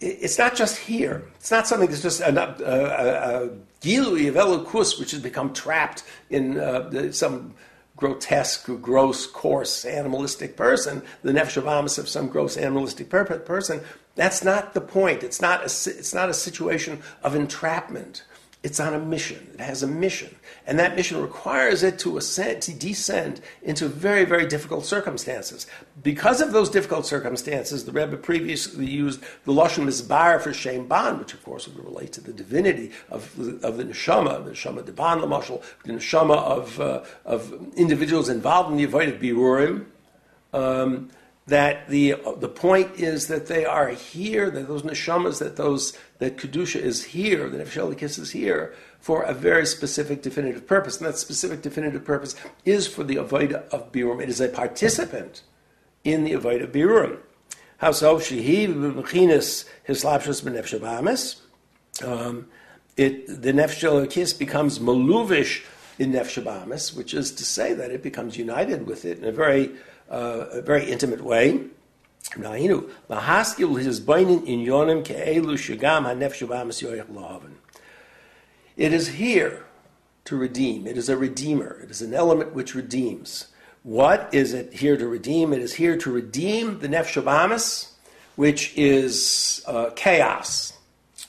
it's 0.00 0.38
not 0.38 0.54
just 0.54 0.76
here. 0.76 1.22
It's 1.36 1.50
not 1.50 1.66
something 1.66 1.88
that's 1.88 2.02
just 2.02 2.20
a, 2.20 2.28
a, 2.28 3.46
a 3.46 3.50
gilui 3.80 4.28
of 4.28 4.34
elokus, 4.34 4.98
which 4.98 5.12
has 5.12 5.20
become 5.20 5.52
trapped 5.54 6.04
in 6.28 6.58
uh, 6.58 7.10
some 7.12 7.54
grotesque, 7.96 8.68
gross, 8.82 9.26
coarse, 9.26 9.86
animalistic 9.86 10.56
person, 10.56 11.02
the 11.22 11.32
nefesh 11.32 11.98
of 11.98 12.08
some 12.08 12.28
gross 12.28 12.58
animalistic 12.58 13.08
per- 13.08 13.24
person. 13.24 13.80
That's 14.14 14.44
not 14.44 14.74
the 14.74 14.82
point. 14.82 15.22
It's 15.22 15.40
not 15.40 15.60
a, 15.60 15.64
it's 15.64 16.12
not 16.12 16.28
a 16.28 16.34
situation 16.34 17.00
of 17.22 17.34
entrapment. 17.34 18.24
It's 18.62 18.80
on 18.80 18.94
a 18.94 18.98
mission. 18.98 19.48
It 19.54 19.60
has 19.60 19.82
a 19.82 19.86
mission. 19.86 20.34
And 20.66 20.78
that 20.78 20.96
mission 20.96 21.22
requires 21.22 21.82
it 21.82 21.98
to 22.00 22.16
ascend, 22.16 22.62
to 22.62 22.72
descend 22.72 23.40
into 23.62 23.86
very, 23.86 24.24
very 24.24 24.46
difficult 24.46 24.84
circumstances. 24.84 25.66
Because 26.02 26.40
of 26.40 26.52
those 26.52 26.68
difficult 26.68 27.06
circumstances, 27.06 27.84
the 27.84 27.92
Rebbe 27.92 28.16
previously 28.16 28.86
used 28.86 29.20
the 29.44 29.52
Lashon 29.52 29.84
Mizbar 29.84 30.40
for 30.40 30.52
Shem 30.52 30.88
Ban, 30.88 31.18
which 31.18 31.32
of 31.32 31.44
course 31.44 31.68
would 31.68 31.78
relate 31.84 32.12
to 32.14 32.20
the 32.20 32.32
divinity 32.32 32.90
of, 33.08 33.38
of 33.62 33.76
the 33.76 33.84
Neshama, 33.84 34.44
the 34.44 34.50
Neshama 34.50 34.82
Deban, 34.82 35.20
the 35.20 35.28
Mashal, 35.28 35.62
the 35.84 35.92
Neshama 35.92 36.36
of, 36.36 36.80
uh, 36.80 37.04
of 37.24 37.52
individuals 37.76 38.28
involved 38.28 38.70
in 38.72 38.78
the 38.78 38.86
Avodah 38.86 39.20
Birurim. 39.20 39.86
Um, 40.52 41.10
that 41.46 41.88
the 41.88 42.16
the 42.38 42.48
point 42.48 42.96
is 42.96 43.28
that 43.28 43.46
they 43.46 43.64
are 43.64 43.88
here, 43.90 44.50
that 44.50 44.66
those 44.66 44.82
neshamas, 44.82 45.38
that 45.38 45.56
those 45.56 45.96
that 46.18 46.36
kedusha 46.36 46.80
is 46.80 47.04
here, 47.04 47.48
that 47.48 47.60
Nefesh 47.60 48.18
is 48.18 48.30
here 48.30 48.74
for 49.00 49.22
a 49.22 49.34
very 49.34 49.66
specific 49.66 50.22
definitive 50.22 50.66
purpose, 50.66 50.98
and 50.98 51.06
that 51.06 51.18
specific 51.18 51.62
definitive 51.62 52.04
purpose 52.04 52.34
is 52.64 52.86
for 52.86 53.04
the 53.04 53.16
avodah 53.16 53.68
of 53.68 53.92
birum. 53.92 54.22
It 54.22 54.28
is 54.28 54.40
a 54.40 54.48
participant 54.48 55.42
in 56.04 56.24
the 56.24 56.32
avodah 56.32 56.64
of 56.64 56.72
birum. 56.72 57.18
How 57.78 57.92
so? 57.92 58.16
Shehi 58.16 58.66
b'mechinas 58.68 59.68
hislapshus 59.86 60.42
b'nefesh 60.42 61.40
um, 62.04 62.48
it 62.96 63.26
the 63.26 63.52
nefesh 63.52 64.38
becomes 64.38 64.78
maluvish 64.78 65.64
in 65.98 66.12
nefesh 66.12 66.96
which 66.96 67.14
is 67.14 67.32
to 67.32 67.44
say 67.44 67.72
that 67.74 67.90
it 67.90 68.02
becomes 68.02 68.36
united 68.36 68.86
with 68.86 69.04
it 69.04 69.18
in 69.18 69.24
a 69.24 69.32
very 69.32 69.72
uh, 70.10 70.46
a 70.52 70.62
very 70.62 70.90
intimate 70.90 71.22
way. 71.22 71.60
It 78.76 78.92
is 78.92 79.08
here 79.08 79.64
to 80.24 80.36
redeem. 80.36 80.86
It 80.86 80.98
is 80.98 81.08
a 81.08 81.16
redeemer. 81.16 81.80
It 81.82 81.90
is 81.90 82.02
an 82.02 82.12
element 82.12 82.52
which 82.54 82.74
redeems. 82.74 83.46
What 83.82 84.28
is 84.32 84.52
it 84.52 84.72
here 84.72 84.96
to 84.96 85.06
redeem? 85.06 85.52
It 85.52 85.62
is 85.62 85.74
here 85.74 85.96
to 85.98 86.10
redeem 86.10 86.80
the 86.80 86.88
nefesh 86.88 87.88
which 88.34 88.76
is 88.76 89.62
uh, 89.66 89.90
chaos, 89.96 90.74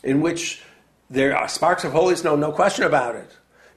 in 0.03 0.21
which 0.21 0.61
there 1.09 1.37
are 1.37 1.47
sparks 1.47 1.83
of 1.83 1.93
holiness, 1.93 2.23
no, 2.23 2.35
no 2.35 2.51
question 2.51 2.83
about 2.83 3.15
it. 3.15 3.31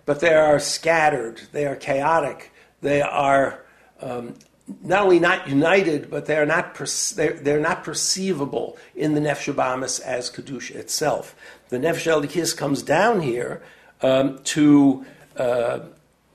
But 0.04 0.20
they 0.20 0.34
are 0.34 0.58
scattered, 0.58 1.40
they 1.52 1.66
are 1.66 1.76
chaotic, 1.76 2.52
they 2.80 3.02
are 3.02 3.64
um, 4.00 4.34
not 4.82 5.04
only 5.04 5.18
not 5.18 5.48
united, 5.48 6.10
but 6.10 6.26
they're 6.26 6.46
not, 6.46 6.74
they're, 7.16 7.34
they're 7.34 7.60
not 7.60 7.84
perceivable 7.84 8.76
in 8.94 9.14
the 9.14 9.20
Nefesh 9.20 10.00
as 10.00 10.30
Kedusha 10.30 10.74
itself. 10.74 11.34
The 11.68 11.78
Nefesh 11.78 12.10
Elikis 12.10 12.56
comes 12.56 12.82
down 12.82 13.20
here 13.20 13.62
um, 14.02 14.38
to, 14.44 15.04
uh, 15.36 15.80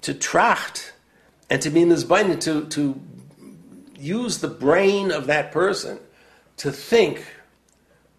to 0.02 0.14
tracht 0.14 0.92
and 1.50 1.62
to 1.62 1.70
be 1.70 1.82
mizbain, 1.82 2.40
to, 2.42 2.66
to 2.66 3.02
use 3.98 4.40
the 4.40 4.48
brain 4.48 5.12
of 5.12 5.28
that 5.28 5.52
person 5.52 6.00
to 6.58 6.72
think 6.72 7.26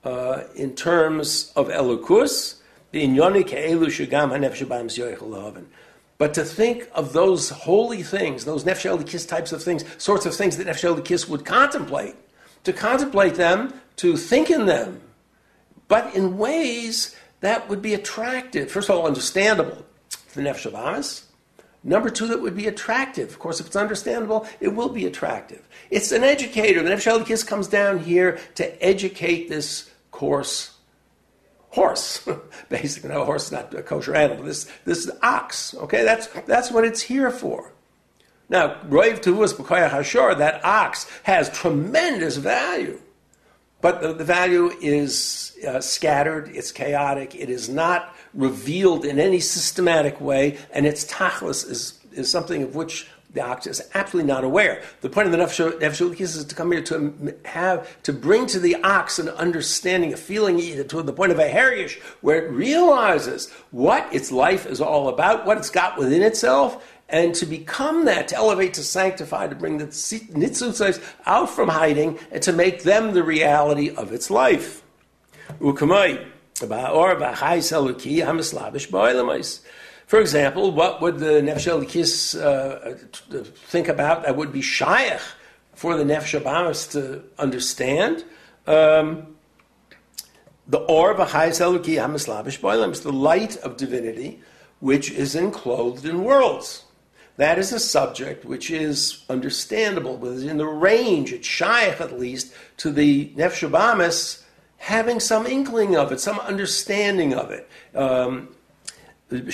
uh, 0.05 0.45
in 0.55 0.75
terms 0.75 1.53
of 1.57 1.69
elukus. 1.69 2.57
the 2.93 3.05
inyoni 3.07 3.45
ke'elu 3.45 3.87
shagam 3.87 4.29
ha-nefesh 4.29 4.65
Abamis 4.67 4.99
yoichel 4.99 5.65
but 6.19 6.35
to 6.35 6.45
think 6.45 6.89
of 6.95 7.13
those 7.13 7.51
holy 7.51 8.03
things, 8.03 8.45
those 8.45 8.65
Nefesh 8.65 9.07
Kiss 9.07 9.27
types 9.27 9.53
of 9.53 9.63
things, 9.63 9.85
sorts 9.99 10.27
of 10.27 10.35
things 10.35 10.57
that 10.57 10.67
Nefesh 10.67 11.05
Kiss 11.05 11.29
would 11.29 11.45
contemplate, 11.45 12.17
to 12.65 12.73
contemplate 12.73 13.35
them, 13.35 13.75
to 13.97 14.17
think 14.17 14.51
in 14.51 14.67
them, 14.67 15.01
but 15.89 16.15
in 16.15 16.39
ways 16.39 17.15
that 17.41 17.69
would 17.69 17.83
be 17.83 17.95
attractive. 17.95 18.71
First 18.71 18.89
of 18.89 18.97
all, 18.97 19.07
understandable 19.07 19.85
for 20.09 20.41
the 20.41 20.49
Nefesh 20.49 20.71
Abamis. 20.71 21.25
Number 21.85 22.11
two, 22.11 22.27
that 22.29 22.41
would 22.41 22.57
be 22.57 22.67
attractive. 22.67 23.29
Of 23.29 23.39
course, 23.39 23.61
if 23.61 23.67
it's 23.67 23.77
understandable, 23.77 24.49
it 24.59 24.69
will 24.69 24.89
be 24.89 25.07
attractive. 25.07 25.69
It's 25.91 26.11
an 26.11 26.25
educator. 26.25 26.83
The 26.83 26.91
Nefesh 26.91 27.27
Kiss 27.27 27.45
comes 27.45 27.69
down 27.69 28.01
here 28.01 28.39
to 28.57 28.85
educate 28.85 29.49
this 29.49 29.91
course 30.11 30.76
horse. 31.71 32.27
Basically, 32.69 33.11
no, 33.11 33.25
horse 33.25 33.47
is 33.47 33.53
not 33.53 33.75
a 33.75 33.83
kosher 33.83 34.15
animal. 34.15 34.45
This, 34.45 34.71
this 34.85 34.99
is 34.99 35.11
ox. 35.23 35.75
Okay, 35.75 36.05
that's, 36.05 36.27
that's 36.47 36.71
what 36.71 36.85
it's 36.85 37.03
here 37.03 37.31
for. 37.31 37.73
Now, 38.49 38.81
Roiv 38.89 39.21
B'koyach 39.21 39.91
Hashor, 39.91 40.39
that 40.39 40.65
ox 40.65 41.07
has 41.25 41.51
tremendous 41.51 42.37
value. 42.37 43.01
But 43.81 44.01
the, 44.01 44.13
the 44.13 44.25
value 44.25 44.73
is 44.81 45.57
uh, 45.67 45.81
scattered, 45.81 46.49
it's 46.49 46.73
chaotic, 46.73 47.35
it 47.35 47.51
is 47.51 47.69
not 47.69 48.15
revealed 48.35 49.05
in 49.05 49.19
any 49.19 49.41
systematic 49.41 50.21
way, 50.21 50.59
and 50.73 50.87
its 50.87 51.05
tachlis 51.05 51.69
is, 51.69 51.99
is 52.13 52.31
something 52.31 52.63
of 52.63 52.75
which 52.75 53.09
the 53.33 53.43
ox 53.43 53.67
is 53.67 53.83
absolutely 53.95 54.33
not 54.33 54.45
aware. 54.45 54.83
The 55.03 55.11
point 55.11 55.27
of 55.27 55.33
the 55.33 55.39
nefesh 55.39 56.21
is 56.21 56.45
to 56.45 56.55
come 56.55 56.73
here 56.73 56.83
to 56.85 57.35
have 57.45 58.03
to 58.05 58.13
bring 58.13 58.47
to 58.47 58.59
the 58.59 58.77
ox 58.77 59.19
an 59.19 59.29
understanding, 59.29 60.13
a 60.13 60.17
feeling 60.17 60.59
to 60.59 61.03
the 61.03 61.13
point 61.13 61.33
of 61.33 61.39
a 61.39 61.49
herish, 61.49 61.99
where 62.21 62.45
it 62.45 62.51
realizes 62.51 63.51
what 63.71 64.13
its 64.15 64.33
life 64.33 64.67
is 64.67 64.81
all 64.81 65.09
about, 65.09 65.45
what 65.45 65.59
it's 65.59 65.71
got 65.71 65.99
within 65.99 66.23
itself, 66.23 66.93
and 67.09 67.35
to 67.37 67.47
become 67.47 68.07
that, 68.07 68.29
to 68.29 68.37
elevate, 68.37 68.75
to 68.75 68.83
sanctify, 68.83 69.47
to 69.47 69.55
bring 69.55 69.79
the 69.79 69.87
nitzutzos 69.87 71.01
out 71.25 71.49
from 71.49 71.69
hiding, 71.69 72.19
and 72.33 72.43
to 72.43 72.53
make 72.53 72.83
them 72.83 73.13
the 73.15 73.23
reality 73.23 73.91
of 73.91 74.13
its 74.13 74.31
life. 74.31 74.83
Ukamai, 75.61 76.27
or 76.63 77.13
for 80.07 80.21
example, 80.21 80.71
what 80.71 81.01
would 81.01 81.19
the 81.19 81.43
Nefesh 81.43 82.41
uh, 82.41 83.43
think 83.69 83.89
about 83.89 84.23
that 84.23 84.37
would 84.37 84.53
be 84.53 84.63
shaykh 84.63 85.21
for 85.75 85.97
the 85.97 86.05
Nefesh 86.05 86.41
Abamis 86.41 86.91
to 86.93 87.25
understand? 87.39 88.25
Um, 88.67 89.37
the 90.69 90.79
Or 90.79 91.15
B'chayis 91.15 91.61
Eloki 91.61 91.97
Hamislavish 91.97 92.61
Boilam 92.61 92.93
is 92.93 93.01
the 93.01 93.13
light 93.13 93.57
of 93.59 93.77
divinity 93.77 94.41
which 94.81 95.11
is 95.11 95.35
enclosed 95.35 96.05
in 96.05 96.23
worlds. 96.23 96.85
That 97.37 97.59
is 97.59 97.73
a 97.73 97.81
subject 97.81 98.45
which 98.45 98.71
is 98.71 99.25
understandable, 99.29 100.17
within 100.17 100.57
the 100.57 100.67
range, 100.67 101.33
it's 101.33 101.47
shaykh 101.47 102.01
at 102.01 102.19
least, 102.19 102.53
to 102.79 102.91
the 102.91 103.29
Nefesh 103.31 103.69
Abamis 103.69 104.43
having 104.79 105.21
some 105.21 105.47
inkling 105.47 105.97
of 105.97 106.13
it, 106.13 106.21
some 106.21 106.39
understanding 106.41 107.35
of 107.35 107.51
it. 107.51 107.69
Um, 107.95 108.56
Every 109.29 109.51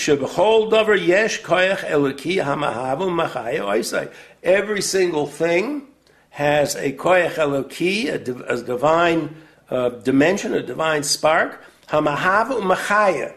single 4.82 5.26
thing 5.26 5.86
has 6.28 6.74
a 6.74 6.92
koyach 6.92 7.34
eloki, 7.34 8.12
a, 8.12 8.62
divine 8.62 9.36
uh, 9.70 9.88
dimension, 9.88 10.52
a 10.52 10.62
divine 10.62 11.02
spark, 11.02 11.64
hamahavu 11.88 12.60
machaya, 12.60 13.34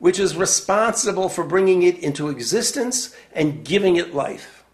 which 0.00 0.18
is 0.18 0.36
responsible 0.36 1.28
for 1.28 1.44
bringing 1.44 1.84
it 1.84 1.96
into 2.00 2.30
existence 2.30 3.14
and 3.32 3.64
giving 3.64 3.94
it 3.94 4.12
life. 4.12 4.64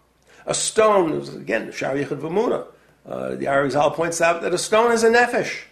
A 0.47 0.55
stone, 0.55 1.21
again, 1.35 1.71
Shari 1.71 2.05
Yichud 2.05 2.21
Vamuna. 2.21 2.65
Uh, 3.05 3.35
the 3.35 3.45
Arizal 3.45 3.93
points 3.93 4.19
out 4.19 4.41
that 4.41 4.53
a 4.53 4.57
stone 4.57 4.91
is 4.91 5.03
a 5.03 5.11
nefesh. 5.11 5.65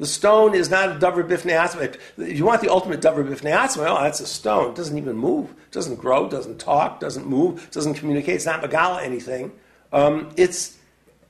The 0.00 0.06
stone 0.06 0.54
is 0.54 0.70
not 0.70 0.88
a 0.88 0.94
davar 0.94 1.28
bifnei 1.28 1.60
atzma. 1.60 1.94
If 2.16 2.38
you 2.38 2.46
want 2.46 2.62
the 2.62 2.70
ultimate 2.70 3.02
davar 3.02 3.22
bifnei 3.22 3.54
atzma, 3.54 3.86
oh, 3.86 4.02
that's 4.02 4.20
a 4.20 4.26
stone. 4.26 4.70
It 4.70 4.74
doesn't 4.74 4.96
even 4.96 5.14
move, 5.14 5.50
It 5.50 5.72
doesn't 5.72 5.96
grow, 5.96 6.26
doesn't 6.26 6.58
talk, 6.58 7.00
doesn't 7.00 7.26
move, 7.26 7.70
doesn't 7.70 7.94
communicate. 7.94 8.36
It's 8.36 8.46
not 8.46 8.62
megala 8.62 9.02
anything. 9.02 9.52
Um, 9.92 10.30
it's 10.38 10.78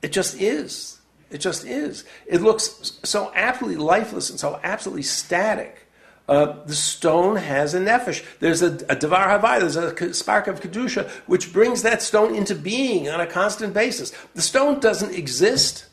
it 0.02 0.12
just 0.12 0.40
is. 0.40 1.00
It 1.30 1.38
just 1.38 1.64
is. 1.64 2.04
It 2.26 2.42
looks 2.42 3.00
so 3.02 3.32
absolutely 3.34 3.82
lifeless 3.82 4.30
and 4.30 4.38
so 4.38 4.60
absolutely 4.62 5.02
static. 5.02 5.88
Uh, 6.28 6.62
the 6.64 6.76
stone 6.76 7.34
has 7.34 7.74
a 7.74 7.80
nefesh. 7.80 8.24
There's 8.38 8.62
a, 8.62 8.78
a 8.88 8.94
devar 8.94 9.26
havai, 9.36 9.58
there's 9.58 9.74
a 9.74 10.14
spark 10.14 10.46
of 10.46 10.60
kedusha, 10.60 11.08
which 11.26 11.52
brings 11.52 11.82
that 11.82 12.02
stone 12.02 12.36
into 12.36 12.54
being 12.54 13.08
on 13.08 13.20
a 13.20 13.26
constant 13.26 13.74
basis. 13.74 14.12
The 14.34 14.42
stone 14.42 14.78
doesn't 14.78 15.12
exist. 15.12 15.86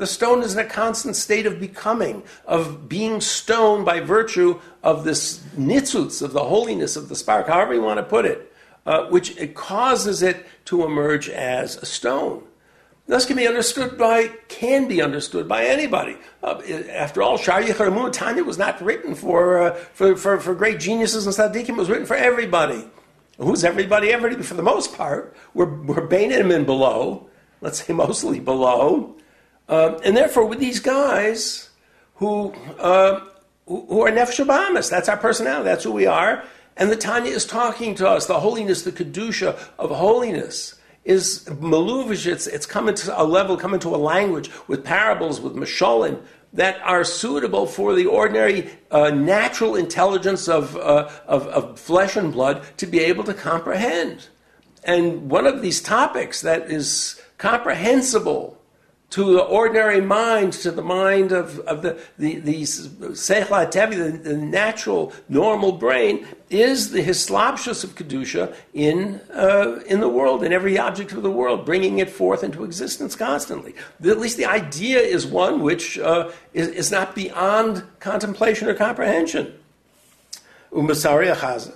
The 0.00 0.06
stone 0.06 0.42
is 0.42 0.54
in 0.54 0.58
a 0.58 0.64
constant 0.64 1.14
state 1.14 1.44
of 1.44 1.60
becoming, 1.60 2.22
of 2.46 2.88
being 2.88 3.20
stone 3.20 3.84
by 3.84 4.00
virtue 4.00 4.58
of 4.82 5.04
this 5.04 5.40
nitzutz, 5.58 6.22
of 6.22 6.32
the 6.32 6.44
holiness 6.44 6.96
of 6.96 7.10
the 7.10 7.14
spark, 7.14 7.48
however 7.48 7.74
you 7.74 7.82
want 7.82 7.98
to 7.98 8.02
put 8.02 8.24
it, 8.24 8.50
uh, 8.86 9.08
which 9.08 9.36
it 9.36 9.54
causes 9.54 10.22
it 10.22 10.46
to 10.64 10.84
emerge 10.84 11.28
as 11.28 11.76
a 11.76 11.84
stone. 11.84 12.44
This 13.08 13.26
can 13.26 13.36
be 13.36 13.46
understood 13.46 13.98
by, 13.98 14.28
can 14.48 14.88
be 14.88 15.02
understood 15.02 15.46
by 15.46 15.66
anybody. 15.66 16.16
Uh, 16.42 16.62
after 16.88 17.20
all, 17.20 17.36
Shar 17.36 17.60
Yicharamun, 17.60 18.10
Tanya 18.10 18.42
was 18.42 18.56
not 18.56 18.80
written 18.80 19.14
for, 19.14 19.58
uh, 19.58 19.74
for, 19.74 20.16
for, 20.16 20.40
for, 20.40 20.54
great 20.54 20.80
geniuses 20.80 21.26
and 21.26 21.36
tzaddikim. 21.36 21.68
It 21.68 21.76
was 21.76 21.90
written 21.90 22.06
for 22.06 22.16
everybody. 22.16 22.88
Who's 23.36 23.64
everybody? 23.64 24.14
Everybody, 24.14 24.42
for 24.42 24.54
the 24.54 24.62
most 24.62 24.96
part, 24.96 25.36
we're, 25.52 25.66
we're 25.82 26.08
Bainim 26.08 26.54
and 26.54 26.64
below. 26.64 27.28
Let's 27.60 27.84
say 27.84 27.92
mostly 27.92 28.40
below. 28.40 29.16
Uh, 29.70 30.00
and 30.04 30.16
therefore, 30.16 30.44
with 30.46 30.58
these 30.58 30.80
guys 30.80 31.70
who, 32.16 32.52
uh, 32.80 33.20
who 33.66 34.02
are 34.02 34.10
Nefesh 34.10 34.90
that's 34.90 35.08
our 35.08 35.16
personality, 35.16 35.64
that's 35.64 35.84
who 35.84 35.92
we 35.92 36.06
are. 36.06 36.42
And 36.76 36.90
the 36.90 36.96
Tanya 36.96 37.30
is 37.30 37.46
talking 37.46 37.94
to 37.94 38.08
us, 38.08 38.26
the 38.26 38.40
holiness, 38.40 38.82
the 38.82 38.90
Kedusha 38.90 39.56
of 39.78 39.90
holiness 39.90 40.74
is 41.04 41.44
maluvish. 41.44 42.26
It's, 42.26 42.48
it's 42.48 42.66
coming 42.66 42.96
to 42.96 43.20
a 43.20 43.22
level, 43.22 43.56
coming 43.56 43.78
to 43.80 43.94
a 43.94 43.96
language 43.96 44.50
with 44.66 44.84
parables, 44.84 45.40
with 45.40 45.54
mashalim 45.54 46.20
that 46.52 46.80
are 46.82 47.04
suitable 47.04 47.64
for 47.64 47.94
the 47.94 48.06
ordinary 48.06 48.70
uh, 48.90 49.10
natural 49.10 49.76
intelligence 49.76 50.48
of, 50.48 50.76
uh, 50.76 51.08
of, 51.28 51.46
of 51.46 51.78
flesh 51.78 52.16
and 52.16 52.32
blood 52.32 52.64
to 52.76 52.88
be 52.88 52.98
able 52.98 53.22
to 53.22 53.34
comprehend. 53.34 54.26
And 54.82 55.30
one 55.30 55.46
of 55.46 55.62
these 55.62 55.80
topics 55.80 56.40
that 56.40 56.68
is 56.72 57.22
comprehensible 57.38 58.59
to 59.10 59.32
the 59.32 59.42
ordinary 59.42 60.00
mind, 60.00 60.52
to 60.52 60.70
the 60.70 60.82
mind 60.82 61.32
of, 61.32 61.58
of 61.60 61.82
the, 61.82 61.98
the, 62.16 62.36
the, 62.36 62.64
the, 62.64 64.20
the 64.22 64.36
natural, 64.36 65.12
normal 65.28 65.72
brain, 65.72 66.26
is 66.48 66.92
the 66.92 67.02
hislapshus 67.02 67.82
of 67.82 67.96
Kedusha 67.96 68.54
in, 68.72 69.20
uh, 69.32 69.80
in 69.86 69.98
the 69.98 70.08
world, 70.08 70.44
in 70.44 70.52
every 70.52 70.78
object 70.78 71.12
of 71.12 71.22
the 71.22 71.30
world, 71.30 71.66
bringing 71.66 71.98
it 71.98 72.08
forth 72.08 72.44
into 72.44 72.62
existence 72.62 73.16
constantly. 73.16 73.74
At 74.04 74.18
least 74.18 74.36
the 74.36 74.46
idea 74.46 75.00
is 75.00 75.26
one 75.26 75.60
which 75.60 75.98
uh, 75.98 76.30
is, 76.54 76.68
is 76.68 76.90
not 76.92 77.14
beyond 77.16 77.82
contemplation 77.98 78.68
or 78.68 78.74
comprehension. 78.74 79.54
Umasari. 80.72 81.72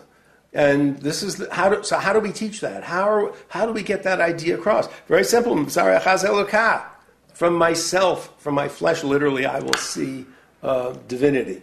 And 0.53 0.99
this 0.99 1.25
is 1.25 1.35
the, 1.37 1.53
how 1.53 1.69
do, 1.69 1.83
so. 1.83 1.99
How 1.99 2.13
do 2.13 2.21
we 2.21 2.31
teach 2.31 2.61
that? 2.61 2.85
How, 2.85 3.35
how 3.49 3.67
do 3.67 3.73
we 3.73 3.83
get 3.83 4.05
that 4.05 4.21
idea 4.21 4.57
across? 4.57 4.87
Very 5.09 5.25
simple. 5.25 5.57
Umasari 5.57 6.01
achaza 6.01 6.27
elokah 6.27 6.94
from 7.35 7.55
myself, 7.55 8.33
from 8.39 8.55
my 8.55 8.69
flesh, 8.69 9.05
literally, 9.05 9.45
I 9.45 9.59
will 9.59 9.75
see 9.75 10.25
uh, 10.63 10.95
divinity. 11.09 11.61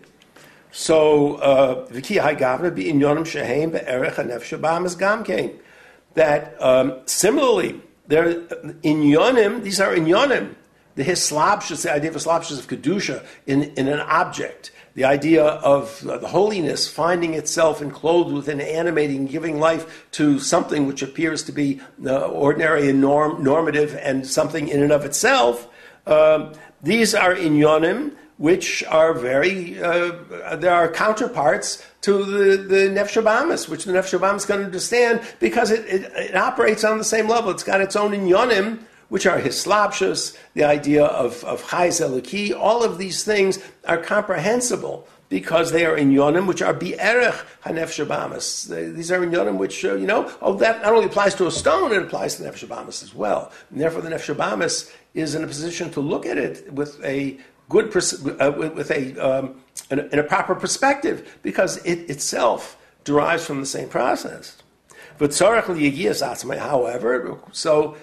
So, 0.72 1.36
uh, 1.36 1.88
that 6.14 6.62
um, 6.62 7.00
similarly, 7.06 7.82
there 8.08 8.28
in 8.84 9.02
yonim, 9.02 9.64
these 9.64 9.80
are 9.80 9.96
in 9.96 10.06
yonim, 10.06 10.56
the 10.96 11.04
hislapshus, 11.04 11.84
the 11.84 11.94
idea 11.94 12.10
of 12.10 12.16
hislapshus 12.18 12.60
of 12.60 12.68
kedusha 12.68 13.26
in, 13.48 13.64
in 13.76 13.88
an 13.88 14.02
object, 14.02 14.72
the 14.94 15.06
idea 15.06 15.44
of 15.44 16.02
the 16.02 16.28
holiness 16.28 16.88
finding 16.88 17.34
itself 17.34 17.82
enclosed 17.82 18.34
within 18.34 18.60
animating, 18.60 19.26
giving 19.26 19.60
life 19.60 20.08
to 20.12 20.40
something 20.40 20.86
which 20.86 21.02
appears 21.02 21.44
to 21.44 21.52
be 21.52 21.80
uh, 22.06 22.26
ordinary 22.28 22.90
and 22.90 23.00
norm, 23.00 23.44
normative 23.44 23.96
and 23.96 24.28
something 24.28 24.68
in 24.68 24.84
and 24.84 24.92
of 24.92 25.06
itself. 25.06 25.68
Um, 26.06 26.54
these 26.84 27.16
are 27.16 27.36
inyonim, 27.36 28.16
which 28.38 28.84
are 28.86 29.14
very, 29.14 29.82
uh, 29.82 30.12
there 30.56 30.74
are 30.74 30.92
counterparts 30.92 31.86
to 32.02 32.24
the, 32.24 32.58
the 32.58 33.68
which 33.70 33.86
the 33.86 33.94
Nefesh 33.94 34.48
can 34.48 34.64
understand 34.64 35.22
because 35.40 35.70
it, 35.70 35.86
it, 35.86 36.12
it, 36.16 36.36
operates 36.36 36.84
on 36.84 36.98
the 36.98 37.04
same 37.04 37.28
level. 37.28 37.52
It's 37.52 37.64
got 37.64 37.82
its 37.82 37.96
own 37.96 38.12
inyonim, 38.12 38.80
which 39.12 39.26
are 39.26 39.42
hislapshus, 39.42 40.38
the 40.54 40.64
idea 40.64 41.04
of, 41.04 41.44
of. 41.44 41.62
All 42.58 42.82
of 42.82 42.98
these 42.98 43.26
things 43.26 43.60
are 43.86 43.98
comprehensible 43.98 45.06
because 45.28 45.74
they 45.74 45.86
are 45.86 45.98
in 45.98 46.12
yonim, 46.12 46.48
which 46.48 46.62
are 46.62 46.74
bi'erech 46.74 47.44
hanef 47.66 47.92
shabamas. 47.92 48.70
These 48.96 49.12
are 49.12 49.22
in 49.22 49.32
yonim 49.32 49.58
which, 49.58 49.84
uh, 49.84 49.96
you 49.96 50.08
know, 50.08 50.32
oh, 50.42 50.54
that 50.60 50.82
not 50.82 50.94
only 50.94 51.08
applies 51.08 51.36
to 51.36 51.46
a 51.46 51.52
stone, 51.52 51.92
it 51.92 52.02
applies 52.02 52.38
to 52.38 52.44
nef 52.44 52.56
shabamas 52.56 53.04
as 53.04 53.14
well. 53.14 53.52
And 53.70 53.82
therefore, 53.82 54.02
the 54.02 54.12
nef 54.12 54.26
shabamas 54.26 54.90
is 55.14 55.36
in 55.36 55.44
a 55.44 55.48
position 55.48 55.92
to 55.92 56.00
look 56.00 56.26
at 56.26 56.38
it 56.38 56.72
with 56.72 57.04
a 57.04 57.38
good, 57.68 57.92
pers- 57.92 58.26
uh, 58.26 58.54
with 58.56 58.92
a, 58.92 59.18
um, 59.18 59.62
in, 59.90 60.00
a, 60.00 60.04
in 60.04 60.20
a 60.20 60.24
proper 60.24 60.56
perspective, 60.56 61.38
because 61.44 61.86
it 61.86 62.10
itself 62.10 62.78
derives 63.04 63.46
from 63.46 63.60
the 63.60 63.66
same 63.66 63.90
process. 63.90 64.56
But 65.18 65.38
however, 65.38 67.38
so 67.52 67.98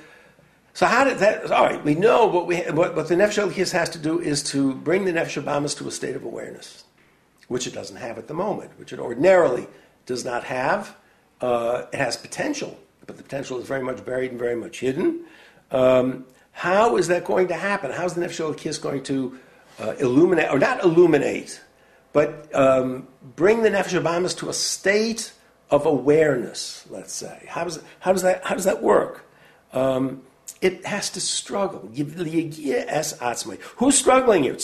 so 0.78 0.86
how 0.86 1.02
did 1.02 1.18
that? 1.18 1.50
All 1.50 1.64
right, 1.64 1.82
we 1.84 1.96
know 1.96 2.26
what 2.26 2.46
we 2.46 2.58
what, 2.60 2.94
what 2.94 3.08
the 3.08 3.16
nefesh 3.16 3.38
Al 3.38 3.50
Kis 3.50 3.72
has 3.72 3.90
to 3.90 3.98
do 3.98 4.20
is 4.20 4.44
to 4.44 4.74
bring 4.74 5.06
the 5.06 5.12
nefesh 5.12 5.42
bamas 5.42 5.76
to 5.78 5.88
a 5.88 5.90
state 5.90 6.14
of 6.14 6.22
awareness 6.22 6.84
which 7.48 7.66
it 7.66 7.74
doesn't 7.74 7.96
have 7.96 8.16
at 8.18 8.28
the 8.28 8.34
moment, 8.34 8.70
which 8.78 8.92
it 8.92 9.00
ordinarily 9.00 9.66
does 10.06 10.24
not 10.24 10.44
have. 10.44 10.94
Uh, 11.40 11.86
it 11.92 11.96
has 11.96 12.16
potential, 12.16 12.78
but 13.06 13.16
the 13.16 13.22
potential 13.22 13.58
is 13.58 13.66
very 13.66 13.82
much 13.82 14.04
buried 14.04 14.30
and 14.30 14.38
very 14.38 14.54
much 14.54 14.78
hidden. 14.78 15.24
Um, 15.72 16.26
how 16.52 16.96
is 16.96 17.08
that 17.08 17.24
going 17.24 17.48
to 17.48 17.54
happen? 17.54 17.90
How's 17.90 18.14
the 18.14 18.20
Nefesh 18.20 18.56
Kiss 18.56 18.78
going 18.78 19.02
to 19.04 19.38
uh, 19.80 19.94
illuminate, 19.98 20.50
or 20.50 20.58
not 20.58 20.84
illuminate, 20.84 21.60
but 22.12 22.54
um, 22.54 23.08
bring 23.34 23.62
the 23.62 23.70
Nefesh 23.70 24.00
Abamas 24.00 24.36
to 24.38 24.48
a 24.48 24.54
state 24.54 25.32
of 25.70 25.86
awareness, 25.86 26.84
let's 26.90 27.12
say? 27.12 27.46
How 27.48 27.64
does, 27.64 27.80
how 28.00 28.12
does, 28.12 28.22
that, 28.22 28.44
how 28.44 28.54
does 28.54 28.64
that 28.64 28.82
work? 28.82 29.24
Um, 29.72 30.22
it 30.60 30.84
has 30.84 31.10
to 31.10 31.20
struggle. 31.20 31.88
Who's 33.76 33.98
struggling 33.98 34.42
here? 34.42 34.54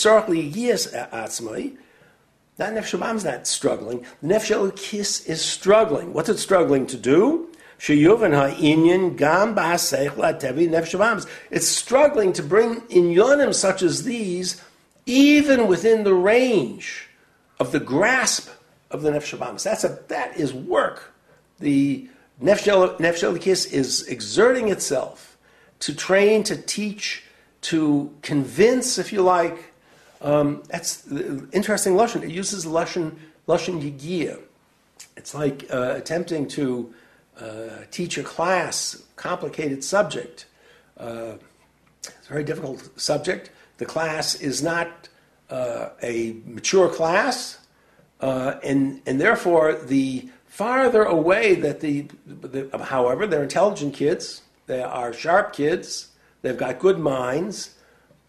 That 2.57 2.73
nefesh 2.73 3.17
is 3.17 3.25
not 3.25 3.47
struggling. 3.47 4.05
The 4.23 4.29
nefesh 4.29 4.77
kiss 4.77 5.27
is 5.27 5.43
struggling. 5.43 6.13
What's 6.13 6.29
it 6.29 6.39
struggling 6.39 6.87
to 6.89 6.97
do? 6.97 7.49
It's 11.51 11.69
struggling 11.69 12.33
to 12.33 12.43
bring 12.43 12.81
inyanim 12.81 13.55
such 13.55 13.83
as 13.83 14.05
these 14.05 14.63
even 15.07 15.67
within 15.67 16.05
the 16.05 16.15
range 16.15 17.09
of 17.61 17.73
the 17.73 17.81
grasp 17.81 18.49
of 18.91 19.03
the 19.03 19.11
nefesh 19.11 19.63
That's 19.63 19.85
a 19.85 19.99
that 20.09 20.37
is 20.37 20.55
work. 20.55 21.13
The 21.59 22.09
nefesh 22.43 23.73
is 23.73 24.07
exerting 24.09 24.69
itself 24.69 25.34
to 25.81 25.95
train, 25.95 26.43
to 26.45 26.57
teach, 26.57 27.25
to 27.63 28.15
convince, 28.23 28.99
if 28.99 29.13
you 29.13 29.23
like, 29.23 29.73
um, 30.21 30.63
that's 30.69 31.07
interesting 31.53 31.95
lashon. 31.95 32.23
It 32.23 32.31
uses 32.31 32.65
lashon 32.65 33.17
lashon 33.47 33.83
yigia. 33.83 34.41
It's 35.17 35.35
like 35.35 35.67
uh, 35.71 35.95
attempting 35.97 36.49
to 36.49 36.95
uh, 37.41 37.69
teach 37.91 38.17
a 38.19 38.23
class 38.23 39.03
complicated 39.17 39.85
subject. 39.85 40.47
Uh, 40.99 41.35
it's 41.99 42.27
a 42.27 42.33
very 42.33 42.45
difficult 42.45 42.89
subject. 42.99 43.51
The 43.79 43.87
class 43.87 44.35
is 44.35 44.63
not 44.63 45.09
uh, 45.51 45.91
a 46.03 46.37
mature 46.47 46.89
class, 46.89 47.59
uh, 48.21 48.55
and 48.63 49.03
and 49.07 49.21
therefore 49.21 49.75
the 49.75 50.29
farther 50.47 51.03
away 51.03 51.55
that 51.57 51.81
the, 51.81 52.07
the 52.27 52.79
however 52.79 53.27
they're 53.27 53.43
intelligent 53.43 53.93
kids, 53.93 54.43
they 54.67 54.83
are 54.83 55.13
sharp 55.13 55.53
kids, 55.53 56.09
they've 56.43 56.57
got 56.57 56.79
good 56.79 56.99
minds 56.99 57.75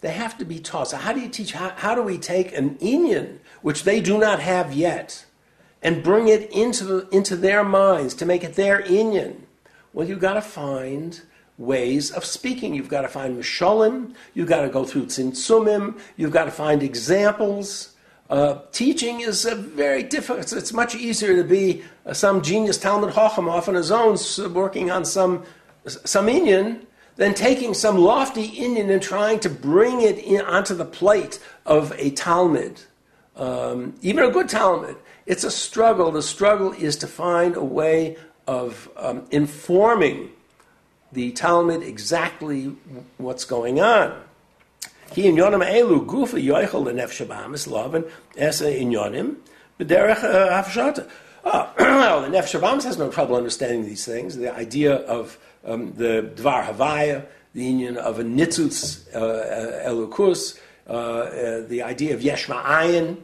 they 0.05 0.11
have 0.11 0.37
to 0.37 0.45
be 0.45 0.59
taught. 0.59 0.89
So, 0.89 0.97
how 0.97 1.13
do 1.13 1.19
you 1.19 1.29
teach? 1.29 1.53
How, 1.53 1.69
how 1.69 1.95
do 1.95 2.03
we 2.03 2.19
take 2.19 2.55
an 2.55 2.75
Inyan, 2.75 3.39
which 3.63 3.85
they 3.85 4.01
do 4.01 4.19
not 4.19 4.39
have 4.39 4.71
yet, 4.71 5.25
and 5.81 6.03
bring 6.03 6.27
it 6.27 6.51
into, 6.51 6.83
the, 6.83 7.09
into 7.09 7.35
their 7.35 7.63
minds 7.63 8.13
to 8.15 8.25
make 8.25 8.43
it 8.43 8.53
their 8.53 8.83
Inyan? 8.83 9.41
Well, 9.93 10.07
you've 10.07 10.19
got 10.19 10.35
to 10.35 10.41
find 10.41 11.19
ways 11.57 12.11
of 12.11 12.23
speaking. 12.23 12.75
You've 12.75 12.87
got 12.87 13.01
to 13.01 13.07
find 13.07 13.35
mishalim, 13.35 14.13
you've 14.35 14.47
got 14.47 14.61
to 14.61 14.69
go 14.69 14.85
through 14.85 15.07
tzimtzumim, 15.07 15.99
you've 16.17 16.31
got 16.31 16.45
to 16.45 16.51
find 16.51 16.83
examples. 16.83 17.95
Uh, 18.29 18.59
teaching 18.71 19.21
is 19.21 19.43
a 19.45 19.55
very 19.55 20.03
difficult. 20.03 20.51
It's 20.53 20.73
much 20.73 20.93
easier 20.93 21.35
to 21.35 21.43
be 21.43 21.83
uh, 22.05 22.13
some 22.13 22.43
genius 22.43 22.77
Talmud 22.77 23.13
Chacham 23.13 23.49
off 23.49 23.69
on 23.69 23.73
his 23.73 23.89
own, 23.89 24.17
working 24.53 24.91
on 24.91 25.03
some 25.03 25.45
some 25.85 26.27
Inyan, 26.27 26.81
than 27.15 27.33
taking 27.33 27.73
some 27.73 27.97
lofty 27.97 28.49
Inyan 28.49 28.89
and 28.89 29.01
trying 29.01 29.39
to 29.39 29.49
bring 29.49 30.01
it 30.01 30.17
in, 30.17 30.41
onto 30.41 30.75
the 30.75 30.85
plate 30.85 31.39
of 31.65 31.93
a 31.97 32.09
Talmud, 32.11 32.81
um, 33.35 33.95
even 34.01 34.23
a 34.23 34.31
good 34.31 34.49
Talmud. 34.49 34.97
It's 35.25 35.43
a 35.43 35.51
struggle. 35.51 36.11
The 36.11 36.21
struggle 36.21 36.73
is 36.73 36.97
to 36.97 37.07
find 37.07 37.55
a 37.55 37.63
way 37.63 38.17
of 38.47 38.89
um, 38.95 39.25
informing 39.31 40.31
the 41.11 41.31
Talmud 41.31 41.81
exactly 41.81 42.75
what's 43.17 43.45
going 43.45 43.79
on. 43.79 44.21
He 45.13 45.27
in 45.27 45.35
yonim 45.35 45.63
elu 45.63 46.05
gufa 46.05 46.43
yoichel 46.43 46.85
lenef 46.85 47.25
shabamis 47.25 47.69
loven 47.69 48.05
esa 48.35 48.75
in 48.75 48.91
yonim 48.91 49.37
b'derech 49.79 50.23
uh, 50.23 50.63
hafshata. 50.63 51.09
Oh, 51.45 51.71
well, 51.79 52.21
the 52.21 52.27
Nefesh 52.27 52.59
Shabamis 52.59 52.83
has 52.85 52.97
no 52.97 53.11
trouble 53.11 53.35
understanding 53.35 53.85
these 53.85 54.03
things. 54.03 54.35
The 54.35 54.51
idea 54.51 54.95
of 54.95 55.37
um, 55.65 55.93
the 55.93 56.31
Dvar 56.35 56.65
Havaya, 56.65 57.25
the 57.53 57.63
union 57.63 57.97
of 57.97 58.19
a 58.19 58.23
Nitzutz 58.23 59.13
uh, 59.13 59.19
uh 59.19 59.89
Elukus, 59.89 60.59
uh, 60.87 60.91
uh, 60.91 61.67
the 61.67 61.81
idea 61.81 62.13
of 62.13 62.21
Yeshma 62.21 62.63
Ayin. 62.63 63.17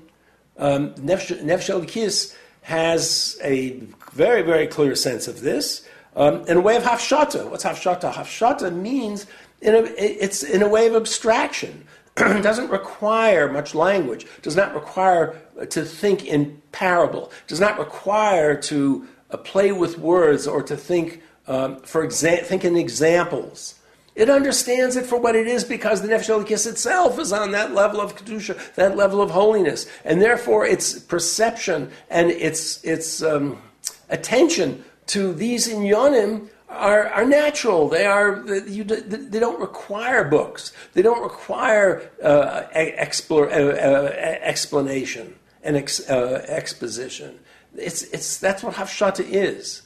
Um, 0.58 0.94
Nefesh 0.96 1.70
Elikis 1.70 2.36
has 2.64 3.40
a 3.44 3.82
very, 4.14 4.42
very 4.42 4.68
clear 4.68 4.96
sense 4.96 5.28
of 5.28 5.42
this 5.42 5.88
um, 6.16 6.46
in 6.48 6.58
a 6.58 6.62
way 6.62 6.76
of 6.76 6.84
Hafshata. 6.84 7.50
What's 7.50 7.64
Hafshata? 7.64 8.14
Hafshata 8.14 8.74
means 8.74 9.26
in 9.62 9.76
a, 9.76 9.80
it's 9.98 10.44
in 10.44 10.62
a 10.62 10.68
way 10.68 10.88
of 10.88 10.96
abstraction. 10.96 11.86
it 12.18 12.44
doesn't 12.44 12.70
require 12.70 13.52
much 13.52 13.74
language, 13.74 14.26
does 14.42 14.56
not 14.56 14.74
require 14.74 15.40
to 15.70 15.86
think 15.86 16.26
in 16.26 16.62
parable, 16.72 17.32
does 17.48 17.60
not 17.60 17.80
require 17.80 18.56
to 18.56 19.08
uh, 19.30 19.38
play 19.38 19.72
with 19.72 19.98
words 19.98 20.48
or 20.48 20.62
to 20.62 20.76
think, 20.76 21.22
um, 21.52 21.82
for 21.82 22.08
exa- 22.08 22.46
think 22.46 22.64
in 22.64 22.78
examples. 22.78 23.76
It 24.16 24.30
understands 24.30 24.96
it 24.96 25.06
for 25.06 25.18
what 25.18 25.36
it 25.36 25.48
is 25.48 25.64
because 25.64 26.02
the 26.02 26.08
Nefesh 26.08 26.30
Elikis 26.30 26.66
itself 26.68 27.20
is 27.20 27.32
on 27.32 27.52
that 27.52 27.74
level 27.74 28.02
of 28.02 28.16
Kedusha, 28.16 28.56
that 28.76 28.96
level 28.98 29.22
of 29.22 29.32
holiness. 29.32 29.86
And 30.04 30.22
therefore, 30.22 30.66
its 30.66 31.00
perception 31.00 31.92
and 32.10 32.30
its, 32.32 32.84
its 32.84 33.22
um, 33.22 33.62
attention 34.10 34.84
to 35.08 35.34
these 35.34 35.68
inyonim 35.68 36.50
are, 36.70 37.08
are 37.08 37.26
natural. 37.26 37.90
They 37.90 38.06
are 38.06 38.44
you, 38.68 38.84
they 38.84 39.40
don't 39.40 39.60
require 39.60 40.24
books. 40.24 40.72
They 40.94 41.02
don't 41.02 41.22
require 41.22 42.10
uh, 42.24 42.64
explore, 42.74 43.50
uh, 43.50 43.56
uh, 43.56 44.14
explanation 44.42 45.36
and 45.64 45.76
ex, 45.78 46.10
uh, 46.10 46.46
exposition. 46.48 47.40
It's, 47.76 48.04
it's, 48.04 48.38
that's 48.38 48.64
what 48.64 48.76
Hafshata 48.76 49.26
is. 49.26 49.84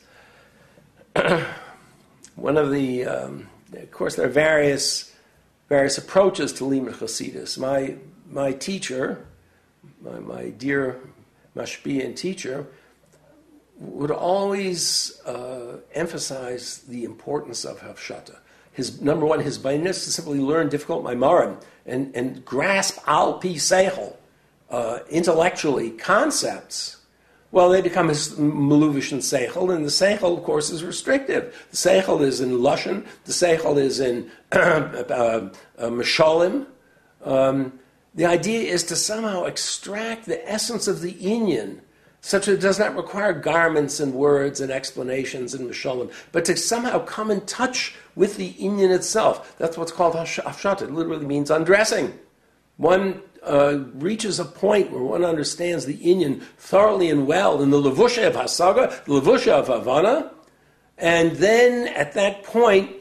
One 2.36 2.58
of 2.58 2.71
the, 2.71 3.06
um, 3.06 3.49
of 3.73 3.91
course, 3.91 4.15
there 4.15 4.25
are 4.25 4.30
various 4.30 5.13
various 5.69 5.97
approaches 5.97 6.54
to 6.54 6.63
Limud 6.63 6.95
Chasidus. 6.95 7.58
My 7.58 7.95
my 8.30 8.51
teacher, 8.51 9.25
my, 10.01 10.19
my 10.19 10.49
dear 10.49 10.99
Mashpia 11.56 12.15
teacher, 12.15 12.67
would 13.78 14.12
always 14.12 15.19
uh, 15.25 15.78
emphasize 15.93 16.80
the 16.88 17.04
importance 17.04 17.65
of 17.65 17.80
Hafshata. 17.80 18.38
His 18.71 19.01
number 19.01 19.25
one, 19.25 19.39
his 19.39 19.58
bainis 19.58 20.04
to 20.04 20.12
simply 20.12 20.39
learn 20.39 20.69
difficult 20.69 21.04
Maimarim 21.04 21.62
and, 21.86 22.13
and 22.15 22.43
grasp 22.43 22.99
al 23.08 23.39
pi 23.39 23.56
seichel, 23.56 24.15
uh, 24.69 24.99
intellectually, 25.10 25.91
concepts. 25.91 26.94
Well, 27.55 27.69
they 27.69 27.81
become 27.81 28.09
maluvish 28.09 29.13
and 29.13 29.21
seichel, 29.21 29.73
and 29.73 29.85
the 29.85 29.89
seichel, 29.89 30.37
of 30.37 30.43
course, 30.43 30.71
is 30.71 30.83
restrictive. 30.83 31.65
The 31.71 31.77
seichel 31.77 32.19
is 32.19 32.41
in 32.41 32.49
lushan, 32.57 33.05
the 33.23 33.31
seichel 33.31 33.77
is 33.77 34.01
in 34.01 34.29
uh, 34.51 34.57
uh, 34.57 35.49
mashalim. 35.79 36.65
Um, 37.23 37.79
the 38.13 38.25
idea 38.25 38.69
is 38.69 38.83
to 38.83 38.97
somehow 38.97 39.45
extract 39.45 40.25
the 40.25 40.45
essence 40.51 40.89
of 40.89 40.99
the 40.99 41.13
inyan 41.13 41.79
such 42.19 42.47
that 42.47 42.55
it 42.55 42.59
does 42.59 42.77
not 42.77 42.93
require 42.93 43.31
garments 43.31 44.01
and 44.01 44.13
words 44.13 44.59
and 44.59 44.69
explanations 44.69 45.53
and 45.53 45.69
mishalim, 45.69 46.11
but 46.33 46.43
to 46.43 46.57
somehow 46.57 46.99
come 47.05 47.31
in 47.31 47.39
touch 47.45 47.95
with 48.15 48.35
the 48.35 48.51
inyan 48.55 48.93
itself. 48.93 49.55
That's 49.59 49.77
what's 49.77 49.93
called 49.93 50.15
hafshat. 50.15 50.81
It 50.81 50.91
literally 50.91 51.25
means 51.25 51.49
undressing. 51.49 52.19
One 52.75 53.21
uh, 53.45 53.84
reaches 53.95 54.39
a 54.39 54.45
point 54.45 54.91
where 54.91 55.03
one 55.03 55.23
understands 55.23 55.86
the 55.86 55.97
inyan 55.97 56.41
thoroughly 56.58 57.10
and 57.10 57.27
well 57.27 57.62
in 57.62 57.69
the 57.69 57.81
levusha 57.81 58.27
of 58.27 58.34
hasaga, 58.34 59.03
the 59.05 59.13
levusha 59.13 59.51
of 59.51 59.67
havana, 59.67 60.31
and 60.97 61.34
then 61.34 61.88
at 61.89 62.13
that 62.13 62.43
point 62.43 62.91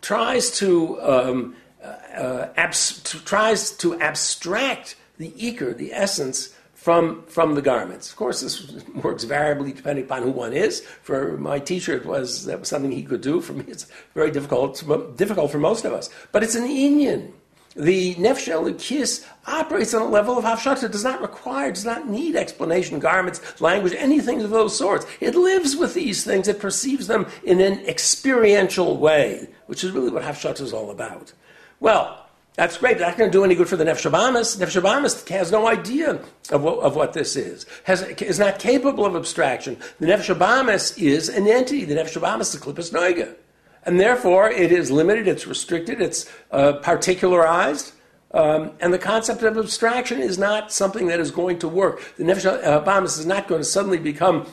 tries 0.00 0.50
to 0.58 1.00
um, 1.02 1.56
uh, 1.82 2.48
abs- 2.56 3.02
tries 3.24 3.70
to 3.72 3.98
abstract 4.00 4.96
the 5.18 5.30
ikr, 5.30 5.76
the 5.76 5.92
essence 5.92 6.54
from, 6.74 7.22
from 7.26 7.54
the 7.54 7.62
garments. 7.62 8.10
Of 8.10 8.16
course, 8.16 8.40
this 8.40 8.82
works 9.02 9.24
variably 9.24 9.72
depending 9.72 10.04
upon 10.04 10.24
who 10.24 10.30
one 10.32 10.52
is. 10.52 10.80
For 11.02 11.36
my 11.38 11.60
teacher, 11.60 11.94
it 11.94 12.04
was, 12.04 12.44
that 12.46 12.58
was 12.58 12.68
something 12.68 12.90
he 12.90 13.04
could 13.04 13.20
do. 13.20 13.40
For 13.40 13.52
me, 13.52 13.64
it's 13.68 13.86
very 14.14 14.32
difficult, 14.32 14.82
difficult 15.16 15.52
for 15.52 15.58
most 15.58 15.84
of 15.84 15.92
us. 15.92 16.10
But 16.32 16.42
it's 16.42 16.56
an 16.56 16.66
inyan. 16.66 17.32
The 17.74 18.14
nefesh 18.16 18.78
kiss 18.78 19.26
operates 19.46 19.94
on 19.94 20.02
a 20.02 20.08
level 20.08 20.36
of 20.36 20.44
hafshata. 20.44 20.90
Does 20.90 21.04
not 21.04 21.20
require, 21.20 21.72
does 21.72 21.84
not 21.84 22.08
need 22.08 22.36
explanation, 22.36 22.98
garments, 22.98 23.60
language, 23.60 23.94
anything 23.96 24.42
of 24.42 24.50
those 24.50 24.76
sorts. 24.76 25.06
It 25.20 25.34
lives 25.34 25.76
with 25.76 25.94
these 25.94 26.24
things. 26.24 26.48
It 26.48 26.60
perceives 26.60 27.06
them 27.06 27.26
in 27.44 27.60
an 27.60 27.80
experiential 27.86 28.98
way, 28.98 29.48
which 29.66 29.84
is 29.84 29.92
really 29.92 30.10
what 30.10 30.22
hafshata 30.22 30.60
is 30.60 30.72
all 30.72 30.90
about. 30.90 31.32
Well, 31.80 32.22
that's 32.54 32.76
great. 32.76 32.98
That's 32.98 33.12
not 33.12 33.18
going 33.18 33.30
to 33.30 33.38
do 33.38 33.44
any 33.44 33.54
good 33.54 33.68
for 33.68 33.76
the 33.76 33.84
Nefesh 33.84 34.10
Habamis. 34.10 34.58
Nefesh 34.58 34.80
Habamis 34.80 35.26
has 35.28 35.50
no 35.50 35.66
idea 35.66 36.20
of 36.50 36.62
what, 36.62 36.80
of 36.80 36.94
what 36.94 37.14
this 37.14 37.34
is, 37.34 37.64
has, 37.84 38.02
is 38.02 38.38
not 38.38 38.58
capable 38.58 39.06
of 39.06 39.16
abstraction. 39.16 39.78
The 40.00 40.06
Nefesh 40.06 40.34
Habamis 40.34 41.00
is 41.02 41.30
an 41.30 41.48
entity. 41.48 41.86
The 41.86 41.94
Nefesh 41.94 42.20
Habamis 42.20 42.54
is 42.54 42.56
a 42.56 42.58
Klippas 42.58 42.92
Noiga. 42.92 43.34
And 43.84 43.98
therefore, 43.98 44.48
it 44.50 44.70
is 44.70 44.90
limited, 44.90 45.26
it's 45.26 45.46
restricted, 45.46 46.00
it's 46.00 46.30
uh, 46.50 46.74
particularized. 46.74 47.92
Um, 48.32 48.72
and 48.80 48.94
the 48.94 48.98
concept 48.98 49.42
of 49.42 49.58
abstraction 49.58 50.20
is 50.20 50.38
not 50.38 50.72
something 50.72 51.08
that 51.08 51.20
is 51.20 51.30
going 51.30 51.58
to 51.58 51.68
work. 51.68 52.14
The 52.16 52.24
Nefesh 52.24 52.62
Habamis 52.62 53.18
is 53.18 53.26
not 53.26 53.48
going 53.48 53.60
to 53.60 53.64
suddenly 53.64 53.98
become 53.98 54.46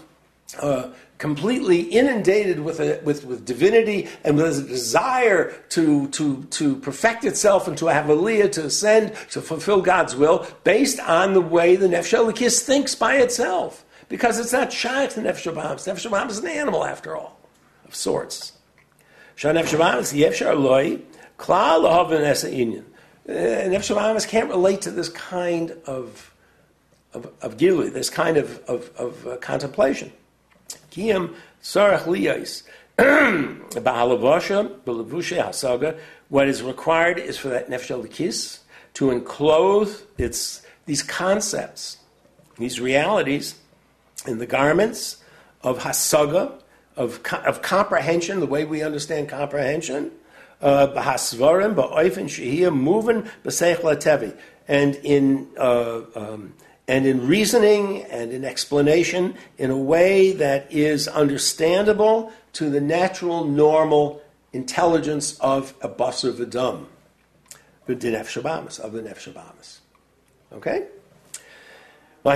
uh, 0.59 0.89
completely 1.17 1.81
inundated 1.81 2.59
with, 2.59 2.79
a, 2.79 2.99
with, 3.03 3.25
with 3.25 3.45
divinity 3.45 4.07
and 4.23 4.35
with 4.35 4.59
a 4.59 4.63
desire 4.63 5.51
to, 5.69 6.07
to, 6.09 6.43
to 6.45 6.77
perfect 6.77 7.23
itself 7.23 7.67
and 7.67 7.77
to 7.77 7.85
have 7.87 8.05
aliyah, 8.07 8.51
to 8.53 8.65
ascend, 8.65 9.13
to 9.29 9.41
fulfill 9.41 9.81
God's 9.81 10.15
will, 10.15 10.47
based 10.63 10.99
on 10.99 11.33
the 11.33 11.41
way 11.41 11.75
the 11.75 11.87
Nefesh 11.87 12.17
Elikis 12.17 12.61
thinks 12.61 12.95
by 12.95 13.17
itself. 13.17 13.85
Because 14.07 14.39
it's 14.39 14.53
not 14.53 14.73
shaykh 14.73 15.11
to 15.11 15.21
Nefesh 15.21 15.53
Habamis. 15.53 15.87
Nefesh 15.87 16.09
Habamis 16.09 16.31
is 16.31 16.39
an 16.39 16.47
animal, 16.47 16.83
after 16.83 17.15
all, 17.15 17.39
of 17.85 17.93
sorts. 17.93 18.53
Nefesh 19.47 19.77
Habamis, 19.77 20.13
Yefshar 20.13 20.59
Loi, 20.59 20.97
Klal 21.37 21.83
Lahavin 21.83 22.21
Esa 22.21 22.49
Inyan. 22.49 22.83
Uh, 23.27 23.31
Nefesh 23.31 23.95
Habamis 23.95 24.27
can't 24.27 24.49
relate 24.49 24.81
to 24.81 24.91
this 24.91 25.09
kind 25.09 25.71
of, 25.85 26.33
of, 27.13 27.31
of 27.41 27.57
gilui, 27.57 27.93
this 27.93 28.09
kind 28.09 28.37
of, 28.37 28.59
of, 28.65 28.91
of 28.97 29.27
uh, 29.27 29.37
contemplation. 29.37 30.11
Kiyam 30.91 31.33
sarach 31.63 32.03
liyais. 32.03 32.63
What 36.29 36.47
is 36.47 36.61
required 36.61 37.17
is 37.17 37.37
for 37.37 37.47
that 37.47 37.69
nefesh 37.69 38.11
kiss 38.11 38.59
to 38.95 39.11
enclose 39.11 40.03
its 40.17 40.61
these 40.85 41.01
concepts, 41.01 41.97
these 42.57 42.81
realities, 42.81 43.55
in 44.27 44.39
the 44.39 44.45
garments 44.45 45.23
of 45.63 45.79
hasaga, 45.79 46.59
of, 46.99 47.21
of 47.45 47.61
comprehension, 47.61 48.41
the 48.41 48.45
way 48.45 48.65
we 48.65 48.83
understand 48.83 49.29
comprehension, 49.29 50.11
uh, 50.61 50.87
b'hasvarim, 50.87 51.73
ba'oifin 51.73 52.25
shehiyah, 52.25 52.75
moving 52.75 53.23
b'seich 53.43 53.79
tevi, 53.79 54.37
and 54.67 54.95
in 54.97 55.47
uh, 55.57 56.01
um, 56.13 56.53
and 56.89 57.05
in 57.05 57.25
reasoning 57.25 58.03
and 58.03 58.31
in 58.31 58.43
explanation 58.43 59.35
in 59.57 59.71
a 59.71 59.77
way 59.77 60.33
that 60.33 60.71
is 60.71 61.07
understandable 61.07 62.33
to 62.53 62.69
the 62.69 62.81
natural, 62.81 63.45
normal 63.45 64.21
intelligence 64.53 65.39
of 65.39 65.73
a 65.81 65.87
basar 65.87 66.33
v'dam, 66.33 66.85
the 67.85 67.95
nefesh 67.95 68.79
of 68.79 68.91
the 68.91 69.01
nefesh. 69.01 69.79
Okay? 70.51 70.87
So 72.29 72.35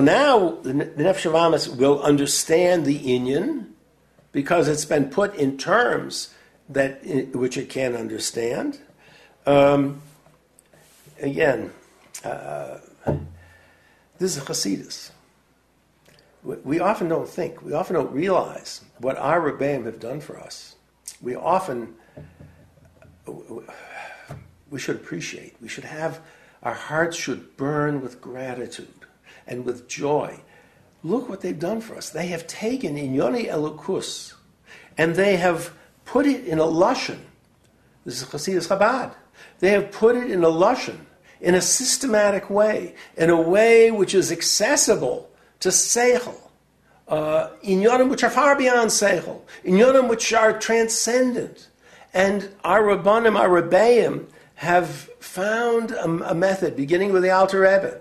now 0.00 0.58
the 0.62 0.72
shabamas 1.18 1.76
will 1.76 2.02
understand 2.02 2.86
the 2.86 2.98
inyan 2.98 3.66
because 4.32 4.68
it's 4.68 4.86
been 4.86 5.10
put 5.10 5.34
in 5.34 5.58
terms 5.58 6.32
that 6.70 7.04
which 7.34 7.58
it 7.58 7.68
can 7.68 7.96
understand. 7.96 8.78
Um, 9.46 10.02
again, 11.20 11.72
uh, 12.24 12.78
this 14.18 14.36
is 14.36 14.44
Hasidus. 14.44 15.10
We 16.42 16.80
often 16.80 17.08
don't 17.08 17.28
think, 17.28 17.62
we 17.62 17.74
often 17.74 17.96
don't 17.96 18.12
realize 18.12 18.80
what 18.98 19.18
our 19.18 19.40
Rebbeim 19.40 19.84
have 19.84 20.00
done 20.00 20.20
for 20.20 20.38
us. 20.38 20.76
We 21.20 21.34
often, 21.34 21.94
we 24.70 24.78
should 24.78 24.96
appreciate, 24.96 25.56
we 25.60 25.68
should 25.68 25.84
have, 25.84 26.20
our 26.62 26.74
hearts 26.74 27.16
should 27.16 27.56
burn 27.56 28.02
with 28.02 28.20
gratitude 28.20 29.06
and 29.46 29.64
with 29.64 29.88
joy. 29.88 30.40
Look 31.02 31.28
what 31.28 31.40
they've 31.40 31.58
done 31.58 31.80
for 31.80 31.96
us. 31.96 32.10
They 32.10 32.26
have 32.28 32.46
taken 32.46 32.96
Inyoni 32.96 33.48
Elukus 33.48 34.34
and 34.98 35.16
they 35.16 35.36
have 35.36 35.72
put 36.04 36.26
it 36.26 36.46
in 36.46 36.58
a 36.58 36.64
Lushan. 36.64 37.20
This 38.04 38.22
is 38.22 38.28
Hasidus 38.28 38.68
Chabad. 38.68 39.14
They 39.60 39.70
have 39.70 39.90
put 39.90 40.16
it 40.16 40.30
in 40.30 40.44
a 40.44 40.48
Lushan 40.48 40.98
in 41.40 41.54
a 41.54 41.60
systematic 41.60 42.50
way, 42.50 42.94
in 43.16 43.30
a 43.30 43.40
way 43.40 43.90
which 43.90 44.14
is 44.14 44.30
accessible 44.30 45.30
to 45.60 45.70
Seichel, 45.70 46.36
uh, 47.08 47.50
in 47.62 47.80
Yonim 47.80 48.10
which 48.10 48.22
are 48.22 48.30
far 48.30 48.56
beyond 48.56 48.90
Seichel, 48.90 49.40
in 49.64 49.74
Yonim 49.74 50.08
which 50.08 50.32
are 50.32 50.58
transcendent. 50.58 51.68
And 52.12 52.50
our 52.64 52.82
Rabbanim, 52.82 53.38
our 53.38 53.62
Rebbeim, 53.62 54.26
have 54.56 55.09
found 55.30 55.92
a, 55.92 56.30
a, 56.30 56.34
method, 56.34 56.74
beginning 56.74 57.12
with 57.12 57.22
the 57.22 57.30
Alter 57.30 57.60
Rebbe, 57.60 58.00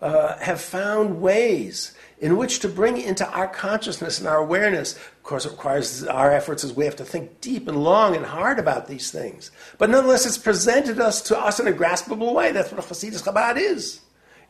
uh, 0.00 0.38
have 0.38 0.60
found 0.60 1.20
ways 1.20 1.92
in 2.20 2.38
which 2.38 2.60
to 2.60 2.68
bring 2.68 2.96
into 2.96 3.28
our 3.30 3.46
consciousness 3.46 4.18
and 4.18 4.26
our 4.26 4.38
awareness. 4.38 4.96
Of 4.96 5.22
course, 5.22 5.44
it 5.44 5.50
requires 5.50 6.04
our 6.04 6.32
efforts 6.32 6.64
as 6.64 6.72
we 6.72 6.86
have 6.86 6.96
to 6.96 7.04
think 7.04 7.42
deep 7.42 7.68
and 7.68 7.84
long 7.84 8.16
and 8.16 8.24
hard 8.24 8.58
about 8.58 8.88
these 8.88 9.10
things. 9.10 9.50
But 9.76 9.90
nonetheless, 9.90 10.24
it's 10.24 10.38
presented 10.38 10.98
us 11.00 11.20
to 11.22 11.38
us 11.38 11.60
in 11.60 11.68
a 11.68 11.72
graspable 11.72 12.32
way. 12.32 12.50
That's 12.52 12.72
what 12.72 12.80
Hasidus 12.80 13.22
Chabad 13.22 13.58
is. 13.58 14.00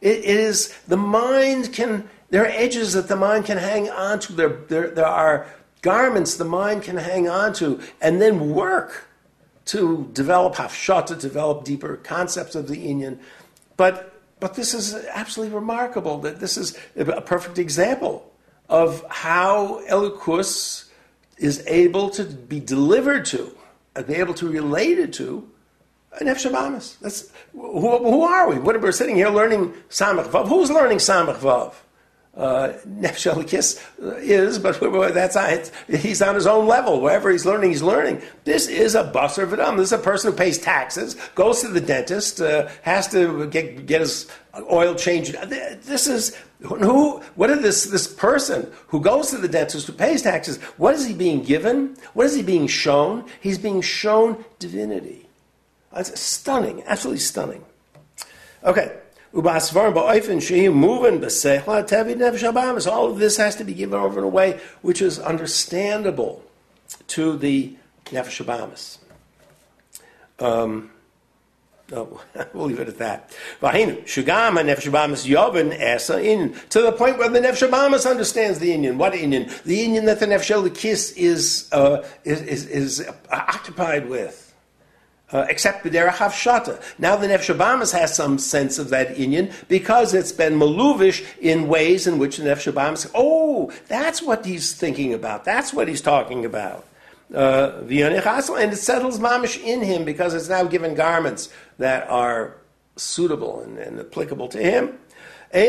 It, 0.00 0.18
it 0.18 0.24
is 0.24 0.72
the 0.86 0.96
mind 0.96 1.72
can. 1.72 2.08
There 2.30 2.44
are 2.44 2.52
edges 2.64 2.92
that 2.92 3.08
the 3.08 3.16
mind 3.16 3.46
can 3.46 3.58
hang 3.58 3.90
on 3.90 4.20
to. 4.20 4.32
There, 4.32 4.48
there, 4.68 4.90
there 4.90 5.06
are 5.06 5.48
garments 5.82 6.36
the 6.36 6.44
mind 6.44 6.84
can 6.84 6.96
hang 6.96 7.28
on 7.28 7.54
to, 7.54 7.80
and 8.00 8.22
then 8.22 8.54
work 8.54 9.09
to 9.70 10.10
develop 10.12 10.54
hafshah, 10.54 11.06
to 11.06 11.14
develop 11.14 11.64
deeper 11.64 11.96
concepts 11.96 12.54
of 12.54 12.66
the 12.66 12.76
inyan. 12.76 13.18
But 13.76 14.20
but 14.40 14.54
this 14.54 14.74
is 14.74 14.94
absolutely 14.94 15.54
remarkable 15.54 16.18
that 16.18 16.40
this 16.40 16.56
is 16.56 16.76
a 16.96 17.20
perfect 17.20 17.58
example 17.58 18.32
of 18.68 19.04
how 19.10 19.82
Elukus 19.88 20.88
is 21.36 21.62
able 21.66 22.10
to 22.10 22.24
be 22.24 22.58
delivered 22.58 23.26
to 23.26 23.54
and 23.94 24.06
be 24.06 24.14
able 24.14 24.34
to 24.34 24.48
relate 24.48 24.98
it 24.98 25.12
to 25.14 25.48
an 26.18 26.26
Efshabamas. 26.26 26.98
That's 27.00 27.30
who, 27.52 27.98
who, 27.98 28.22
are 28.22 28.48
we? 28.48 28.58
We're 28.58 28.92
sitting 28.92 29.16
here 29.16 29.28
learning 29.28 29.74
Samach 29.90 30.30
Vav. 30.30 30.48
Who's 30.48 30.70
learning 30.70 30.98
Samach 30.98 31.36
Vav? 31.36 31.74
Uh, 32.40 32.72
is, 34.22 34.58
but 34.58 34.80
that's 35.14 35.70
he's 35.88 36.22
on 36.22 36.34
his 36.34 36.46
own 36.46 36.66
level. 36.66 37.02
Wherever 37.02 37.30
he's 37.30 37.44
learning, 37.44 37.70
he's 37.70 37.82
learning. 37.82 38.22
This 38.44 38.66
is 38.66 38.94
a 38.94 39.04
busser 39.04 39.46
v'dam. 39.46 39.76
This 39.76 39.88
is 39.88 39.92
a 39.92 39.98
person 39.98 40.30
who 40.30 40.36
pays 40.38 40.56
taxes, 40.56 41.16
goes 41.34 41.60
to 41.60 41.68
the 41.68 41.82
dentist, 41.82 42.40
uh, 42.40 42.68
has 42.80 43.08
to 43.08 43.46
get, 43.48 43.84
get 43.84 44.00
his 44.00 44.26
oil 44.70 44.94
changed. 44.94 45.34
This 45.82 46.06
is 46.06 46.34
who? 46.62 47.18
What 47.34 47.50
is 47.50 47.60
this? 47.60 47.84
This 47.84 48.06
person 48.06 48.72
who 48.88 49.02
goes 49.02 49.28
to 49.30 49.36
the 49.36 49.48
dentist, 49.48 49.86
who 49.86 49.92
pays 49.92 50.22
taxes. 50.22 50.56
What 50.78 50.94
is 50.94 51.04
he 51.06 51.12
being 51.12 51.42
given? 51.42 51.94
What 52.14 52.24
is 52.24 52.34
he 52.34 52.42
being 52.42 52.68
shown? 52.68 53.26
He's 53.42 53.58
being 53.58 53.82
shown 53.82 54.42
divinity. 54.58 55.28
It's 55.94 56.18
stunning, 56.18 56.84
absolutely 56.86 57.20
stunning. 57.20 57.64
Okay. 58.64 58.96
All 59.32 59.42
of 63.06 63.18
this 63.18 63.36
has 63.36 63.56
to 63.56 63.64
be 63.64 63.74
given 63.74 63.98
over 63.98 64.18
in 64.18 64.24
a 64.24 64.28
way 64.28 64.60
which 64.82 65.00
is 65.00 65.18
understandable 65.20 66.44
to 67.08 67.36
the 67.36 67.76
Nefesh 68.06 68.44
Abamis. 68.44 68.98
Um, 70.40 70.90
oh, 71.92 72.20
we'll 72.54 72.66
leave 72.66 72.80
it 72.80 72.88
at 72.88 72.98
that. 72.98 73.30
To 73.60 73.68
the 76.82 76.92
point 76.92 77.18
where 77.18 77.28
the 77.28 77.38
Nefesh 77.40 77.68
Abamis 77.68 78.10
understands 78.10 78.58
the 78.58 78.70
Inyan. 78.70 78.96
What 78.96 79.12
Inyan? 79.12 79.62
The 79.62 79.86
Inyan 79.86 80.06
that 80.06 80.18
the 80.18 80.26
Nefesh 80.26 80.74
Kiss 80.76 81.12
is, 81.12 81.68
uh, 81.70 82.04
is, 82.24 82.42
is, 82.42 82.66
is 82.66 83.08
occupied 83.30 84.08
with 84.08 84.49
uh, 85.32 85.46
except 85.48 85.84
B'derech 85.84 86.14
Havshata. 86.14 86.82
Now 86.98 87.16
the 87.16 87.26
Nefesh 87.26 87.54
Abamis 87.54 87.92
has 87.92 88.14
some 88.14 88.38
sense 88.38 88.78
of 88.78 88.90
that 88.90 89.16
Inyan 89.16 89.52
because 89.68 90.14
it's 90.14 90.32
been 90.32 90.54
maluvish 90.58 91.24
in 91.40 91.68
ways 91.68 92.06
in 92.06 92.18
which 92.18 92.36
the 92.36 92.44
Nefesh 92.44 92.72
Abamis, 92.72 93.10
oh, 93.14 93.72
that's 93.88 94.22
what 94.22 94.44
he's 94.44 94.72
thinking 94.74 95.14
about. 95.14 95.44
That's 95.44 95.72
what 95.72 95.88
he's 95.88 96.00
talking 96.00 96.44
about. 96.44 96.86
Uh, 97.34 97.82
and 97.88 97.92
it 97.92 98.76
settles 98.76 99.20
mamish 99.20 99.62
in 99.62 99.82
him 99.82 100.04
because 100.04 100.34
it's 100.34 100.48
now 100.48 100.64
given 100.64 100.94
garments 100.94 101.48
that 101.78 102.08
are 102.08 102.56
suitable 102.96 103.60
and, 103.60 103.78
and 103.78 104.00
applicable 104.00 104.48
to 104.48 104.58
him. 104.58 104.98
He 105.52 105.66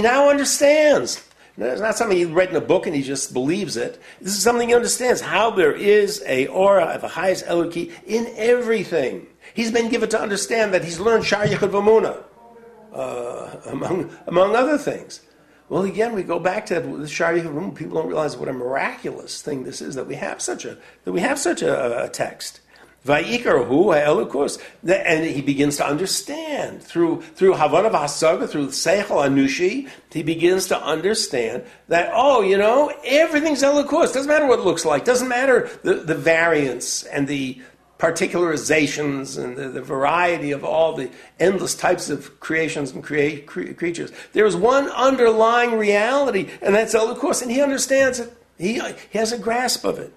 now 0.00 0.30
understands 0.30 1.22
it's 1.56 1.80
not 1.80 1.96
something 1.96 2.16
he 2.16 2.24
read 2.24 2.50
in 2.50 2.56
a 2.56 2.60
book 2.60 2.86
and 2.86 2.96
he 2.96 3.02
just 3.02 3.32
believes 3.32 3.76
it. 3.76 4.00
This 4.20 4.36
is 4.36 4.42
something 4.42 4.68
he 4.68 4.74
understands 4.74 5.20
how 5.20 5.50
there 5.50 5.72
is 5.72 6.22
a 6.26 6.46
aura 6.48 6.86
of 6.86 7.04
a 7.04 7.08
highest 7.08 7.46
Eloki 7.46 7.92
in 8.06 8.26
everything. 8.36 9.28
He's 9.54 9.70
been 9.70 9.88
given 9.88 10.08
to 10.10 10.20
understand 10.20 10.74
that 10.74 10.84
he's 10.84 10.98
learned 10.98 11.24
Shar 11.24 11.46
Yechud 11.46 11.70
Vamuna, 11.70 12.24
uh, 12.92 13.70
among, 13.70 14.10
among 14.26 14.56
other 14.56 14.76
things. 14.78 15.20
Well, 15.68 15.84
again, 15.84 16.14
we 16.14 16.24
go 16.24 16.40
back 16.40 16.66
to 16.66 16.80
the 16.80 17.08
Shar 17.08 17.34
Yechud 17.34 17.74
People 17.76 17.94
don't 17.94 18.08
realize 18.08 18.36
what 18.36 18.48
a 18.48 18.52
miraculous 18.52 19.40
thing 19.40 19.62
this 19.62 19.80
is 19.80 19.94
that 19.94 20.06
we 20.06 20.16
have 20.16 20.42
such 20.42 20.64
a 20.64 20.76
that 21.04 21.12
we 21.12 21.20
have 21.20 21.38
such 21.38 21.62
a, 21.62 22.04
a 22.04 22.08
text. 22.08 22.60
And 24.82 25.24
he 25.24 25.42
begins 25.42 25.76
to 25.76 25.86
understand 25.86 26.82
through 26.82 27.20
through 27.20 27.54
Havana 27.54 27.90
Vasaga, 27.90 28.48
through 28.48 28.68
Seichel 28.68 29.26
Anushi, 29.26 29.88
he 30.10 30.22
begins 30.22 30.68
to 30.68 30.80
understand 30.80 31.64
that 31.88 32.10
oh, 32.14 32.40
you 32.40 32.56
know, 32.56 32.92
everything's 33.04 33.62
Elukus. 33.62 34.14
Doesn't 34.14 34.26
matter 34.26 34.46
what 34.46 34.58
it 34.58 34.64
looks 34.64 34.84
like. 34.84 35.04
Doesn't 35.04 35.28
matter 35.28 35.68
the, 35.82 35.94
the 35.94 36.14
variance 36.14 37.02
and 37.04 37.28
the 37.28 37.60
particularizations 37.98 39.42
and 39.42 39.56
the, 39.56 39.68
the, 39.68 39.80
variety 39.80 40.50
of 40.50 40.64
all 40.64 40.94
the 40.94 41.10
endless 41.38 41.74
types 41.74 42.10
of 42.10 42.40
creations 42.40 42.90
and 42.90 43.04
crea- 43.04 43.40
cre- 43.40 43.72
creatures. 43.72 44.10
There's 44.32 44.56
one 44.56 44.88
underlying 44.90 45.78
reality, 45.78 46.50
and 46.60 46.74
that's 46.74 46.94
Elukus, 46.94 47.40
and 47.40 47.50
he 47.50 47.62
understands 47.62 48.18
it. 48.18 48.32
He, 48.58 48.74
he 49.10 49.18
has 49.18 49.32
a 49.32 49.38
grasp 49.38 49.84
of 49.84 49.98
it. 49.98 50.12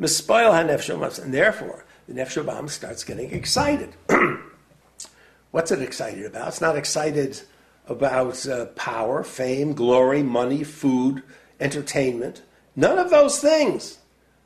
Mispoil 0.00 0.52
ha 0.52 1.22
and 1.22 1.34
therefore 1.34 1.84
the 2.08 2.14
nefesh 2.14 2.70
starts 2.70 3.04
getting 3.04 3.32
excited. 3.32 3.94
What's 5.50 5.70
it 5.70 5.82
excited 5.82 6.24
about? 6.26 6.48
It's 6.48 6.60
not 6.60 6.76
excited 6.76 7.40
about 7.88 8.46
uh, 8.46 8.66
power, 8.76 9.22
fame, 9.22 9.72
glory, 9.72 10.22
money, 10.22 10.64
food, 10.64 11.22
entertainment. 11.60 12.42
None 12.74 12.98
of 12.98 13.10
those 13.10 13.38
things. 13.38 13.98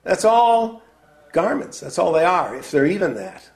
That's 0.04 0.24
all 0.24 0.82
garments. 1.32 1.80
That's 1.80 1.98
all 1.98 2.12
they 2.12 2.24
are, 2.24 2.54
if 2.54 2.70
they're 2.70 2.86
even 2.86 3.14
that. 3.14 3.50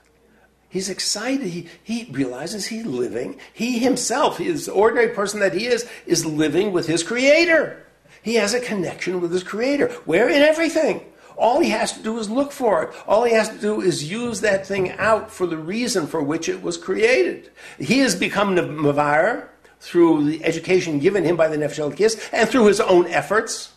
He's 0.69 0.89
excited. 0.89 1.47
He, 1.47 1.69
he 1.85 2.09
realizes 2.11 2.67
he's 2.67 2.85
living. 2.85 3.39
He 3.53 3.79
himself, 3.79 4.39
he 4.39 4.49
is 4.49 4.69
ordinary 4.69 5.15
person 5.15 5.39
that 5.41 5.55
he 5.55 5.67
is, 5.67 5.89
is 6.07 6.27
living 6.27 6.73
with 6.73 6.87
his 6.89 7.05
Creator. 7.05 7.87
He 8.23 8.35
has 8.35 8.55
a 8.55 8.61
connection 8.61 9.21
with 9.21 9.31
his 9.31 9.45
Creator. 9.45 9.89
Where? 10.05 10.29
In 10.29 10.43
everything. 10.43 11.05
All 11.37 11.61
he 11.61 11.71
has 11.71 11.93
to 11.93 12.03
do 12.03 12.19
is 12.19 12.31
look 12.31 12.53
for 12.53 12.85
it. 12.85 12.95
All 13.07 13.25
he 13.25 13.35
has 13.35 13.49
to 13.49 13.59
do 13.59 13.81
is 13.81 14.11
use 14.11 14.41
that 14.41 14.67
thing 14.67 14.93
out 14.93 15.31
for 15.31 15.47
the 15.47 15.57
reason 15.57 16.07
for 16.07 16.23
which 16.23 16.49
it 16.49 16.63
was 16.63 16.77
created. 16.77 17.51
He 17.79 17.99
has 17.99 18.15
become 18.15 18.55
the 18.55 18.63
Mavar 18.63 19.49
through 19.81 20.25
the 20.25 20.45
education 20.45 20.99
given 20.99 21.25
him 21.25 21.37
by 21.37 21.49
the 21.49 21.57
Nefesh 21.57 21.79
Elkis 21.79 22.29
and 22.33 22.49
through 22.49 22.67
his 22.67 22.81
own 22.81 23.07
efforts. 23.09 23.73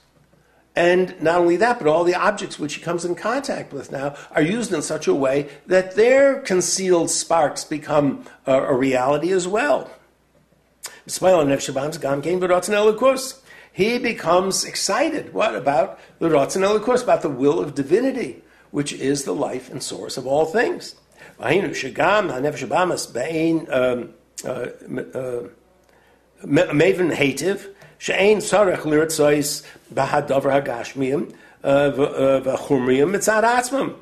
And 0.75 1.19
not 1.21 1.39
only 1.39 1.57
that, 1.57 1.79
but 1.79 1.87
all 1.87 2.03
the 2.03 2.13
objects 2.13 2.59
which 2.59 2.75
he 2.75 2.81
comes 2.81 3.03
in 3.03 3.15
contact 3.15 3.73
with 3.73 3.91
now 3.91 4.15
are 4.31 4.43
used 4.43 4.71
in 4.71 4.83
such 4.83 5.07
a 5.07 5.13
way 5.13 5.49
that 5.65 5.95
their 5.95 6.39
concealed 6.41 7.09
sparks 7.09 7.63
become 7.63 8.25
a, 8.45 8.53
a 8.53 8.75
reality 8.75 9.31
as 9.31 9.47
well 9.47 9.89
he 13.77 13.99
becomes 13.99 14.65
excited. 14.65 15.35
What 15.35 15.55
about 15.55 15.99
the 16.17 16.29
Ratzon 16.29 16.65
Elikos, 16.65 17.03
about 17.03 17.21
the 17.21 17.29
will 17.29 17.59
of 17.59 17.75
divinity, 17.75 18.41
which 18.71 18.91
is 18.91 19.23
the 19.23 19.35
life 19.35 19.69
and 19.69 19.83
source 19.83 20.17
of 20.17 20.25
all 20.25 20.45
things. 20.45 20.95
Um, 21.39 21.51
uh, 21.51 21.53
uh, 21.53 21.77
Maven 26.43 27.11
Sarach 33.21 33.43
Atzmim. 33.43 33.95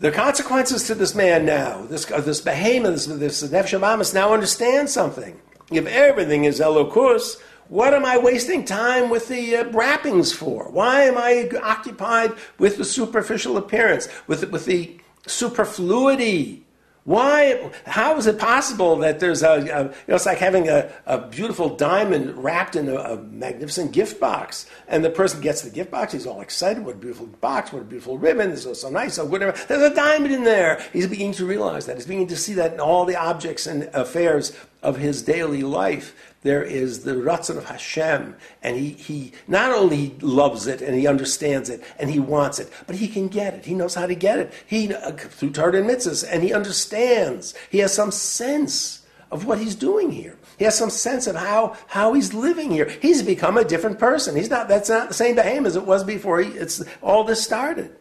The 0.00 0.10
consequences 0.10 0.88
to 0.88 0.96
this 0.96 1.14
man 1.14 1.46
now, 1.46 1.86
this, 1.86 2.10
uh, 2.10 2.20
this 2.20 2.40
behemoth, 2.40 3.06
this, 3.06 3.06
this 3.06 3.44
Nefesh 3.44 4.12
now 4.12 4.32
understands 4.34 4.92
something. 4.92 5.40
If 5.70 5.86
everything 5.86 6.46
is 6.46 6.58
Elokus, 6.58 7.36
what 7.68 7.94
am 7.94 8.04
I 8.04 8.18
wasting 8.18 8.64
time 8.64 9.10
with 9.10 9.28
the 9.28 9.56
uh, 9.56 9.70
wrappings 9.70 10.32
for? 10.32 10.70
Why 10.70 11.02
am 11.02 11.16
I 11.16 11.50
occupied 11.62 12.32
with 12.58 12.76
the 12.76 12.84
superficial 12.84 13.56
appearance, 13.56 14.08
with, 14.26 14.50
with 14.50 14.66
the 14.66 14.98
superfluity 15.26 16.62
why? 17.04 17.72
How 17.84 18.16
is 18.16 18.28
it 18.28 18.38
possible 18.38 18.96
that 18.98 19.18
there's 19.18 19.42
a, 19.42 19.54
a 19.54 19.58
you 19.58 19.64
know, 19.66 19.92
it's 20.06 20.24
like 20.24 20.38
having 20.38 20.68
a, 20.68 20.92
a 21.04 21.18
beautiful 21.18 21.74
diamond 21.74 22.36
wrapped 22.36 22.76
in 22.76 22.88
a, 22.88 22.94
a, 22.94 23.16
magnificent 23.16 23.90
gift 23.90 24.20
box, 24.20 24.66
and 24.86 25.04
the 25.04 25.10
person 25.10 25.40
gets 25.40 25.62
the 25.62 25.70
gift 25.70 25.90
box, 25.90 26.12
he's 26.12 26.26
all 26.26 26.40
excited, 26.40 26.84
what 26.84 26.94
a 26.94 26.98
beautiful 26.98 27.26
box, 27.26 27.72
what 27.72 27.82
a 27.82 27.84
beautiful 27.84 28.18
ribbon, 28.18 28.50
this 28.50 28.64
is 28.66 28.80
so 28.80 28.88
nice, 28.88 29.14
so 29.14 29.24
whatever. 29.24 29.50
There's 29.66 29.82
a 29.82 29.94
diamond 29.94 30.32
in 30.32 30.44
there. 30.44 30.80
He's 30.92 31.08
beginning 31.08 31.34
to 31.34 31.44
realize 31.44 31.86
that. 31.86 31.96
He's 31.96 32.06
beginning 32.06 32.28
to 32.28 32.36
see 32.36 32.54
that 32.54 32.74
in 32.74 32.80
all 32.80 33.04
the 33.04 33.16
objects 33.16 33.66
and 33.66 33.84
affairs 33.94 34.56
of 34.80 34.96
his 34.96 35.22
daily 35.22 35.62
life 35.62 36.14
there 36.42 36.62
is 36.62 37.04
the 37.04 37.12
Ratzon 37.12 37.56
of 37.56 37.66
Hashem, 37.66 38.34
and 38.62 38.76
he, 38.76 38.90
he 38.90 39.32
not 39.46 39.70
only 39.70 40.16
loves 40.20 40.66
it 40.66 40.82
and 40.82 40.94
he 40.94 41.06
understands 41.06 41.70
it 41.70 41.82
and 41.98 42.10
he 42.10 42.18
wants 42.18 42.58
it, 42.58 42.70
but 42.86 42.96
he 42.96 43.06
can 43.06 43.28
get 43.28 43.54
it. 43.54 43.64
He 43.64 43.74
knows 43.74 43.94
how 43.94 44.06
to 44.06 44.14
get 44.14 44.38
it. 44.38 44.52
He 44.66 44.92
uh, 44.92 45.12
through 45.12 45.50
Torah 45.50 45.78
and 45.78 45.88
mitzvahs, 45.88 46.26
and 46.28 46.42
he 46.42 46.52
understands. 46.52 47.54
He 47.70 47.78
has 47.78 47.94
some 47.94 48.10
sense 48.10 49.02
of 49.30 49.46
what 49.46 49.58
he's 49.58 49.76
doing 49.76 50.10
here. 50.10 50.36
He 50.58 50.64
has 50.64 50.76
some 50.76 50.90
sense 50.90 51.26
of 51.26 51.36
how, 51.36 51.76
how 51.86 52.12
he's 52.12 52.34
living 52.34 52.70
here. 52.70 52.88
He's 53.00 53.22
become 53.22 53.56
a 53.56 53.64
different 53.64 53.98
person. 53.98 54.36
He's 54.36 54.50
not. 54.50 54.68
That's 54.68 54.90
not 54.90 55.08
the 55.08 55.14
same 55.14 55.36
Behem 55.36 55.66
as 55.66 55.76
it 55.76 55.86
was 55.86 56.04
before. 56.04 56.40
He, 56.40 56.50
it's 56.50 56.82
all 57.00 57.24
this 57.24 57.42
started. 57.42 57.96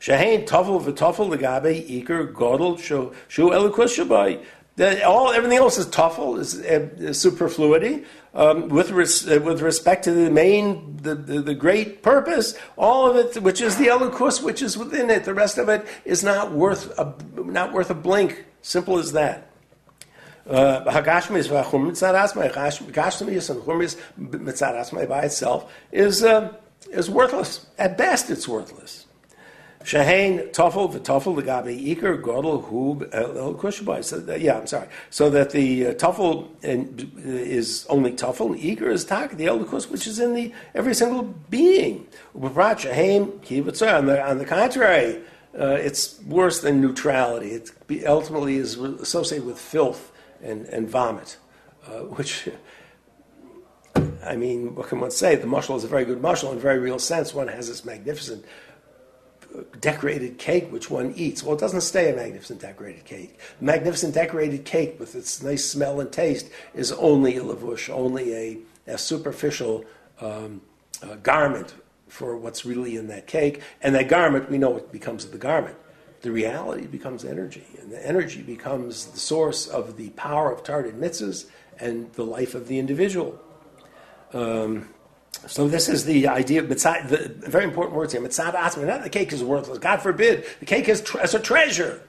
Shahain 0.00 0.46
tafel 0.46 0.80
v'tafel 0.80 1.36
legabe 1.36 2.04
iker 2.04 2.32
godel 2.32 2.78
shu 2.78 3.12
shabai. 3.28 4.44
All 4.80 5.32
everything 5.32 5.58
else 5.58 5.76
is 5.78 5.86
tuffle, 5.86 6.38
is, 6.38 6.60
uh, 6.60 6.88
is 6.98 7.20
superfluity. 7.20 8.04
Um, 8.34 8.68
with 8.68 8.90
res, 8.90 9.28
uh, 9.28 9.40
with 9.42 9.62
respect 9.62 10.04
to 10.04 10.12
the 10.12 10.30
main, 10.30 10.98
the, 10.98 11.14
the, 11.14 11.40
the, 11.40 11.54
great 11.54 12.02
purpose, 12.02 12.54
all 12.76 13.10
of 13.10 13.16
it, 13.16 13.42
which 13.42 13.60
is 13.60 13.76
the 13.76 13.86
elokus, 13.86 14.42
which 14.42 14.62
is 14.62 14.76
within 14.78 15.10
it. 15.10 15.24
The 15.24 15.34
rest 15.34 15.58
of 15.58 15.68
it 15.68 15.86
is 16.04 16.22
not 16.22 16.52
worth 16.52 16.96
a, 16.98 17.14
not 17.36 17.72
worth 17.72 17.90
a 17.90 17.94
blink. 17.94 18.44
Simple 18.62 18.98
as 18.98 19.12
that. 19.12 19.50
Uh, 20.48 20.84
by 25.06 25.22
itself 25.22 25.72
is 25.90 26.22
uh, 26.22 26.54
is 26.90 27.10
worthless. 27.10 27.66
At 27.78 27.98
best, 27.98 28.30
it's 28.30 28.46
worthless. 28.46 29.07
Shahain 29.84 30.50
Tofel 30.52 30.92
v'Tofel 30.92 31.40
legabe 31.40 31.96
Iker 31.96 32.20
Godel 32.20 32.64
Hub 32.64 33.08
El 33.12 33.54
Kushbai. 33.54 34.04
So 34.04 34.34
yeah, 34.34 34.58
I'm 34.58 34.66
sorry. 34.66 34.88
So 35.10 35.30
that 35.30 35.50
the 35.50 35.88
uh, 35.88 35.94
Tofel 35.94 36.48
is 36.62 37.86
only 37.88 38.12
Tofel, 38.12 38.60
Iker 38.60 38.90
is 38.90 39.04
Tak, 39.04 39.36
the 39.36 39.46
El 39.46 39.64
Kus, 39.64 39.88
which 39.88 40.06
is 40.06 40.18
in 40.18 40.34
the 40.34 40.52
every 40.74 40.94
single 40.94 41.22
being. 41.22 42.06
Ubrat 42.36 42.80
Shahain 42.80 43.96
On 43.96 44.06
the 44.06 44.28
on 44.28 44.38
the 44.38 44.44
contrary, 44.44 45.22
uh, 45.58 45.66
it's 45.66 46.20
worse 46.22 46.60
than 46.60 46.80
neutrality. 46.80 47.50
It 47.50 47.70
ultimately 48.04 48.56
is 48.56 48.76
associated 48.76 49.46
with 49.46 49.58
filth 49.58 50.12
and 50.42 50.66
and 50.66 50.88
vomit, 50.88 51.36
uh, 51.86 52.00
which. 52.00 52.48
I 54.24 54.36
mean, 54.36 54.74
what 54.74 54.88
can 54.88 55.00
one 55.00 55.10
say? 55.10 55.36
The 55.36 55.46
mushal 55.46 55.76
is 55.76 55.84
a 55.84 55.88
very 55.88 56.04
good 56.04 56.20
mushal 56.20 56.52
in 56.52 56.58
a 56.58 56.60
very 56.60 56.78
real 56.78 56.98
sense. 56.98 57.32
One 57.32 57.48
has 57.48 57.68
this 57.68 57.84
magnificent 57.84 58.44
decorated 59.80 60.38
cake 60.38 60.70
which 60.70 60.90
one 60.90 61.12
eats. 61.16 61.42
Well, 61.42 61.56
it 61.56 61.60
doesn't 61.60 61.80
stay 61.82 62.12
a 62.12 62.16
magnificent 62.16 62.60
decorated 62.60 63.04
cake. 63.04 63.38
magnificent 63.60 64.14
decorated 64.14 64.64
cake 64.64 64.98
with 64.98 65.14
its 65.14 65.42
nice 65.42 65.64
smell 65.64 66.00
and 66.00 66.12
taste 66.12 66.50
is 66.74 66.92
only 66.92 67.36
a 67.36 67.42
lavush, 67.42 67.88
only 67.88 68.34
a, 68.34 68.58
a 68.86 68.98
superficial 68.98 69.84
um, 70.20 70.60
uh, 71.02 71.16
garment 71.16 71.74
for 72.08 72.36
what's 72.36 72.64
really 72.64 72.96
in 72.96 73.08
that 73.08 73.26
cake. 73.26 73.60
And 73.82 73.94
that 73.94 74.08
garment, 74.08 74.50
we 74.50 74.58
know 74.58 74.70
what 74.70 74.90
becomes 74.92 75.24
of 75.24 75.32
the 75.32 75.38
garment. 75.38 75.76
The 76.22 76.32
reality 76.32 76.86
becomes 76.86 77.24
energy, 77.24 77.64
and 77.80 77.92
the 77.92 78.04
energy 78.04 78.42
becomes 78.42 79.06
the 79.06 79.20
source 79.20 79.68
of 79.68 79.96
the 79.96 80.10
power 80.10 80.50
of 80.50 80.64
Torah 80.64 80.88
and 80.88 81.00
mitzvahs 81.00 81.46
and 81.78 82.12
the 82.14 82.24
life 82.24 82.56
of 82.56 82.66
the 82.66 82.80
individual. 82.80 83.38
Um, 84.32 84.88
so 85.46 85.68
this 85.68 85.88
is 85.88 86.04
the 86.04 86.28
idea 86.28 86.62
of 86.62 86.68
mitzad, 86.68 87.08
the 87.08 87.50
very 87.50 87.64
important 87.64 87.96
words 87.96 88.12
here. 88.12 88.22
Mitzad 88.22 88.54
asma. 88.54 88.84
Not 88.84 89.02
the 89.02 89.10
cake 89.10 89.32
is 89.32 89.42
worthless. 89.44 89.78
God 89.78 90.02
forbid. 90.02 90.44
The 90.60 90.66
cake 90.66 90.88
is 90.88 91.00
tre- 91.00 91.20
as 91.22 91.34
a 91.34 91.40
treasure. 91.40 92.02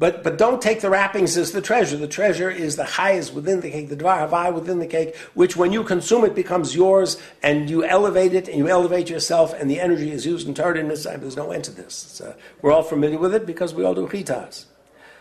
But, 0.00 0.24
but 0.24 0.38
don't 0.38 0.62
take 0.62 0.80
the 0.80 0.88
wrappings 0.88 1.36
as 1.36 1.52
the 1.52 1.60
treasure. 1.60 1.98
The 1.98 2.08
treasure 2.08 2.50
is 2.50 2.76
the 2.76 2.84
highest 2.84 3.34
within 3.34 3.60
the 3.60 3.70
cake, 3.70 3.90
the 3.90 3.96
dvar 3.96 4.26
havai 4.26 4.54
within 4.54 4.78
the 4.78 4.86
cake, 4.86 5.14
which 5.34 5.56
when 5.56 5.72
you 5.72 5.84
consume 5.84 6.24
it 6.24 6.34
becomes 6.34 6.74
yours, 6.74 7.20
and 7.42 7.68
you 7.68 7.84
elevate 7.84 8.32
it, 8.32 8.48
and 8.48 8.56
you 8.56 8.66
elevate 8.66 9.10
yourself, 9.10 9.52
and 9.52 9.70
the 9.70 9.78
energy 9.78 10.10
is 10.10 10.24
used 10.24 10.48
in 10.48 10.88
Mitzvah. 10.88 11.18
There's 11.18 11.36
no 11.36 11.50
end 11.50 11.64
to 11.64 11.70
this. 11.70 12.18
Uh, 12.18 12.34
we're 12.62 12.72
all 12.72 12.82
familiar 12.82 13.18
with 13.18 13.34
it 13.34 13.44
because 13.44 13.74
we 13.74 13.84
all 13.84 13.94
do 13.94 14.08
chitas. 14.08 14.64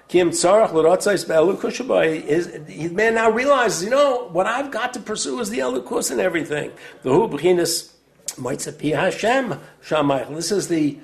Kim 0.10 0.32
tzarach 0.32 0.74
l'rotzais 0.74 1.24
be'elukushabai 1.28 2.26
is 2.26 2.92
man 2.92 3.14
now 3.14 3.30
realizes, 3.30 3.84
you 3.84 3.92
know, 3.92 4.28
what 4.30 4.48
I've 4.48 4.72
got 4.72 4.92
to 4.96 5.00
pursue 5.00 5.40
is 5.40 5.52
the 5.52 5.60
elukus 5.60 6.10
and 6.10 6.20
everything. 6.20 6.72
The 7.04 7.14
hu 7.14 7.30
b'chinas 7.30 7.94
Hashem 8.36 9.60
shamayich. 9.86 10.36
This 10.36 10.52
is 10.52 10.68
the 10.68 10.98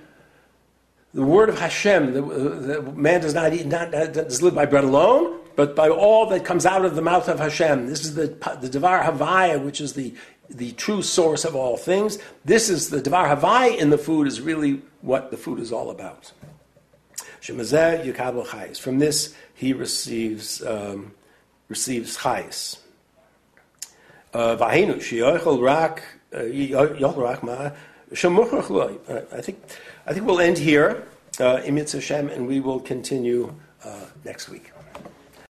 the 1.14 1.22
word 1.22 1.50
of 1.50 1.60
Hashem. 1.60 2.14
The, 2.14 2.22
the 2.22 2.82
man 2.82 3.22
does 3.22 3.36
not 3.36 3.54
eat, 3.54 3.68
not, 3.68 3.92
does 3.92 4.42
live 4.42 4.56
by 4.56 4.66
bread 4.66 4.84
alone, 4.84 5.40
but 5.56 5.76
by 5.76 5.88
all 5.88 6.26
that 6.30 6.44
comes 6.44 6.66
out 6.66 6.84
of 6.84 6.96
the 6.96 7.02
mouth 7.02 7.30
of 7.30 7.40
Hashem. 7.40 7.88
This 7.88 8.04
is 8.06 8.16
the 8.16 8.28
the 8.60 8.70
devar 8.70 9.04
havaya, 9.04 9.64
which 9.64 9.82
is 9.82 9.94
the 9.94 10.16
the 10.50 10.72
true 10.72 11.04
source 11.04 11.46
of 11.46 11.56
all 11.56 11.78
things. 11.78 12.18
This 12.44 12.70
is 12.72 12.90
the 12.90 13.02
devar 13.02 13.28
havaya 13.28 13.78
in 13.78 13.92
the 13.92 14.00
food 14.00 14.26
is 14.26 14.42
really 14.42 14.82
what 15.02 15.30
the 15.30 15.38
food 15.38 15.60
is 15.60 15.72
all 15.72 15.92
about. 15.92 16.32
Yukabel 18.04 18.46
Chayis. 18.46 18.80
From 18.80 19.00
this, 19.00 19.36
he 19.54 19.74
receives 19.74 20.64
um, 20.64 21.14
receives 21.70 22.18
Chayis. 22.18 22.78
Uh, 24.34 24.58
Sheyochel 24.58 25.62
Rak 25.62 26.04
uh, 26.34 26.40
Yochel 26.40 27.18
Rak 27.18 27.44
Ma 27.44 27.72
Shemuchach 28.12 29.34
I 29.34 29.42
think 29.42 29.60
I 30.06 30.14
think 30.14 30.26
we'll 30.26 30.42
end 30.42 30.58
here, 30.58 31.08
uh, 31.40 31.62
Hashem, 31.94 32.30
and 32.30 32.48
we 32.48 32.60
will 32.60 32.80
continue 32.80 33.54
uh, 33.84 34.06
next 34.24 34.50
week. 34.50 34.75